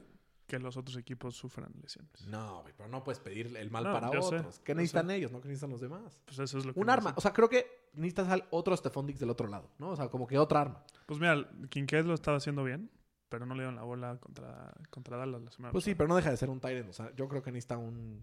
que 0.48 0.60
los 0.60 0.78
otros 0.78 0.96
equipos 0.98 1.36
sufran 1.36 1.72
lesiones. 1.82 2.28
No, 2.28 2.62
güey, 2.62 2.74
pero 2.78 2.88
no 2.90 3.04
puedes 3.04 3.20
pedir 3.20 3.56
el 3.58 3.72
mal 3.72 3.84
No, 3.84 3.94
para 3.94 4.10
sé, 4.12 4.18
otros. 4.18 4.60
¿Qué 4.60 4.76
necesitan 4.76 5.10
ellos? 5.12 5.32
No 5.32 5.42
que 5.42 5.48
necesitan 5.48 5.72
los 5.72 5.82
demás. 5.82 6.20
Pues 6.26 6.38
eso 6.40 6.58
es 6.60 6.66
lo 6.66 6.74
que 6.74 6.80
Un 6.80 6.90
arma. 6.90 7.14
O 7.18 7.22
sea, 7.22 7.34
creo 7.34 7.50
que 7.50 7.90
necesitas 7.94 8.30
al 8.30 8.46
otro 8.52 8.76
Stephon 8.78 9.08
Diggs 9.08 9.20
del 9.20 9.30
otro 9.30 9.48
lado, 9.48 9.70
¿no? 9.80 9.90
O 9.90 9.96
sea, 9.96 10.08
como 10.10 10.28
que 10.28 10.38
otra 10.38 10.62
arma. 10.62 10.84
Pues 11.08 11.20
mira, 11.20 11.50
Kincaid 11.70 12.06
lo 12.06 12.14
estaba 12.14 12.38
haciendo 12.38 12.64
bien, 12.64 12.92
pero 13.30 13.46
no 13.46 13.56
le 13.56 13.62
dieron 13.62 13.76
la 13.76 13.84
bola 13.84 14.18
contra, 14.20 14.74
contra 14.92 15.18
Dallas 15.18 15.42
la 15.42 15.52
semana 15.52 15.72
Pues 15.72 15.84
sí, 15.84 15.96
pero 15.96 16.08
no 16.08 16.16
deja 16.16 16.30
de 16.30 16.38
ser 16.38 16.50
un 16.50 16.60
Tyrant. 16.60 16.90
O 16.90 16.94
sea, 16.94 17.12
yo 17.16 17.28
creo 17.28 17.42
que 17.42 17.52
necesita 17.52 17.78
un 17.78 18.22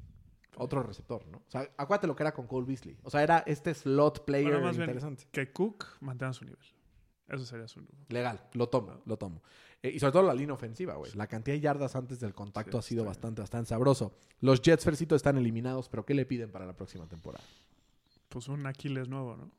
otro 0.56 0.82
receptor, 0.82 1.26
¿no? 1.26 1.38
O 1.38 1.50
sea, 1.50 1.62
acuérdate 1.76 2.06
lo 2.06 2.14
que 2.14 2.22
era 2.22 2.32
con 2.32 2.46
Cole 2.46 2.66
Beasley. 2.66 2.98
O 3.02 3.10
sea, 3.10 3.22
era 3.22 3.38
este 3.46 3.74
slot 3.74 4.24
player 4.24 4.50
Bueno, 4.52 4.66
más 4.66 4.76
bien- 4.76 4.88
interesante. 4.88 5.26
Que 5.32 5.50
Cook 5.52 5.86
mantenga 6.00 6.32
su 6.32 6.44
nivel. 6.44 6.60
Eso 7.28 7.46
sería 7.46 7.66
su... 7.66 7.80
Legal, 8.08 8.46
lo 8.52 8.68
tomo, 8.68 9.00
lo 9.06 9.16
tomo. 9.16 9.42
Eh, 9.82 9.90
y 9.94 9.98
sobre 9.98 10.12
todo 10.12 10.22
la 10.22 10.34
línea 10.34 10.54
ofensiva, 10.54 10.94
güey. 10.94 11.12
La 11.14 11.26
cantidad 11.26 11.54
de 11.56 11.60
yardas 11.60 11.96
antes 11.96 12.20
del 12.20 12.32
contacto 12.34 12.80
Sí, 12.80 12.86
ha 12.86 12.88
sido 12.90 13.04
bastante, 13.04 13.40
bastante 13.40 13.68
sabroso. 13.70 14.14
Los 14.40 14.62
Jets, 14.62 14.84
Fercito, 14.84 15.16
están 15.16 15.36
eliminados, 15.38 15.88
pero 15.88 16.04
¿qué 16.06 16.14
le 16.14 16.24
piden 16.24 16.50
para 16.52 16.66
la 16.66 16.74
próxima 16.76 17.08
temporada? 17.08 17.44
Pues 18.28 18.48
un 18.48 18.64
Aquiles 18.66 19.08
nuevo, 19.08 19.36
¿no? 19.36 19.50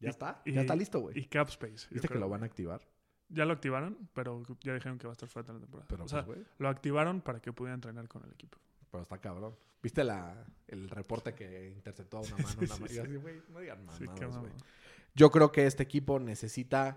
¿Ya 0.00 0.08
Y- 0.08 0.10
está? 0.10 0.42
y- 0.44 0.52
ya 0.52 0.60
está 0.60 0.76
listo, 0.76 1.00
güey. 1.00 1.18
Y 1.18 1.24
Cap 1.26 1.48
Space. 1.48 1.88
¿Viste 1.90 2.06
que 2.08 2.18
lo 2.18 2.28
van 2.28 2.42
a 2.42 2.46
activar? 2.46 2.80
Ya 3.28 3.44
lo 3.44 3.52
activaron, 3.54 4.08
pero 4.14 4.42
ya 4.62 4.74
dijeron 4.74 4.98
que 4.98 5.06
va 5.08 5.12
a 5.12 5.14
estar 5.14 5.28
fuera 5.28 5.48
de 5.48 5.54
la 5.54 5.60
temporada. 5.60 5.88
Pero, 5.88 6.04
o 6.04 6.08
sea, 6.08 6.24
pues, 6.24 6.38
güey, 6.38 6.48
lo 6.58 6.68
activaron 6.68 7.20
para 7.20 7.40
que 7.40 7.52
pudiera 7.52 7.74
entrenar 7.74 8.06
con 8.08 8.22
el 8.24 8.30
equipo. 8.32 8.58
pero 8.90 9.02
está 9.02 9.18
cabrón. 9.18 9.56
¿Viste 9.82 10.04
la, 10.04 10.46
el 10.68 10.88
reporte 10.88 11.34
que 11.34 11.70
interceptó 11.74 12.18
a 12.18 12.20
una 12.20 12.30
mano? 12.36 12.48
Sí, 12.48 12.56
una 12.58 12.66
sí, 12.66 12.72
mano? 12.80 12.86
Y 12.86 12.88
sí. 12.94 12.98
así, 13.00 13.16
güey, 13.16 13.42
no 13.48 13.58
digan 13.60 13.84
mamadas, 13.84 14.38
güey. 14.38 14.52
Yo 15.14 15.30
creo 15.30 15.50
que 15.50 15.66
este 15.66 15.82
equipo 15.82 16.18
necesita, 16.20 16.96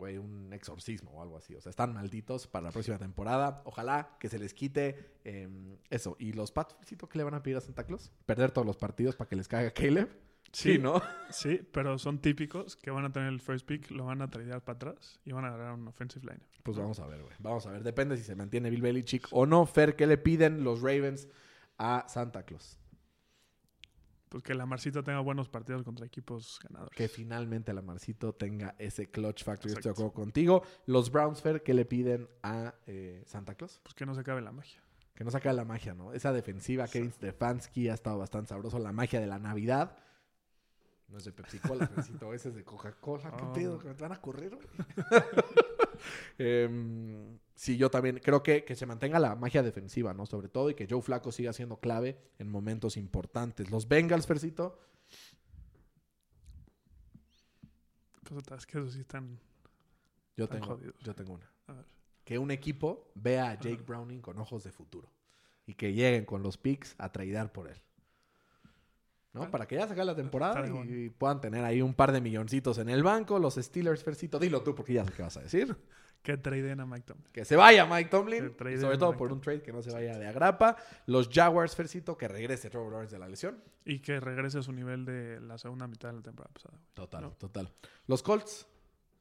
güey, 0.00 0.18
un 0.18 0.52
exorcismo 0.52 1.12
o 1.12 1.22
algo 1.22 1.36
así. 1.36 1.54
O 1.54 1.60
sea, 1.60 1.70
están 1.70 1.94
malditos 1.94 2.48
para 2.48 2.64
la 2.64 2.72
próxima 2.72 2.98
temporada. 2.98 3.62
Ojalá 3.64 4.16
que 4.18 4.28
se 4.28 4.38
les 4.38 4.52
quite 4.54 5.12
eh, 5.24 5.48
eso. 5.90 6.16
¿Y 6.18 6.32
los 6.32 6.50
Pats, 6.50 6.74
Fercito, 6.74 7.08
qué 7.08 7.18
le 7.18 7.24
van 7.24 7.34
a 7.34 7.42
pedir 7.42 7.58
a 7.58 7.60
Santa 7.60 7.84
Claus? 7.84 8.10
¿Perder 8.26 8.50
todos 8.50 8.66
los 8.66 8.76
partidos 8.76 9.14
para 9.14 9.28
que 9.28 9.36
les 9.36 9.46
caiga 9.46 9.70
Caleb? 9.70 10.08
Sí, 10.52 10.78
¿no? 10.78 11.00
Sí, 11.30 11.60
pero 11.72 11.96
son 11.98 12.18
típicos 12.20 12.74
que 12.74 12.90
van 12.90 13.04
a 13.04 13.12
tener 13.12 13.28
el 13.28 13.40
first 13.40 13.64
pick, 13.64 13.90
lo 13.92 14.06
van 14.06 14.20
a 14.20 14.28
tradear 14.28 14.64
para 14.64 14.76
atrás 14.76 15.20
y 15.24 15.30
van 15.30 15.44
a 15.44 15.48
agarrar 15.48 15.74
un 15.74 15.86
offensive 15.86 16.26
line. 16.26 16.42
Pues 16.64 16.76
vamos 16.76 16.98
a 16.98 17.06
ver, 17.06 17.22
güey. 17.22 17.34
Vamos 17.38 17.66
a 17.66 17.70
ver. 17.70 17.84
Depende 17.84 18.16
si 18.16 18.24
se 18.24 18.34
mantiene 18.34 18.68
Bill 18.70 18.82
Belichick 18.82 19.28
o 19.30 19.46
no. 19.46 19.64
Fer, 19.66 19.94
¿qué 19.94 20.08
le 20.08 20.18
piden 20.18 20.64
los 20.64 20.80
Ravens 20.80 21.28
a 21.78 22.04
Santa 22.08 22.42
Claus? 22.42 22.79
Pues 24.30 24.42
que 24.44 24.54
la 24.54 24.64
Marcita 24.64 25.02
tenga 25.02 25.18
buenos 25.20 25.48
partidos 25.48 25.82
contra 25.82 26.06
equipos 26.06 26.60
ganadores. 26.62 26.96
Que 26.96 27.08
finalmente 27.08 27.72
la 27.74 27.82
Marcito 27.82 28.32
tenga 28.32 28.76
ese 28.78 29.10
clutch 29.10 29.42
factor. 29.44 29.66
Yo 29.70 29.74
estoy 29.76 29.90
de 29.90 29.92
acuerdo 29.92 30.12
contigo. 30.12 30.62
Los 30.86 31.10
Browns, 31.10 31.42
Fer, 31.42 31.62
¿qué 31.64 31.74
le 31.74 31.84
piden 31.84 32.28
a 32.42 32.72
eh, 32.86 33.24
Santa 33.26 33.56
Claus? 33.56 33.80
Pues 33.82 33.94
que 33.94 34.06
no 34.06 34.14
se 34.14 34.20
acabe 34.20 34.40
la 34.40 34.52
magia. 34.52 34.80
Que 35.16 35.24
no 35.24 35.32
saca 35.32 35.52
la 35.52 35.64
magia, 35.64 35.94
¿no? 35.94 36.12
Esa 36.12 36.32
defensiva, 36.32 36.86
Kevin 36.86 37.10
Stefanski 37.12 37.88
ha 37.88 37.94
estado 37.94 38.18
bastante 38.18 38.48
sabroso. 38.50 38.78
La 38.78 38.92
magia 38.92 39.20
de 39.20 39.26
la 39.26 39.38
Navidad. 39.40 39.96
No 41.08 41.18
es 41.18 41.24
de 41.24 41.32
Pepsi 41.32 41.58
Cola, 41.58 41.88
Fercito, 41.88 42.32
ese 42.34 42.50
es 42.50 42.54
de 42.54 42.62
Coca-Cola. 42.64 43.32
¿Qué 43.36 43.42
Oh. 43.44 43.52
pedo? 43.52 43.78
¿Que 43.80 43.88
me 43.88 43.94
van 43.94 44.12
a 44.12 44.20
correr, 44.20 44.56
Em, 46.38 47.38
sí, 47.54 47.76
yo 47.76 47.90
también 47.90 48.18
creo 48.22 48.42
que, 48.42 48.64
que 48.64 48.74
se 48.76 48.86
mantenga 48.86 49.18
la 49.18 49.34
magia 49.36 49.62
defensiva, 49.62 50.14
¿no? 50.14 50.26
Sobre 50.26 50.48
todo, 50.48 50.70
y 50.70 50.74
que 50.74 50.86
Joe 50.88 51.02
Flaco 51.02 51.32
siga 51.32 51.52
siendo 51.52 51.78
clave 51.80 52.18
en 52.38 52.48
momentos 52.50 52.96
importantes. 52.96 53.70
Los 53.70 53.88
Bengals, 53.88 54.26
Fercito, 54.26 54.78
Pues 58.22 58.66
que 58.66 58.78
esos 58.78 58.92
sí 58.92 59.00
están. 59.00 59.40
yo 60.36 60.44
Están 60.44 60.60
tengo, 60.60 60.74
jodidos. 60.76 60.94
yo 61.00 61.14
tengo 61.14 61.32
una. 61.34 61.50
A 61.66 61.72
ver. 61.72 61.84
Que 62.24 62.38
un 62.38 62.50
equipo 62.50 63.10
vea 63.16 63.50
a 63.50 63.54
Jake. 63.58 63.82
Browning 63.82 64.20
con 64.20 64.38
ojos 64.38 64.62
de 64.62 64.70
futuro. 64.70 65.10
Y 65.66 65.74
que 65.74 65.92
lleguen 65.92 66.24
con 66.24 66.42
los 66.42 66.56
picks 66.56 66.94
a 66.98 67.10
tradear 67.10 67.52
por 67.52 67.68
él. 67.68 67.80
¿No? 69.32 69.48
Para 69.50 69.66
que 69.66 69.76
ya 69.76 69.86
se 69.86 69.92
acabe 69.92 70.06
la 70.06 70.16
temporada 70.16 70.66
y, 70.66 71.08
puedan 71.10 71.40
tener 71.40 71.64
ahí 71.64 71.80
un 71.82 71.94
par 71.94 72.10
de 72.10 72.20
milloncitos 72.20 72.78
en 72.78 72.88
el 72.88 73.02
banco. 73.04 73.38
Los 73.38 73.54
Steelers, 73.54 74.02
Fercito, 74.02 74.38
dilo 74.40 74.62
tú 74.62 74.74
porque 74.74 74.94
ya 74.94 75.04
sé 75.04 75.12
qué 75.12 75.22
vas 75.22 75.36
a 75.36 75.40
decir. 75.40 75.76
Que 76.22 76.36
tradeen 76.36 76.80
a 76.80 76.86
Mike 76.86 77.06
Tomlin. 77.06 77.28
Que 77.32 77.44
se 77.44 77.56
vaya 77.56 77.86
Mike 77.86 78.10
Tomlin. 78.10 78.52
Sobre 78.80 78.98
todo 78.98 79.10
Mike 79.10 79.18
por 79.18 79.32
un 79.32 79.40
trade 79.40 79.62
que 79.62 79.72
no 79.72 79.82
se 79.82 79.90
vaya 79.92 80.18
de 80.18 80.26
agrapa. 80.26 80.76
Los 81.06 81.30
Jaguars, 81.30 81.74
Fercito, 81.74 82.18
que 82.18 82.28
regrese 82.28 82.68
Trevor 82.68 82.90
Lawrence 82.92 83.14
de 83.14 83.20
la 83.20 83.28
lesión. 83.28 83.62
Y 83.84 84.00
que 84.00 84.20
regrese 84.20 84.58
a 84.58 84.62
su 84.62 84.72
nivel 84.72 85.04
de 85.04 85.40
la 85.40 85.56
segunda 85.58 85.86
mitad 85.86 86.10
de 86.10 86.16
la 86.16 86.22
temporada 86.22 86.52
pasada. 86.52 86.78
Total, 86.92 87.22
No. 87.22 87.30
total. 87.30 87.72
Los 88.06 88.22
Colts, 88.22 88.66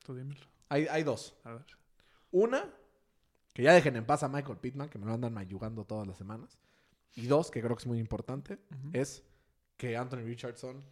Tú 0.04 0.16
dímelo. 0.16 0.42
hay, 0.68 0.88
hay 0.88 1.04
dos. 1.04 1.36
A 1.46 1.54
ver. 1.54 1.66
Una, 2.32 2.66
que 3.54 3.64
ya 3.64 3.74
dejen 3.74 3.96
en 3.96 4.06
paz 4.06 4.24
a 4.24 4.28
Michael 4.28 4.58
Pittman, 4.58 4.90
que 4.90 4.98
me 5.00 5.06
lo 5.06 5.14
andan 5.14 5.34
mayugando 5.34 5.86
todas 5.86 6.06
las 6.08 6.18
semanas. 6.18 6.60
Y 7.16 7.28
dos, 7.28 7.50
que 7.50 7.62
creo 7.62 7.76
que 7.76 7.82
es 7.82 7.88
muy 7.88 8.00
importante, 8.00 8.60
es 8.94 9.24
que 9.80 9.96
Anthony 9.96 10.18
Richardson 10.26 10.84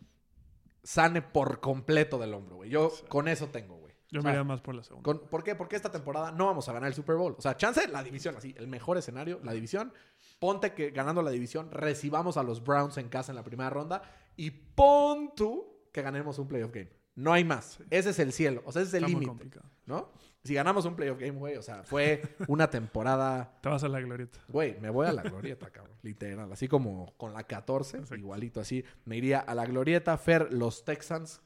sane 0.82 1.22
por 1.22 1.60
completo 1.60 2.18
del 2.18 2.34
hombro, 2.34 2.56
güey. 2.56 2.70
Yo 2.70 2.90
Sí. 2.90 3.04
con 3.10 3.28
eso 3.28 3.48
tengo, 3.50 3.76
güey. 3.76 3.94
Yo 4.10 4.22
O 4.22 4.24
me 4.24 4.30
iría 4.30 4.46
más 4.46 4.62
por 4.62 4.74
la 4.74 4.84
segunda. 4.84 5.04
con- 5.04 5.28
¿Por 5.28 5.44
qué? 5.44 5.54
Porque 5.54 5.76
esta 5.76 5.92
temporada 5.92 6.32
no 6.32 6.46
vamos 6.46 6.70
a 6.70 6.72
ganar 6.74 6.88
el 6.88 6.94
Super 6.94 7.18
Bowl. 7.18 7.36
O 7.38 7.42
sea, 7.42 7.58
chance 7.58 7.86
la 7.90 8.02
división, 8.02 8.38
así, 8.38 8.56
el 8.58 8.68
mejor 8.68 8.98
escenario, 8.98 9.42
la 9.44 9.52
división. 9.52 9.92
Ponte 10.40 10.74
que 10.74 10.92
ganando 10.92 11.22
la 11.22 11.32
división 11.32 11.70
recibamos 11.72 12.38
a 12.38 12.44
los 12.44 12.64
Browns 12.64 12.98
en 12.98 13.10
casa 13.10 13.34
en 13.34 13.36
la 13.36 13.44
primera 13.44 13.70
ronda 13.70 14.02
y 14.38 14.52
pon 14.52 15.34
tú 15.36 15.90
que 15.92 16.02
ganemos 16.02 16.40
un 16.40 16.48
playoff 16.48 16.72
game. 16.72 16.90
No 17.16 17.34
hay 17.34 17.44
más. 17.44 17.74
Sí. 17.80 17.84
Ese 17.90 18.12
es 18.12 18.20
el 18.20 18.32
cielo. 18.32 18.62
O 18.66 18.72
sea, 18.72 18.82
ese 18.84 18.90
es 18.98 19.04
el 19.04 19.10
límite. 19.10 19.60
¿No? 19.88 20.12
Si 20.44 20.54
ganamos 20.54 20.86
un 20.86 20.96
playoff 20.96 21.18
game, 21.18 21.40
güey, 21.40 21.56
o 21.56 21.62
sea, 21.62 21.84
fue 21.84 22.22
una 22.48 22.70
temporada 22.70 23.58
Te 23.62 23.70
vas 23.70 23.84
a 23.84 23.88
la 23.88 24.00
glorieta. 24.00 24.38
Güey, 24.48 24.80
me 24.80 24.90
voy 24.90 25.08
a 25.08 25.12
la 25.14 25.24
glorieta, 25.24 25.70
cabrón. 25.72 25.96
Literal. 26.04 26.52
Así 26.52 26.68
como 26.68 27.14
con 27.18 27.34
la 27.34 27.44
14, 27.44 27.98
Exacto. 27.98 28.16
igualito 28.16 28.60
así. 28.62 28.84
Me 29.06 29.18
iría 29.18 29.40
a 29.40 29.56
la 29.56 29.66
glorieta. 29.66 30.18
Fer, 30.18 30.54
los 30.54 30.86
Texans, 30.86 31.42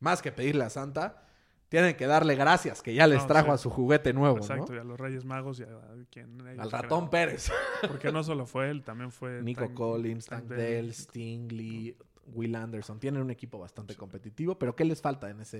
más 0.00 0.22
que 0.22 0.32
pedirle 0.32 0.64
a 0.64 0.70
Santa, 0.70 1.24
tienen 1.68 1.96
que 1.96 2.06
darle 2.06 2.34
gracias 2.36 2.82
que 2.82 2.94
ya 2.94 3.06
les 3.06 3.22
No, 3.22 3.26
trajo 3.28 3.46
sí. 3.48 3.52
a 3.52 3.58
su 3.58 3.70
juguete 3.70 4.12
nuevo, 4.12 4.36
Exacto, 4.38 4.72
¿no? 4.72 4.76
y 4.76 4.78
a 4.80 4.84
los 4.84 4.98
Reyes 5.00 5.24
Magos 5.24 5.58
y 5.60 5.62
a, 5.64 5.66
a 5.66 6.04
quien 6.10 6.40
Al 6.58 6.70
ratón 6.70 7.10
Pérez. 7.10 7.50
Porque 7.88 8.12
no 8.12 8.22
solo 8.22 8.46
fue 8.46 8.70
él, 8.70 8.82
también 8.84 9.10
fue 9.10 9.40
Nico 9.42 9.64
Tank- 9.64 9.74
Collins, 9.74 10.26
Tank 10.26 10.48
Tank 10.48 10.58
Dell. 10.58 10.92
Stingley, 10.94 11.96
Will 12.26 12.54
Anderson. 12.54 13.00
Tienen 13.00 13.22
un 13.22 13.30
equipo 13.30 13.58
bastante 13.58 13.94
competitivo, 13.96 14.58
pero 14.58 14.76
¿qué 14.76 14.84
les 14.84 15.00
falta 15.00 15.30
en 15.30 15.40
esa 15.40 15.58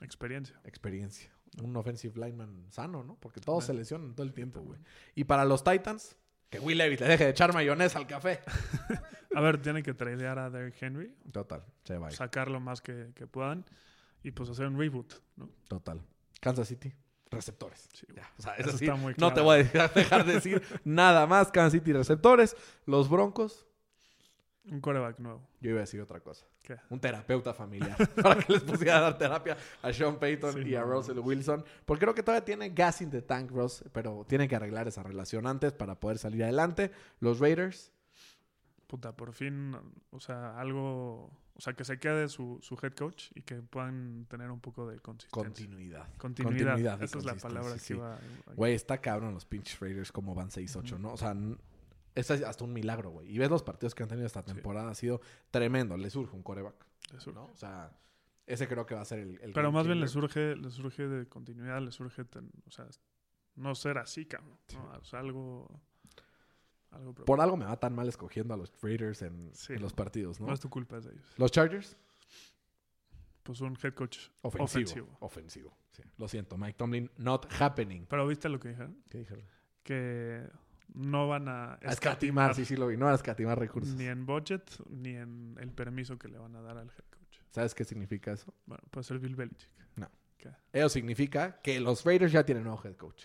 Experiencia. 0.00 0.60
experiencia? 0.64 1.30
Un 1.62 1.76
offensive 1.76 2.14
lineman 2.18 2.66
sano, 2.70 3.04
¿no? 3.04 3.16
Porque 3.20 3.40
todos 3.40 3.64
se 3.64 3.68
Claro. 3.68 3.78
lesionan 3.80 4.14
todo 4.14 4.26
el 4.26 4.32
tiempo, 4.32 4.60
güey. 4.60 4.80
Y 5.14 5.24
para 5.24 5.44
los 5.44 5.62
Titans, 5.62 6.16
que 6.50 6.58
Will 6.58 6.78
Levis 6.78 7.00
le 7.00 7.06
deje 7.08 7.24
de 7.24 7.30
echar 7.30 7.52
mayonesa 7.54 7.98
al 7.98 8.06
café. 8.06 8.40
A 9.34 9.40
ver, 9.40 9.60
tienen 9.62 9.82
que 9.82 9.94
tradear 9.94 10.38
a 10.38 10.48
Derrick 10.50 10.80
Henry, 10.80 11.12
Total, 11.32 11.64
se 11.84 11.98
va. 11.98 12.10
sacar 12.12 12.48
lo 12.50 12.60
más 12.60 12.80
que, 12.80 13.10
que 13.16 13.26
puedan 13.26 13.64
y 14.22 14.30
pues 14.30 14.48
hacer 14.48 14.66
un 14.68 14.78
reboot, 14.78 15.12
¿no? 15.36 15.50
Total. 15.66 16.00
Kansas 16.40 16.68
City, 16.68 16.92
receptores. 17.30 17.88
Sí, 17.92 18.06
Ya, 18.14 18.30
o 18.38 18.42
sea, 18.42 18.54
Eso 18.54 18.68
eso 18.68 18.78
sí, 18.78 18.84
está 18.84 18.96
muy 18.96 19.12
no 19.18 19.28
te 19.30 19.34
claro. 19.34 19.44
voy 19.44 19.54
a 19.54 19.58
dejar, 19.58 19.92
dejar 19.94 20.24
de 20.24 20.34
decir 20.34 20.62
nada 20.84 21.26
más. 21.26 21.50
Kansas 21.50 21.72
City, 21.72 21.92
receptores. 21.92 22.56
Los 22.86 23.08
Broncos, 23.08 23.66
Un 24.70 24.80
coreback 24.80 25.18
nuevo. 25.18 25.42
yo 25.60 25.70
iba 25.70 25.78
a 25.78 25.82
decir 25.82 26.00
otra 26.00 26.20
cosa. 26.20 26.46
¿Qué? 26.62 26.76
Un 26.88 26.98
terapeuta 26.98 27.52
familiar. 27.52 27.96
para 28.22 28.36
que 28.42 28.52
les 28.54 28.62
pusiera 28.62 28.96
a 28.96 29.00
dar 29.02 29.18
terapia 29.18 29.56
a 29.82 29.92
Sean 29.92 30.18
Payton 30.18 30.54
Sí, 30.54 30.68
y 30.70 30.74
a 30.74 30.82
Russell. 30.82 31.18
Wilson. 31.18 31.64
Porque 31.84 32.00
creo 32.02 32.14
que 32.14 32.22
todavía 32.22 32.44
tiene 32.44 32.70
gas 32.70 33.02
in 33.02 33.10
the 33.10 33.20
tank, 33.22 33.50
Ross. 33.50 33.84
Pero 33.92 34.24
tienen 34.26 34.48
que 34.48 34.56
arreglar 34.56 34.88
esa 34.88 35.02
relación 35.02 35.46
antes 35.46 35.72
para 35.74 36.00
poder 36.00 36.16
salir 36.18 36.42
adelante. 36.44 36.90
Los 37.20 37.40
Raiders, 37.40 37.92
Puta, 38.86 39.16
por 39.16 39.32
fin, 39.32 39.74
o 40.10 40.20
sea, 40.20 40.58
algo, 40.60 41.30
o 41.54 41.60
sea, 41.60 41.72
que 41.72 41.84
se 41.84 41.98
quede 41.98 42.28
su, 42.28 42.58
su 42.62 42.78
head 42.82 42.92
coach 42.92 43.30
y 43.34 43.40
que 43.42 43.56
puedan 43.56 44.26
tener 44.28 44.50
un 44.50 44.60
poco 44.60 44.86
de 44.88 45.00
consistencia. 45.00 45.42
continuidad. 45.42 46.06
Continuidad. 46.18 46.56
continuidad 46.74 47.02
Esa 47.02 47.18
es 47.18 47.24
la 47.24 47.34
palabra 47.34 47.72
que 47.72 47.78
sí. 47.80 47.94
iba. 47.94 48.18
Güey, 48.54 48.74
está 48.74 48.98
cabrón 48.98 49.34
los 49.34 49.46
pinches 49.46 49.80
Raiders 49.80 50.12
como 50.12 50.34
van 50.34 50.50
6-8, 50.50 50.92
Ujú. 50.92 50.98
¿no? 50.98 51.12
O 51.14 51.16
sea, 51.16 51.34
es 52.14 52.30
hasta 52.30 52.64
un 52.64 52.72
milagro, 52.72 53.10
güey. 53.10 53.30
Y 53.30 53.38
ves 53.38 53.50
los 53.50 53.62
partidos 53.62 53.94
que 53.94 54.02
han 54.02 54.08
tenido 54.08 54.26
esta 54.26 54.40
Sí. 54.42 54.46
temporada, 54.52 54.90
ha 54.90 54.94
sido 54.94 55.20
tremendo. 55.50 55.96
Le 55.96 56.10
surge 56.10 56.34
un 56.36 56.42
coreback, 56.42 56.86
Eso. 57.16 57.32
¿no? 57.32 57.44
O 57.46 57.56
sea, 57.56 57.90
ese 58.46 58.68
creo 58.68 58.86
que 58.86 58.94
va 58.94 59.00
a 59.00 59.04
ser 59.04 59.18
el. 59.20 59.40
el 59.42 59.52
Pero 59.52 59.72
más 59.72 59.86
bien 59.86 60.00
le 60.00 60.08
surge, 60.08 60.54
le 60.56 60.70
surge 60.70 61.08
de 61.08 61.26
continuidad, 61.28 61.80
le 61.82 61.90
surge, 61.92 62.24
ten- 62.24 62.50
o 62.66 62.70
sea, 62.70 62.86
no 63.56 63.74
ser 63.74 63.98
así, 63.98 64.26
cabrón. 64.26 64.58
¿no? 64.74 64.90
O 65.00 65.04
sea, 65.04 65.20
algo, 65.20 65.80
Por 67.26 67.40
algo 67.40 67.56
me 67.56 67.64
va 67.64 67.76
tan 67.80 67.92
mal 67.94 68.06
escogiendo 68.08 68.54
a 68.54 68.56
los 68.56 68.72
Raiders 68.80 69.22
en, 69.22 69.50
Sí. 69.52 69.72
en 69.72 69.82
los 69.82 69.92
partidos, 69.92 70.38
¿no? 70.40 70.46
No 70.46 70.52
es 70.54 70.60
tu 70.60 70.70
culpa, 70.70 70.98
es 70.98 71.04
de 71.04 71.12
ellos. 71.12 71.26
Los 71.38 71.50
Chargers, 71.50 71.96
Pues 73.42 73.60
un 73.60 73.76
head 73.82 73.94
coach 73.94 74.28
ofensivo. 74.42 75.08
ofensivo. 75.20 75.76
Lo 76.18 76.28
siento, 76.28 76.56
Mike 76.56 76.74
Tomlin, 76.78 77.10
not 77.18 77.46
happening. 77.60 78.06
Pero 78.08 78.26
¿viste 78.26 78.48
lo 78.48 78.58
que 78.60 78.68
dijeron? 78.70 79.02
¿Qué 79.10 79.18
dijeron? 79.18 79.44
Que 79.82 80.48
no 80.92 81.28
van 81.28 81.48
a 81.48 81.74
A 81.74 81.78
escatimar, 81.92 82.54
sí, 82.54 82.64
sí 82.64 82.76
lo 82.76 82.86
vi. 82.88 82.96
No 82.96 83.08
a 83.08 83.14
escatimar 83.14 83.58
recursos. 83.58 83.94
ni 83.94 84.04
en 84.06 84.26
budget 84.26 84.62
ni 84.90 85.16
en 85.16 85.56
el 85.60 85.70
permiso 85.72 86.18
que 86.18 86.28
le 86.28 86.38
van 86.38 86.54
a 86.56 86.60
dar 86.62 86.76
al 86.78 86.88
head 86.88 87.04
coach. 87.10 87.38
¿Sabes 87.50 87.74
qué 87.74 87.84
significa 87.84 88.32
eso? 88.32 88.52
Bueno, 88.66 88.82
puede 88.90 89.04
ser 89.04 89.18
Bill 89.18 89.34
Belichick. 89.36 89.70
No. 89.96 90.10
¿Qué? 90.36 90.50
Eso 90.72 90.88
significa 90.90 91.60
que 91.62 91.80
los 91.80 92.04
Raiders 92.04 92.32
ya 92.32 92.44
tienen 92.44 92.64
nuevo 92.64 92.80
head 92.84 92.96
coach. 92.96 93.24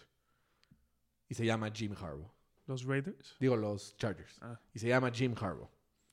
y 1.27 1.33
se 1.35 1.45
llama 1.45 1.69
Jim 1.71 1.93
Harbaugh. 1.93 2.31
Los 2.65 2.83
Raiders. 2.85 3.35
Digo, 3.39 3.55
los 3.57 3.95
Chargers. 3.97 4.37
Ah, 4.41 4.59
Y 4.73 4.79
se 4.79 4.87
llama 4.87 5.11
Jim 5.11 5.33
Harbaugh. 5.39 5.69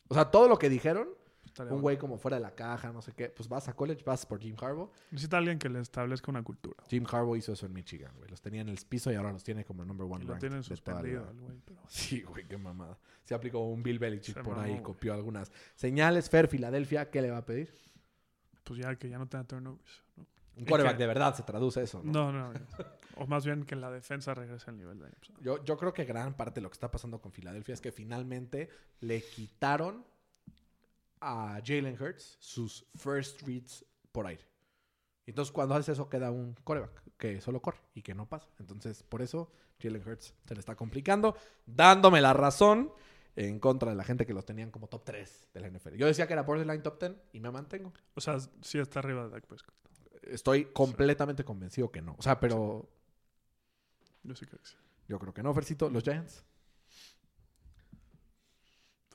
O 0.09 0.15
sea, 0.15 0.31
todo 0.31 0.49
lo 0.49 0.59
que 0.59 0.69
dijeron, 0.71 1.09
estaría 1.57 1.73
un 1.73 1.81
bueno. 1.81 1.83
güey 1.83 1.99
como 1.99 2.19
fuera 2.19 2.37
de 2.37 2.43
la 2.43 2.55
caja, 2.55 2.93
no 2.93 3.01
sé 3.01 3.13
qué, 3.13 3.31
pues 3.31 3.49
vas 3.49 3.67
a 3.69 3.75
college, 3.75 4.03
vas 4.05 4.27
por 4.27 4.39
Jim 4.41 4.55
Harbaugh. 4.61 4.91
Necesita 5.11 5.39
alguien 5.39 5.59
que 5.59 5.69
le 5.69 5.81
establezca 5.81 6.31
una 6.31 6.43
cultura. 6.43 6.77
Jim 6.89 7.05
Harbaugh 7.11 7.37
hizo 7.37 7.53
eso 7.53 7.65
en 7.67 7.73
Michigan, 7.73 8.13
güey. 8.17 8.29
Los 8.31 8.41
tenía 8.43 8.61
en 8.61 8.69
el 8.69 8.79
piso 8.89 9.11
y 9.11 9.15
ahora 9.15 9.33
los 9.33 9.43
tiene 9.43 9.65
como 9.65 9.83
el 9.83 9.89
number 9.89 10.07
one 10.11 10.25
Y 10.25 10.29
lo 10.29 10.37
tienen 10.39 10.63
suspendido 10.63 11.29
el 11.31 11.39
güey. 11.39 11.59
pero- 11.65 11.81
Sí, 11.89 12.23
güey, 12.23 12.47
qué 12.47 12.59
mamada. 12.59 12.99
Se 13.25 13.35
aplicó 13.35 13.61
un 13.67 13.83
Bill 13.83 13.99
Belichick 13.99 14.35
Se 14.37 14.43
por 14.43 14.57
mamó, 14.57 14.63
ahí, 14.67 14.81
copió 14.83 15.15
algunas 15.15 15.51
señales. 15.75 16.29
Fer, 16.31 16.47
Filadelfia, 16.49 17.11
¿qué 17.11 17.23
le 17.23 17.31
va 17.31 17.39
a 17.39 17.47
pedir? 17.47 17.75
Pues 18.63 18.81
ya 18.81 18.95
que 18.97 19.09
ya 19.09 19.19
no 19.19 19.27
tenga 19.29 19.45
turnovers. 19.45 20.05
¿no? 20.17 20.27
Un 20.57 20.63
¿Y 20.63 20.67
quarterback 20.67 20.97
de 20.97 21.07
verdad 21.07 21.35
se 21.35 21.43
traduce 21.43 21.83
eso, 21.83 22.03
¿no? 22.03 22.31
No, 22.31 22.53
no. 22.53 22.59
o 23.17 23.27
más 23.27 23.45
bien 23.45 23.65
que 23.65 23.77
la 23.77 23.91
defensa 23.91 24.33
regrese 24.35 24.71
al 24.71 24.77
nivel 24.79 24.99
de 24.99 25.07
año 25.07 25.15
pasado. 25.21 25.39
Yo, 25.43 25.63
yo 25.65 25.77
creo 25.77 25.93
que 25.93 26.05
gran 26.05 26.35
parte 26.35 26.57
de 26.61 26.63
lo 26.63 26.71
que 26.71 26.75
está 26.75 26.91
pasando 26.91 27.21
con 27.21 27.31
Filadelfia 27.31 27.75
es 27.75 27.81
que 27.81 27.93
finalmente 27.93 28.71
le 29.01 29.23
quitaron 29.23 30.05
a 31.27 31.61
Jalen 31.65 32.01
Hurts 32.01 32.37
sus 32.41 32.87
first 32.95 33.43
reads 33.43 33.85
por 34.13 34.27
aire. 34.27 34.45
Entonces, 35.27 35.51
cuando 35.53 35.75
haces 35.75 35.91
eso, 35.91 36.09
queda 36.09 36.31
un 36.31 36.55
coreback 36.63 37.03
que 37.19 37.41
solo 37.41 37.61
corre 37.61 37.81
y 37.95 38.03
que 38.03 38.15
no 38.15 38.29
pasa. 38.29 38.49
Entonces, 38.61 39.03
por 39.03 39.23
eso 39.23 39.51
Jalen 39.81 40.03
Hurts 40.07 40.35
se 40.47 40.55
le 40.55 40.61
está 40.61 40.77
complicando, 40.77 41.37
dándome 41.67 42.21
la 42.21 42.33
razón 42.33 42.93
en 43.35 43.59
contra 43.59 43.91
de 43.91 43.97
la 43.97 44.05
gente 44.05 44.25
que 44.25 44.33
los 44.33 44.47
tenían 44.47 44.71
como 44.71 44.87
top 44.89 45.05
3 45.05 45.49
de 45.53 45.61
la 45.61 45.69
NFL. 45.69 45.97
Yo 45.97 46.07
decía 46.07 46.27
que 46.27 46.33
era 46.35 46.43
borderline 46.43 46.83
top 46.83 47.01
10 47.01 47.13
y 47.33 47.41
me 47.41 47.51
mantengo. 47.51 47.93
O 48.15 48.21
sea, 48.21 48.39
sí 48.63 48.79
está 48.79 49.01
arriba 49.01 49.25
de 49.25 49.31
Dak 49.31 49.47
Prescott. 49.47 49.75
Estoy 50.23 50.67
completamente 50.67 51.45
convencido 51.45 51.91
que 51.91 52.03
no. 52.03 52.15
O 52.19 52.23
sea, 52.23 52.39
pero 52.41 52.89
Yo 54.23 54.35
sí 54.35 54.47
creo 54.47 54.61
que 54.61 54.69
sí. 54.69 54.77
yo 55.09 55.19
creo 55.19 55.35
que 55.35 55.43
no, 55.43 55.53
Fercito. 55.55 55.91
Los 55.91 56.03
Giants. 56.05 56.45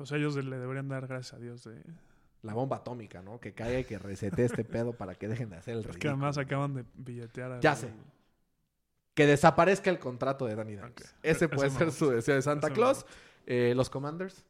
Pues 0.02 0.12
ellos 0.14 0.36
le 0.43 0.58
deberían 0.58 0.88
dar 0.89 1.08
gracias 1.08 1.34
a 1.34 1.39
Dios 1.39 1.64
de... 1.64 1.82
La 2.43 2.54
bomba 2.56 2.78
atómica, 2.78 3.22
¿no? 3.22 3.39
Que 3.39 3.54
caiga 3.54 3.80
y 3.80 3.84
que 3.84 3.99
resete 3.99 4.43
este 4.45 4.64
pedo 4.64 4.93
para 4.93 5.14
que 5.16 5.28
dejen 5.28 5.49
de 5.52 5.58
hacer 5.58 5.74
el 5.76 5.80
Es 5.82 5.86
que 5.86 5.91
ridículo. 5.93 6.12
además 6.14 6.38
acaban 6.39 6.74
de 6.74 6.86
billetear 6.95 7.52
a... 7.52 7.60
Ya 7.60 7.76
sé. 7.76 7.91
Que 9.14 9.28
desaparezca 9.28 9.89
el 9.91 9.99
contrato 9.99 10.45
de 10.45 10.56
Danny 10.56 10.76
Dimes. 10.76 11.16
Ese 11.22 11.47
puede 11.49 11.70
ser 11.70 11.91
su 11.91 12.10
deseo 12.10 12.34
de 12.36 12.41
Santa 12.41 12.72
Claus. 12.72 13.06
Eh, 13.45 13.74
los 13.76 13.89
Commanders. 13.91 14.43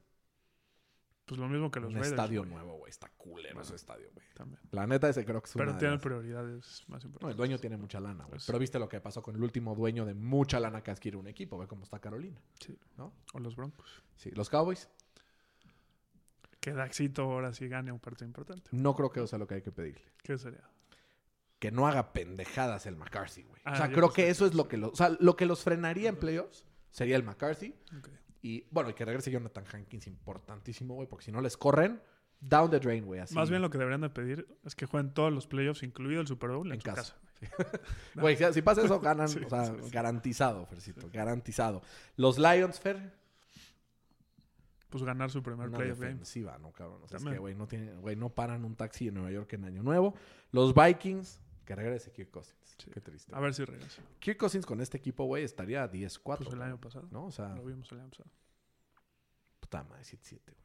Pues 1.25 1.39
lo 1.39 1.47
mismo 1.47 1.71
que 1.71 1.79
los 1.79 1.89
un 1.89 1.95
Raiders. 1.95 2.11
estadio 2.11 2.41
güey, 2.41 2.53
nuevo, 2.53 2.77
güey. 2.77 2.89
Está 2.89 3.09
culero 3.17 3.61
ese 3.61 3.75
estadio, 3.75 4.09
güey. 4.13 4.25
También. 4.35 4.59
La 4.71 4.85
neta, 4.87 5.07
ese 5.09 5.23
creo 5.25 5.41
que 5.41 5.47
es 5.49 5.53
Pero 5.55 5.77
tienen 5.77 5.95
las- 5.95 6.03
prioridades 6.03 6.83
más 6.87 7.03
No, 7.03 7.07
importantes. 7.07 7.31
el 7.31 7.37
dueño 7.37 7.57
tiene 7.59 7.77
mucha 7.77 7.99
lana, 7.99 8.23
güey. 8.25 8.31
Pues- 8.31 8.45
Pero 8.45 8.59
viste 8.59 8.79
lo 8.79 8.89
que 8.89 8.99
pasó 9.01 9.21
con 9.21 9.35
el 9.35 9.43
último 9.43 9.73
dueño 9.75 10.05
de 10.05 10.13
mucha 10.13 10.59
lana 10.59 10.81
que 10.83 10.91
adquiere 10.91 11.17
un 11.17 11.27
equipo. 11.27 11.57
Ve 11.57 11.67
cómo 11.67 11.83
está 11.83 11.99
Carolina, 11.99 12.39
Sí. 12.59 12.77
¿no? 12.97 13.13
O 13.33 13.39
los 13.39 13.55
Broncos. 13.55 14.03
Sí, 14.15 14.31
los 14.31 14.49
Cowboys. 14.49 14.89
Que 16.61 16.71
Daxito 16.71 17.23
ahora 17.23 17.53
sí 17.53 17.67
gane 17.67 17.91
un 17.91 17.99
partido 17.99 18.27
importante. 18.27 18.69
No 18.71 18.95
creo 18.95 19.11
que 19.11 19.19
eso 19.19 19.27
sea 19.27 19.39
lo 19.39 19.47
que 19.47 19.55
hay 19.55 19.61
que 19.61 19.71
pedirle. 19.71 20.05
¿Qué 20.23 20.37
sería? 20.37 20.63
Que 21.59 21.71
no 21.71 21.87
haga 21.87 22.13
pendejadas 22.13 22.85
el 22.85 22.95
McCarthy, 22.95 23.43
güey. 23.43 23.61
Ah, 23.65 23.73
o 23.73 23.75
sea, 23.75 23.91
creo 23.91 24.13
que 24.13 24.29
eso 24.29 24.45
es 24.45 24.53
lo 24.53 24.67
que 24.67 24.77
los... 24.77 24.93
O 24.93 24.95
sea, 24.95 25.09
lo 25.19 25.35
que 25.35 25.45
los 25.45 25.63
frenaría 25.63 26.07
en 26.07 26.15
playoffs 26.15 26.65
sería 26.91 27.17
el 27.17 27.23
McCarthy. 27.23 27.75
Y 28.41 28.65
bueno, 28.71 28.89
y 28.89 28.93
que 28.93 29.05
regrese 29.05 29.31
Jonathan 29.31 29.65
Hankins, 29.71 30.07
importantísimo, 30.07 30.95
güey, 30.95 31.07
porque 31.07 31.25
si 31.25 31.31
no 31.31 31.41
les 31.41 31.57
corren, 31.57 32.01
down 32.39 32.69
the 32.69 32.79
drain, 32.79 33.05
güey. 33.05 33.21
Más 33.31 33.49
bien 33.49 33.61
lo 33.61 33.69
que 33.69 33.77
deberían 33.77 34.01
de 34.01 34.09
pedir 34.09 34.47
es 34.63 34.75
que 34.75 34.85
jueguen 34.85 35.13
todos 35.13 35.31
los 35.31 35.47
playoffs, 35.47 35.83
incluido 35.83 36.21
el 36.21 36.27
Super 36.27 36.51
Bowl, 36.51 36.67
en, 36.67 36.73
En 36.73 36.81
su 36.81 36.85
casa. 36.85 37.17
Güey, 38.15 38.37
si, 38.37 38.53
si 38.53 38.61
pasa 38.61 38.83
eso, 38.83 38.99
ganan, 38.99 39.27
Sí, 39.29 39.39
o 39.43 39.49
sea, 39.49 39.65
sí. 39.65 39.89
garantizado, 39.91 40.65
Fercito, 40.67 41.09
garantizado. 41.11 41.81
Los 42.15 42.37
Lions, 42.37 42.79
Fer, 42.79 43.13
Pues 44.91 45.03
ganar 45.05 45.31
su 45.31 45.41
primer 45.41 45.69
una 45.69 45.77
playoff 45.77 45.99
game. 46.01 46.19
¿no, 46.59 46.71
cabrón? 46.73 47.01
O 47.01 47.07
sea, 47.07 47.17
es 47.17 47.23
que, 47.23 47.37
güey, 47.37 47.55
no, 47.55 47.65
tiene, 47.65 47.93
güey, 47.95 48.17
no 48.17 48.29
paran 48.29 48.65
un 48.65 48.75
taxi 48.75 49.07
en 49.07 49.13
Nueva 49.13 49.31
York 49.31 49.53
en 49.53 49.63
Año 49.63 49.81
Nuevo. 49.83 50.13
Los 50.51 50.75
Vikings, 50.75 51.39
que 51.63 51.75
regrese 51.75 52.11
Kirk 52.11 52.29
Cousins. 52.29 52.75
Sí. 52.77 52.91
Qué 52.91 52.99
triste. 52.99 53.33
A 53.33 53.39
ver 53.39 53.53
si 53.53 53.63
regresa. 53.63 54.01
Kirk 54.19 54.37
Cousins 54.37 54.65
con 54.65 54.81
este 54.81 54.97
equipo, 54.97 55.23
güey, 55.23 55.45
estaría 55.45 55.89
10-4. 55.89 56.19
Pues 56.37 56.51
el 56.51 56.61
año 56.61 56.79
pasado. 56.79 57.07
¿No? 57.09 57.27
O 57.27 57.31
sea, 57.31 57.55
Lo 57.55 57.63
vimos 57.63 57.89
el 57.93 58.01
año 58.01 58.09
pasado. 58.09 58.29
puta 59.61 59.83
madre, 59.85 60.03
7-7, 60.03 60.41
güey. 60.45 60.57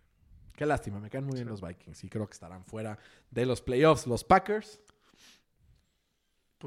Qué 0.57 0.67
lástima, 0.67 0.99
me 0.99 1.09
caen 1.09 1.25
muy 1.25 1.35
bien 1.35 1.49
los 1.49 1.61
Vikings 1.61 2.03
y 2.03 2.09
creo 2.09 2.27
que 2.27 2.33
estarán 2.33 2.65
fuera 2.65 2.99
de 3.31 3.47
los 3.47 3.61
playoffs. 3.61 4.07
Los 4.09 4.25
Packers, 4.25 4.81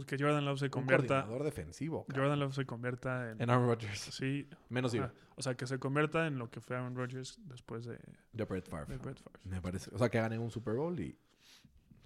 Pues 0.05 0.07
que 0.07 0.23
Jordan 0.23 0.45
Love 0.45 0.59
se 0.59 0.65
un 0.65 0.71
convierta. 0.71 1.07
coordinador 1.21 1.43
defensivo. 1.43 2.05
Jordan 2.13 2.39
Love 2.39 2.53
se 2.55 2.65
convierta 2.65 3.31
en. 3.31 3.41
En 3.41 3.49
Aaron 3.49 3.67
Rodgers. 3.67 3.99
Sí. 3.99 4.47
Menos 4.69 4.93
ajá. 4.95 5.11
O 5.35 5.41
sea, 5.41 5.55
que 5.55 5.67
se 5.67 5.77
convierta 5.79 6.27
en 6.27 6.37
lo 6.37 6.49
que 6.49 6.59
fue 6.61 6.75
Aaron 6.75 6.95
Rodgers 6.95 7.39
después 7.45 7.85
de, 7.85 7.99
De 8.33 8.45
Brett 8.45 8.67
Favre. 8.69 8.93
de 8.93 8.97
Brett 8.97 9.19
Favre. 9.21 9.39
Me 9.43 9.61
parece. 9.61 9.89
O 9.93 9.97
sea, 9.97 10.09
que 10.09 10.19
gane 10.19 10.37
un 10.39 10.51
Super 10.51 10.75
Bowl 10.75 10.99
y. 10.99 11.17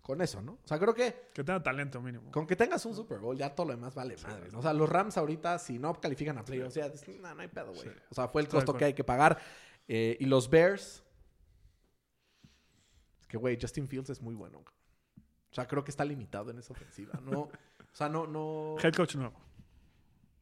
Con 0.01 0.21
eso, 0.21 0.41
¿no? 0.41 0.53
O 0.53 0.67
sea, 0.67 0.77
creo 0.79 0.93
que 0.93 1.29
Que 1.33 1.43
tenga 1.45 1.63
talento 1.63 2.01
mínimo. 2.01 2.29
con 2.31 2.45
que 2.45 2.57
tengas 2.57 2.85
un 2.85 2.93
Super 2.93 3.19
Bowl 3.19 3.37
ya 3.37 3.55
todo 3.55 3.67
lo 3.67 3.73
demás 3.73 3.95
vale 3.95 4.17
madre. 4.17 4.49
¿no? 4.51 4.59
O 4.59 4.61
sea, 4.61 4.73
los 4.73 4.89
Rams 4.89 5.15
ahorita, 5.17 5.57
si 5.59 5.79
no 5.79 5.93
califican 5.93 6.37
a 6.37 6.43
playoffs, 6.43 6.75
ya 6.75 6.89
dicen, 6.89 7.21
no, 7.21 7.33
no 7.33 7.41
hay 7.41 7.47
pedo, 7.47 7.67
güey. 7.71 7.83
Sí. 7.83 7.89
O 8.09 8.13
sea, 8.15 8.27
fue 8.27 8.41
el 8.41 8.49
costo 8.49 8.73
que 8.73 8.83
hay 8.83 8.93
que 8.93 9.05
pagar. 9.05 9.39
Eh, 9.87 10.17
y 10.19 10.25
los 10.25 10.49
Bears. 10.49 11.03
Es 13.21 13.27
que, 13.27 13.37
güey, 13.37 13.57
Justin 13.59 13.87
Fields 13.87 14.09
es 14.09 14.21
muy 14.21 14.35
bueno. 14.35 14.59
O 14.59 15.55
sea, 15.55 15.67
creo 15.67 15.83
que 15.83 15.91
está 15.91 16.03
limitado 16.03 16.51
en 16.51 16.57
esa 16.57 16.73
ofensiva. 16.73 17.19
No, 17.23 17.49
o 17.93 17.95
sea, 17.95 18.09
no, 18.09 18.25
no. 18.27 18.75
Head 18.81 18.93
coach 18.93 19.15
nuevo, 19.15 19.33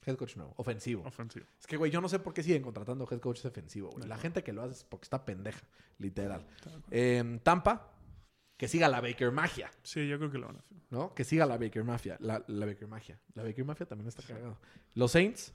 Head 0.05 0.15
coach 0.15 0.35
no, 0.37 0.53
ofensivo. 0.57 1.03
ofensivo. 1.05 1.45
Es 1.59 1.67
que, 1.67 1.77
güey, 1.77 1.91
yo 1.91 2.01
no 2.01 2.09
sé 2.09 2.17
por 2.19 2.33
qué 2.33 2.41
siguen 2.43 2.63
contratando 2.63 3.07
head 3.11 3.19
coaches 3.19 3.45
ofensivo, 3.45 3.89
güey. 3.89 4.01
De 4.03 4.07
La 4.07 4.17
gente 4.17 4.43
que 4.43 4.51
lo 4.53 4.63
hace 4.63 4.73
es 4.73 4.83
porque 4.83 5.03
está 5.05 5.23
pendeja, 5.25 5.61
literal. 5.99 6.45
Eh, 6.89 7.39
Tampa, 7.43 7.91
que 8.57 8.67
siga 8.67 8.87
la 8.87 9.01
Baker 9.01 9.31
Magia, 9.31 9.69
Sí, 9.83 10.07
yo 10.07 10.17
creo 10.17 10.31
que 10.31 10.37
lo 10.39 10.47
van 10.47 10.55
a 10.57 10.59
hacer. 10.59 10.77
¿no? 10.89 11.13
Que 11.13 11.23
siga 11.23 11.45
la 11.45 11.57
Baker 11.57 11.83
Mafia. 11.83 12.17
La, 12.19 12.43
la 12.47 12.65
Baker 12.65 12.87
Magia. 12.87 13.19
La 13.33 13.43
Baker 13.43 13.63
Mafia 13.65 13.85
también 13.85 14.07
está 14.07 14.23
cagado. 14.23 14.57
Los 14.95 15.11
Saints, 15.11 15.53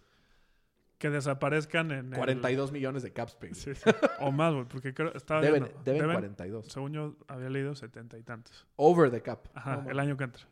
Que 0.99 1.11
desaparezcan 1.11 1.91
en. 1.91 2.13
el- 2.13 2.17
42 2.19 2.73
millones 2.73 3.03
de 3.03 3.13
cap 3.13 3.29
space. 3.29 3.55
Sí, 3.55 3.75
sí. 3.75 3.91
O 4.21 4.31
más, 4.33 4.55
güey, 4.55 4.65
porque 4.67 4.95
creo, 4.95 5.13
estaba 5.15 5.41
Deben, 5.43 5.65
deben 5.85 6.01
deben, 6.03 6.13
42. 6.15 6.67
según 6.69 6.93
yo 6.95 7.17
había 7.29 7.51
leído, 7.51 7.75
setenta 7.75 8.17
y 8.17 8.23
tantos. 8.23 8.67
Over 8.77 9.11
the 9.11 9.21
cap. 9.23 9.47
Ajá, 9.55 9.83
No, 9.85 9.91
el 9.91 9.99
año 10.01 10.17
que 10.17 10.25
entra. 10.25 10.47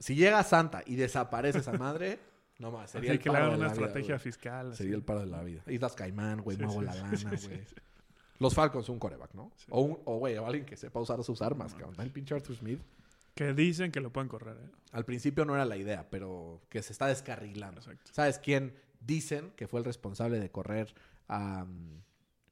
Si 0.00 0.14
llega 0.14 0.42
Santa 0.44 0.82
y 0.86 0.96
desaparece 0.96 1.58
esa 1.58 1.72
madre, 1.72 2.18
no 2.58 2.70
más. 2.70 2.90
Sería 2.90 3.10
Así 3.10 3.16
el 3.16 3.22
que 3.22 3.28
le 3.28 3.32
paro 3.34 3.44
hagan 3.46 3.58
de 3.58 3.64
una 3.64 3.68
la 3.68 3.74
vida, 3.74 3.86
estrategia 3.86 4.18
fiscal. 4.18 4.68
así. 4.68 4.78
Sería 4.78 4.96
el 4.96 5.02
paro 5.02 5.20
de 5.20 5.26
la 5.26 5.42
vida. 5.42 5.62
Islas 5.66 5.94
Caimán, 5.94 6.40
güey, 6.40 6.56
Sí, 6.56 6.62
muevo 6.64 6.80
sí, 6.80 6.86
la 6.86 6.94
lana, 6.94 7.08
güey. 7.08 7.38
sí, 7.38 7.48
sí. 7.66 7.74
Los 8.38 8.54
Falcons, 8.54 8.88
un 8.88 8.98
coreback, 9.00 9.34
¿no? 9.34 9.50
Sí. 9.56 9.66
O, 9.70 9.80
un, 9.82 9.98
o, 10.04 10.18
güey, 10.18 10.36
o 10.38 10.46
alguien 10.46 10.64
que 10.64 10.76
sepa 10.76 11.00
usar 11.00 11.22
sus 11.24 11.42
armas, 11.42 11.72
No, 11.72 11.78
cabrón. 11.80 12.00
El 12.00 12.12
pinche 12.12 12.34
Arthur 12.34 12.54
Smith. 12.56 12.80
Que 13.34 13.52
dicen 13.52 13.90
que 13.92 14.00
lo 14.00 14.12
pueden 14.12 14.28
correr, 14.28 14.56
¿eh? 14.56 14.70
Al 14.92 15.04
principio 15.04 15.44
no 15.44 15.54
era 15.54 15.64
la 15.64 15.76
idea, 15.76 16.08
pero 16.10 16.60
que 16.68 16.82
se 16.82 16.92
está 16.92 17.06
descarrilando. 17.06 17.80
Exacto. 17.80 18.10
¿Sabes 18.12 18.38
quién 18.38 18.74
dicen 19.00 19.50
que 19.56 19.66
fue 19.68 19.80
el 19.80 19.84
responsable 19.84 20.38
de 20.40 20.50
correr 20.50 20.94
a 21.28 21.64
mm, 21.64 22.02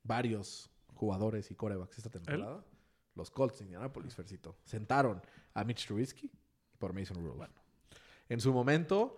varios 0.04 0.70
jugadores 0.94 1.50
y 1.50 1.54
corebacks 1.54 1.98
esta 1.98 2.10
temporada? 2.10 2.64
Los 3.14 3.30
Colts 3.30 3.58
de 3.58 3.64
Indianapolis, 3.64 4.14
Fercito. 4.14 4.56
Sentaron 4.64 5.22
a 5.54 5.64
Mitch 5.64 5.86
Trubisky 5.86 6.30
por 6.76 6.92
Mason 6.92 7.16
Rudolph. 7.16 7.50
En 8.28 8.40
su 8.40 8.52
momento, 8.52 9.16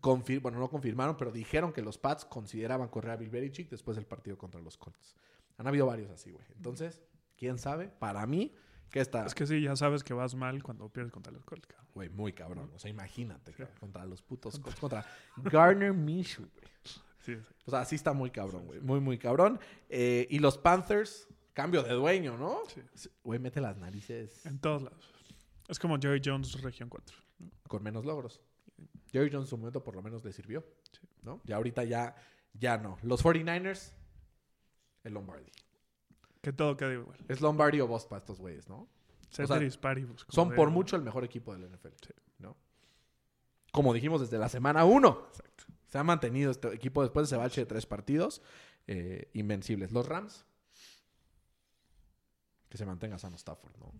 confir- 0.00 0.40
bueno, 0.40 0.58
no 0.58 0.68
confirmaron, 0.68 1.16
pero 1.16 1.30
dijeron 1.30 1.72
que 1.72 1.82
los 1.82 1.98
Pats 1.98 2.24
consideraban 2.24 2.88
correr 2.88 3.12
a 3.12 3.16
Bill 3.16 3.30
Belichick 3.30 3.68
después 3.70 3.96
del 3.96 4.06
partido 4.06 4.36
contra 4.38 4.60
los 4.60 4.76
Colts. 4.76 5.16
Han 5.58 5.66
habido 5.66 5.86
varios 5.86 6.10
así, 6.10 6.30
güey. 6.32 6.44
Entonces, 6.56 7.00
¿quién 7.36 7.58
sabe? 7.58 7.88
Para 7.88 8.26
mí, 8.26 8.54
que 8.90 9.00
está, 9.00 9.24
Es 9.24 9.34
que 9.34 9.46
sí, 9.46 9.60
ya 9.62 9.76
sabes 9.76 10.02
que 10.04 10.12
vas 10.14 10.34
mal 10.34 10.62
cuando 10.62 10.88
pierdes 10.88 11.12
contra 11.12 11.32
los 11.32 11.44
Colts, 11.44 11.66
cabrón. 11.66 11.86
güey, 11.94 12.08
muy 12.08 12.32
cabrón. 12.32 12.70
O 12.74 12.78
sea, 12.78 12.90
imagínate, 12.90 13.52
Sí. 13.52 13.58
cabrón, 13.58 13.76
contra 13.80 14.04
los 14.06 14.22
putos 14.22 14.58
Colts, 14.58 14.78
contra 14.80 15.06
Garner 15.36 15.92
Minshew, 15.92 16.46
güey. 16.52 16.64
Sí, 16.84 17.36
sí. 17.36 17.42
O 17.66 17.70
sea, 17.70 17.84
sí 17.84 17.94
está 17.94 18.12
muy 18.12 18.30
cabrón, 18.30 18.66
güey. 18.66 18.80
Muy, 18.80 18.98
muy 19.00 19.18
cabrón. 19.18 19.60
Eh, 19.88 20.26
y 20.30 20.40
los 20.40 20.58
Panthers, 20.58 21.28
cambio 21.52 21.82
de 21.84 21.92
dueño, 21.94 22.36
¿no? 22.36 22.58
Sí. 22.94 23.08
Güey, 23.22 23.38
mete 23.38 23.60
las 23.60 23.76
narices 23.76 24.44
En 24.46 24.58
todos 24.58 24.82
lados. 24.82 25.11
Es 25.72 25.78
como 25.78 25.98
Jerry 25.98 26.20
Jones, 26.24 26.60
Región 26.60 26.88
4. 26.88 27.16
con 27.66 27.82
menos 27.82 28.04
logros. 28.04 28.40
Jerry 29.10 29.30
Jones 29.30 29.46
en 29.46 29.50
su 29.50 29.56
momento 29.58 29.82
por 29.82 29.94
lo 29.96 30.02
menos 30.02 30.24
le 30.24 30.32
sirvió, 30.32 30.64
Sí. 30.92 31.00
¿no? 31.22 31.40
Y 31.46 31.52
ahorita 31.52 31.84
ya, 31.84 32.14
ya 32.54 32.76
no. 32.78 32.98
Los 33.02 33.22
49ers, 33.24 33.92
el 35.04 35.14
Lombardi. 35.14 35.50
Que 36.42 36.52
todo 36.52 36.76
quede 36.76 36.94
igual. 36.94 37.18
Es 37.28 37.40
Lombardi 37.40 37.80
o 37.80 37.86
Boss 37.86 38.06
para 38.06 38.18
estos 38.18 38.38
güeyes, 38.38 38.68
¿no? 38.68 38.88
Ceteris 39.30 39.76
paribus. 39.78 40.24
como 40.24 40.34
Son 40.34 40.48
de- 40.50 40.56
por 40.56 40.70
mucho 40.70 40.96
el 40.96 41.02
mejor 41.02 41.24
equipo 41.24 41.54
del 41.54 41.64
NFL, 41.64 41.94
Sí. 42.06 42.12
¿no? 42.38 42.56
Como 43.72 43.94
dijimos 43.94 44.20
desde 44.20 44.38
la 44.38 44.48
semana 44.50 44.84
1. 44.84 45.26
Exacto. 45.28 45.64
Se 45.88 45.98
ha 45.98 46.04
mantenido 46.04 46.50
este 46.50 46.68
equipo 46.74 47.02
después 47.02 47.28
de 47.28 47.34
ese 47.34 47.42
bache 47.42 47.60
de 47.62 47.66
tres 47.66 47.86
partidos 47.86 48.42
eh, 48.86 49.30
invencibles. 49.34 49.92
Los 49.92 50.06
Rams, 50.06 50.44
que 52.68 52.76
se 52.78 52.84
mantenga 52.86 53.18
sano 53.18 53.36
Stafford, 53.36 53.76
¿no? 53.78 53.92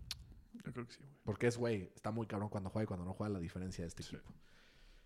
Yo 0.65 0.71
creo 0.73 0.85
que 0.85 0.93
sí, 0.93 0.99
güey. 1.01 1.13
Porque 1.23 1.47
es, 1.47 1.57
güey, 1.57 1.91
está 1.95 2.11
muy 2.11 2.25
cabrón 2.27 2.49
cuando 2.49 2.69
juega 2.69 2.83
y 2.83 2.87
cuando 2.87 3.05
no 3.05 3.13
juega 3.13 3.33
la 3.33 3.39
diferencia 3.39 3.83
de 3.83 3.87
este 3.89 4.03
Sí. 4.03 4.15
equipo. 4.15 4.33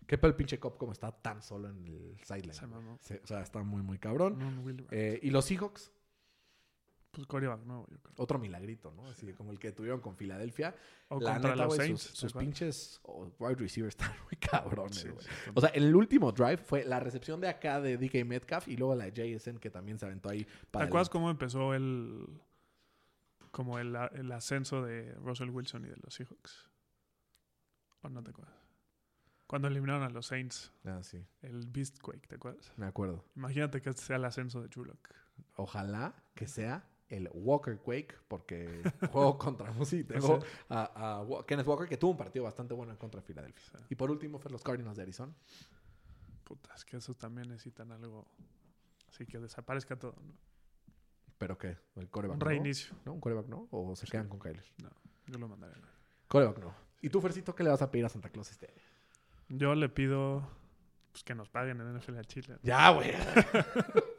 Qué 0.06 0.16
pedo 0.16 0.28
el 0.30 0.36
pinche 0.36 0.58
Cop 0.58 0.78
como 0.78 0.92
está 0.92 1.12
tan 1.12 1.42
solo 1.42 1.68
en 1.68 1.84
el 1.86 2.16
sideline. 2.24 2.54
Se. 2.54 3.14
Sí, 3.14 3.20
o 3.22 3.26
sea, 3.26 3.42
está 3.42 3.62
muy, 3.62 3.82
muy 3.82 3.98
cabrón. 3.98 4.38
No. 4.38 4.86
Eh, 4.90 5.20
y 5.22 5.30
los 5.30 5.44
Seahawks, 5.44 5.92
Pues 7.10 7.26
coreback 7.26 7.64
nuevo, 7.64 7.86
yo 7.90 7.98
creo. 8.00 8.14
otro 8.18 8.38
milagrito, 8.38 8.90
¿no? 8.92 9.06
Así 9.08 9.32
como 9.32 9.50
el 9.50 9.58
que 9.58 9.72
tuvieron 9.72 10.00
con 10.00 10.14
Filadelfia. 10.16 10.74
O 11.08 11.20
La 11.20 11.32
contra 11.34 11.50
neta, 11.52 11.64
los 11.64 11.76
Saints. 11.76 12.02
sus, 12.02 12.32
¿te 12.32 12.38
pinches 12.38 13.00
oh, 13.02 13.30
wide 13.38 13.56
receivers 13.56 13.94
están 13.96 14.12
muy 14.30 14.36
cabrones, 14.38 15.04
güey. 15.10 15.24
sí, 15.24 15.50
O 15.54 15.60
sea, 15.60 15.70
el 15.70 15.94
último 15.96 16.32
drive 16.32 16.58
fue 16.58 16.84
la 16.84 17.00
recepción 17.00 17.40
de 17.40 17.48
acá 17.48 17.80
de 17.80 17.96
DK 17.98 18.24
Metcalf 18.24 18.68
y 18.68 18.76
luego 18.76 18.94
la 18.94 19.10
de 19.10 19.36
JSN 19.38 19.58
que 19.58 19.70
también 19.70 19.98
se 19.98 20.06
aventó 20.06 20.28
ahí 20.28 20.44
¿Te 20.44 20.50
para 20.70 20.84
acuerdas 20.86 21.08
cómo 21.10 21.30
empezó 21.30 21.74
el 21.74 22.26
como 23.58 23.80
el, 23.80 23.96
el 24.12 24.30
ascenso 24.30 24.82
de 24.84 25.12
Russell 25.14 25.50
Wilson 25.50 25.84
y 25.84 25.88
de 25.88 25.96
los 25.96 26.14
Seahawks? 26.14 26.70
¿O 28.02 28.08
no 28.08 28.22
te 28.22 28.30
acuerdas? 28.30 28.54
Cuando 29.48 29.66
eliminaron 29.66 30.04
a 30.04 30.10
los 30.10 30.26
Saints, 30.26 30.72
Ah, 30.84 31.02
sí, 31.02 31.26
el 31.42 31.66
Beastquake, 31.66 32.28
¿te 32.28 32.36
acuerdas? 32.36 32.72
me 32.76 32.86
acuerdo. 32.86 33.24
Imagínate 33.34 33.82
que 33.82 33.90
este 33.90 34.02
sea 34.02 34.14
el 34.14 34.24
ascenso 34.26 34.62
de 34.62 34.68
Chulock. 34.68 35.08
Ojalá 35.56 36.14
que 36.36 36.46
sea 36.46 36.88
el 37.08 37.28
Walker 37.34 37.76
Quake, 37.80 38.14
porque 38.28 38.80
juego 39.10 39.36
contra 39.36 39.72
Musi. 39.72 40.04
Tengo 40.04 40.38
a, 40.68 41.18
a 41.20 41.44
Kenneth 41.44 41.66
Walker, 41.66 41.88
que 41.88 41.96
tuvo 41.96 42.12
un 42.12 42.16
partido 42.16 42.44
bastante 42.44 42.74
bueno 42.74 42.92
en 42.92 42.98
contra 42.98 43.20
de 43.20 43.26
Filadelfia. 43.26 43.64
Sí. 43.76 43.84
Y 43.90 43.94
por 43.96 44.12
último, 44.12 44.38
fue 44.38 44.52
los 44.52 44.62
Cardinals 44.62 44.98
de 44.98 45.02
Arizona. 45.02 45.34
Puta, 46.44 46.72
es 46.76 46.84
que 46.84 46.96
esos 46.98 47.18
también 47.18 47.48
necesitan 47.48 47.90
algo 47.90 48.24
así 49.08 49.26
que 49.26 49.40
desaparezca 49.40 49.98
todo, 49.98 50.14
¿no? 50.24 50.32
¿Pero 51.38 51.56
qué? 51.56 51.76
¿El 51.96 52.08
coreback 52.08 52.34
Un 52.34 52.38
no? 52.40 52.46
reinicio. 52.46 52.94
¿No? 53.04 53.12
¿Un 53.14 53.20
coreback 53.20 53.46
no? 53.46 53.68
¿O 53.70 53.94
se 53.96 54.06
quedan 54.06 54.28
con 54.28 54.38
Kyler? 54.40 54.64
Yo 55.26 55.38
lo 55.38 55.48
mandaré. 55.48 55.74
Coreback 56.26 56.58
no. 56.58 56.74
¿Y 57.00 57.10
tú, 57.10 57.20
Fercito, 57.20 57.54
qué 57.54 57.62
le 57.62 57.70
vas 57.70 57.80
a 57.82 57.90
pedir 57.90 58.04
a 58.04 58.08
Santa 58.08 58.28
Claus 58.28 58.50
este 58.50 58.66
año? 58.66 58.82
Yo 59.48 59.74
le 59.74 59.88
pido 59.88 60.48
pues, 61.12 61.22
que 61.22 61.34
nos 61.34 61.48
paguen 61.48 61.80
en 61.80 61.96
NFL 61.96 62.18
a 62.18 62.24
Chile. 62.24 62.58
Ya, 62.62 62.90
güey. 62.90 63.12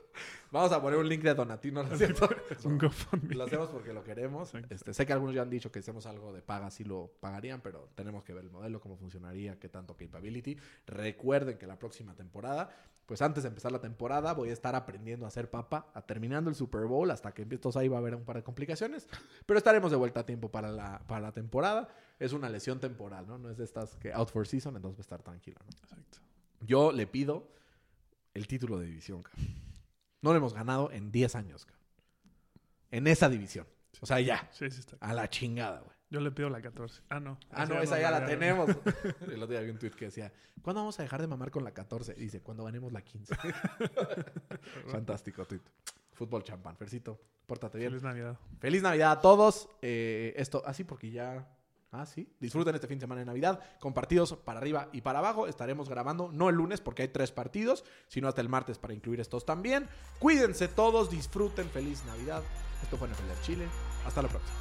Vamos 0.51 0.71
a 0.71 0.81
poner 0.81 0.97
un 0.97 1.07
link 1.07 1.21
de 1.21 1.35
Donatino, 1.35 1.83
¿no? 1.83 1.89
Un 2.63 2.77
GoFundMe. 2.77 3.35
Lo 3.35 3.43
hacemos 3.43 3.69
porque 3.69 3.93
lo 3.93 4.03
queremos. 4.03 4.51
Este, 4.69 4.93
sé 4.93 5.05
que 5.05 5.13
algunos 5.13 5.35
ya 5.35 5.43
han 5.43 5.49
dicho 5.49 5.71
que 5.71 5.79
hacemos 5.79 6.07
algo 6.07 6.33
de 6.33 6.41
paga, 6.41 6.71
sí 6.71 6.83
lo 6.83 7.11
pagarían, 7.19 7.61
pero 7.61 7.89
tenemos 7.95 8.23
que 8.23 8.33
ver 8.33 8.45
el 8.45 8.49
modelo, 8.49 8.81
cómo 8.81 8.97
funcionaría, 8.97 9.59
qué 9.59 9.69
tanto 9.69 9.95
capability. 9.95 10.57
Recuerden 10.87 11.57
que 11.59 11.67
la 11.67 11.77
próxima 11.77 12.15
temporada, 12.15 12.69
pues 13.05 13.21
antes 13.21 13.43
de 13.43 13.49
empezar 13.49 13.71
la 13.71 13.79
temporada, 13.79 14.33
voy 14.33 14.49
a 14.49 14.53
estar 14.53 14.75
aprendiendo 14.75 15.25
a 15.25 15.27
hacer 15.27 15.51
papa, 15.51 15.91
a 15.93 16.01
terminando 16.01 16.49
el 16.49 16.55
Super 16.55 16.85
Bowl, 16.85 17.11
hasta 17.11 17.31
que 17.31 17.43
empieces 17.43 17.75
ahí 17.75 17.87
va 17.87 17.97
a 17.97 17.99
haber 17.99 18.15
un 18.15 18.25
par 18.25 18.37
de 18.37 18.43
complicaciones, 18.43 19.07
pero 19.45 19.59
estaremos 19.59 19.91
de 19.91 19.97
vuelta 19.97 20.21
a 20.21 20.25
tiempo 20.25 20.49
para 20.49 20.71
la, 20.71 20.99
para 21.07 21.21
la 21.21 21.31
temporada. 21.31 21.89
Es 22.17 22.33
una 22.33 22.49
lesión 22.49 22.79
temporal, 22.79 23.27
¿no? 23.27 23.37
No 23.37 23.51
es 23.51 23.57
de 23.57 23.65
estas 23.65 23.95
que 23.97 24.11
out 24.13 24.29
for 24.29 24.47
season, 24.47 24.75
entonces 24.75 24.97
va 24.97 25.01
a 25.01 25.03
estar 25.03 25.21
tranquilo, 25.21 25.59
¿no? 25.63 25.71
Exacto. 25.83 26.17
Yo 26.61 26.91
le 26.91 27.05
pido 27.07 27.47
el 28.33 28.47
título 28.47 28.79
de 28.79 28.87
división, 28.87 29.21
cabrón. 29.21 29.68
No 30.21 30.31
lo 30.31 30.37
hemos 30.37 30.53
ganado 30.53 30.91
en 30.91 31.11
10 31.11 31.35
años, 31.35 31.65
cabrón. 31.65 31.85
En 32.91 33.07
esa 33.07 33.29
división. 33.29 33.67
O 34.01 34.05
sea, 34.05 34.19
ya. 34.19 34.49
Sí, 34.51 34.69
sí 34.71 34.79
está. 34.79 34.97
A 34.99 35.13
la 35.13 35.29
chingada, 35.29 35.79
güey. 35.79 35.99
Yo 36.09 36.19
le 36.21 36.31
pido 36.31 36.49
la 36.49 36.61
14. 36.61 37.03
Ah, 37.09 37.19
no. 37.19 37.37
Ah, 37.51 37.65
no, 37.65 37.79
esa 37.81 37.99
ya 37.99 38.09
la 38.09 38.25
tenemos. 38.25 38.69
El 39.27 39.43
otro 39.43 39.47
día 39.47 39.61
vi 39.61 39.69
un 39.69 39.77
tweet 39.77 39.91
que 39.91 40.05
decía, 40.05 40.31
¿cuándo 40.61 40.81
vamos 40.81 40.99
a 40.99 41.03
dejar 41.03 41.21
de 41.21 41.27
mamar 41.27 41.51
con 41.51 41.63
la 41.63 41.71
14? 41.71 42.15
Y 42.17 42.21
dice, 42.21 42.41
cuando 42.41 42.63
ganemos 42.63 42.91
la 42.91 43.01
15. 43.01 43.35
Fantástico 44.87 45.45
tweet. 45.45 45.61
Fútbol 46.13 46.43
champán. 46.43 46.75
Fercito, 46.75 47.21
pórtate 47.45 47.77
bien. 47.77 47.91
Feliz 47.91 48.03
Navidad. 48.03 48.39
Feliz 48.59 48.81
Navidad 48.81 49.11
a 49.11 49.21
todos. 49.21 49.69
Eh, 49.81 50.33
esto, 50.35 50.63
así 50.65 50.83
porque 50.83 51.11
ya. 51.11 51.47
Ah, 51.91 52.05
sí. 52.05 52.31
Disfruten 52.39 52.75
este 52.75 52.87
fin 52.87 52.99
de 52.99 53.03
semana 53.03 53.19
de 53.19 53.25
Navidad 53.25 53.59
con 53.79 53.93
partidos 53.93 54.33
para 54.33 54.59
arriba 54.59 54.89
y 54.91 55.01
para 55.01 55.19
abajo. 55.19 55.47
Estaremos 55.47 55.89
grabando 55.89 56.29
no 56.31 56.49
el 56.49 56.55
lunes 56.55 56.81
porque 56.81 57.01
hay 57.01 57.07
tres 57.07 57.31
partidos, 57.31 57.83
sino 58.07 58.27
hasta 58.27 58.41
el 58.41 58.49
martes 58.49 58.77
para 58.77 58.93
incluir 58.93 59.19
estos 59.19 59.45
también. 59.45 59.87
Cuídense 60.19 60.67
todos, 60.67 61.09
disfruten. 61.09 61.67
Feliz 61.69 62.03
Navidad. 62.05 62.43
Esto 62.83 62.97
fue 62.97 63.07
NFL 63.07 63.41
Chile. 63.43 63.67
Hasta 64.05 64.21
la 64.21 64.29
próxima. 64.29 64.53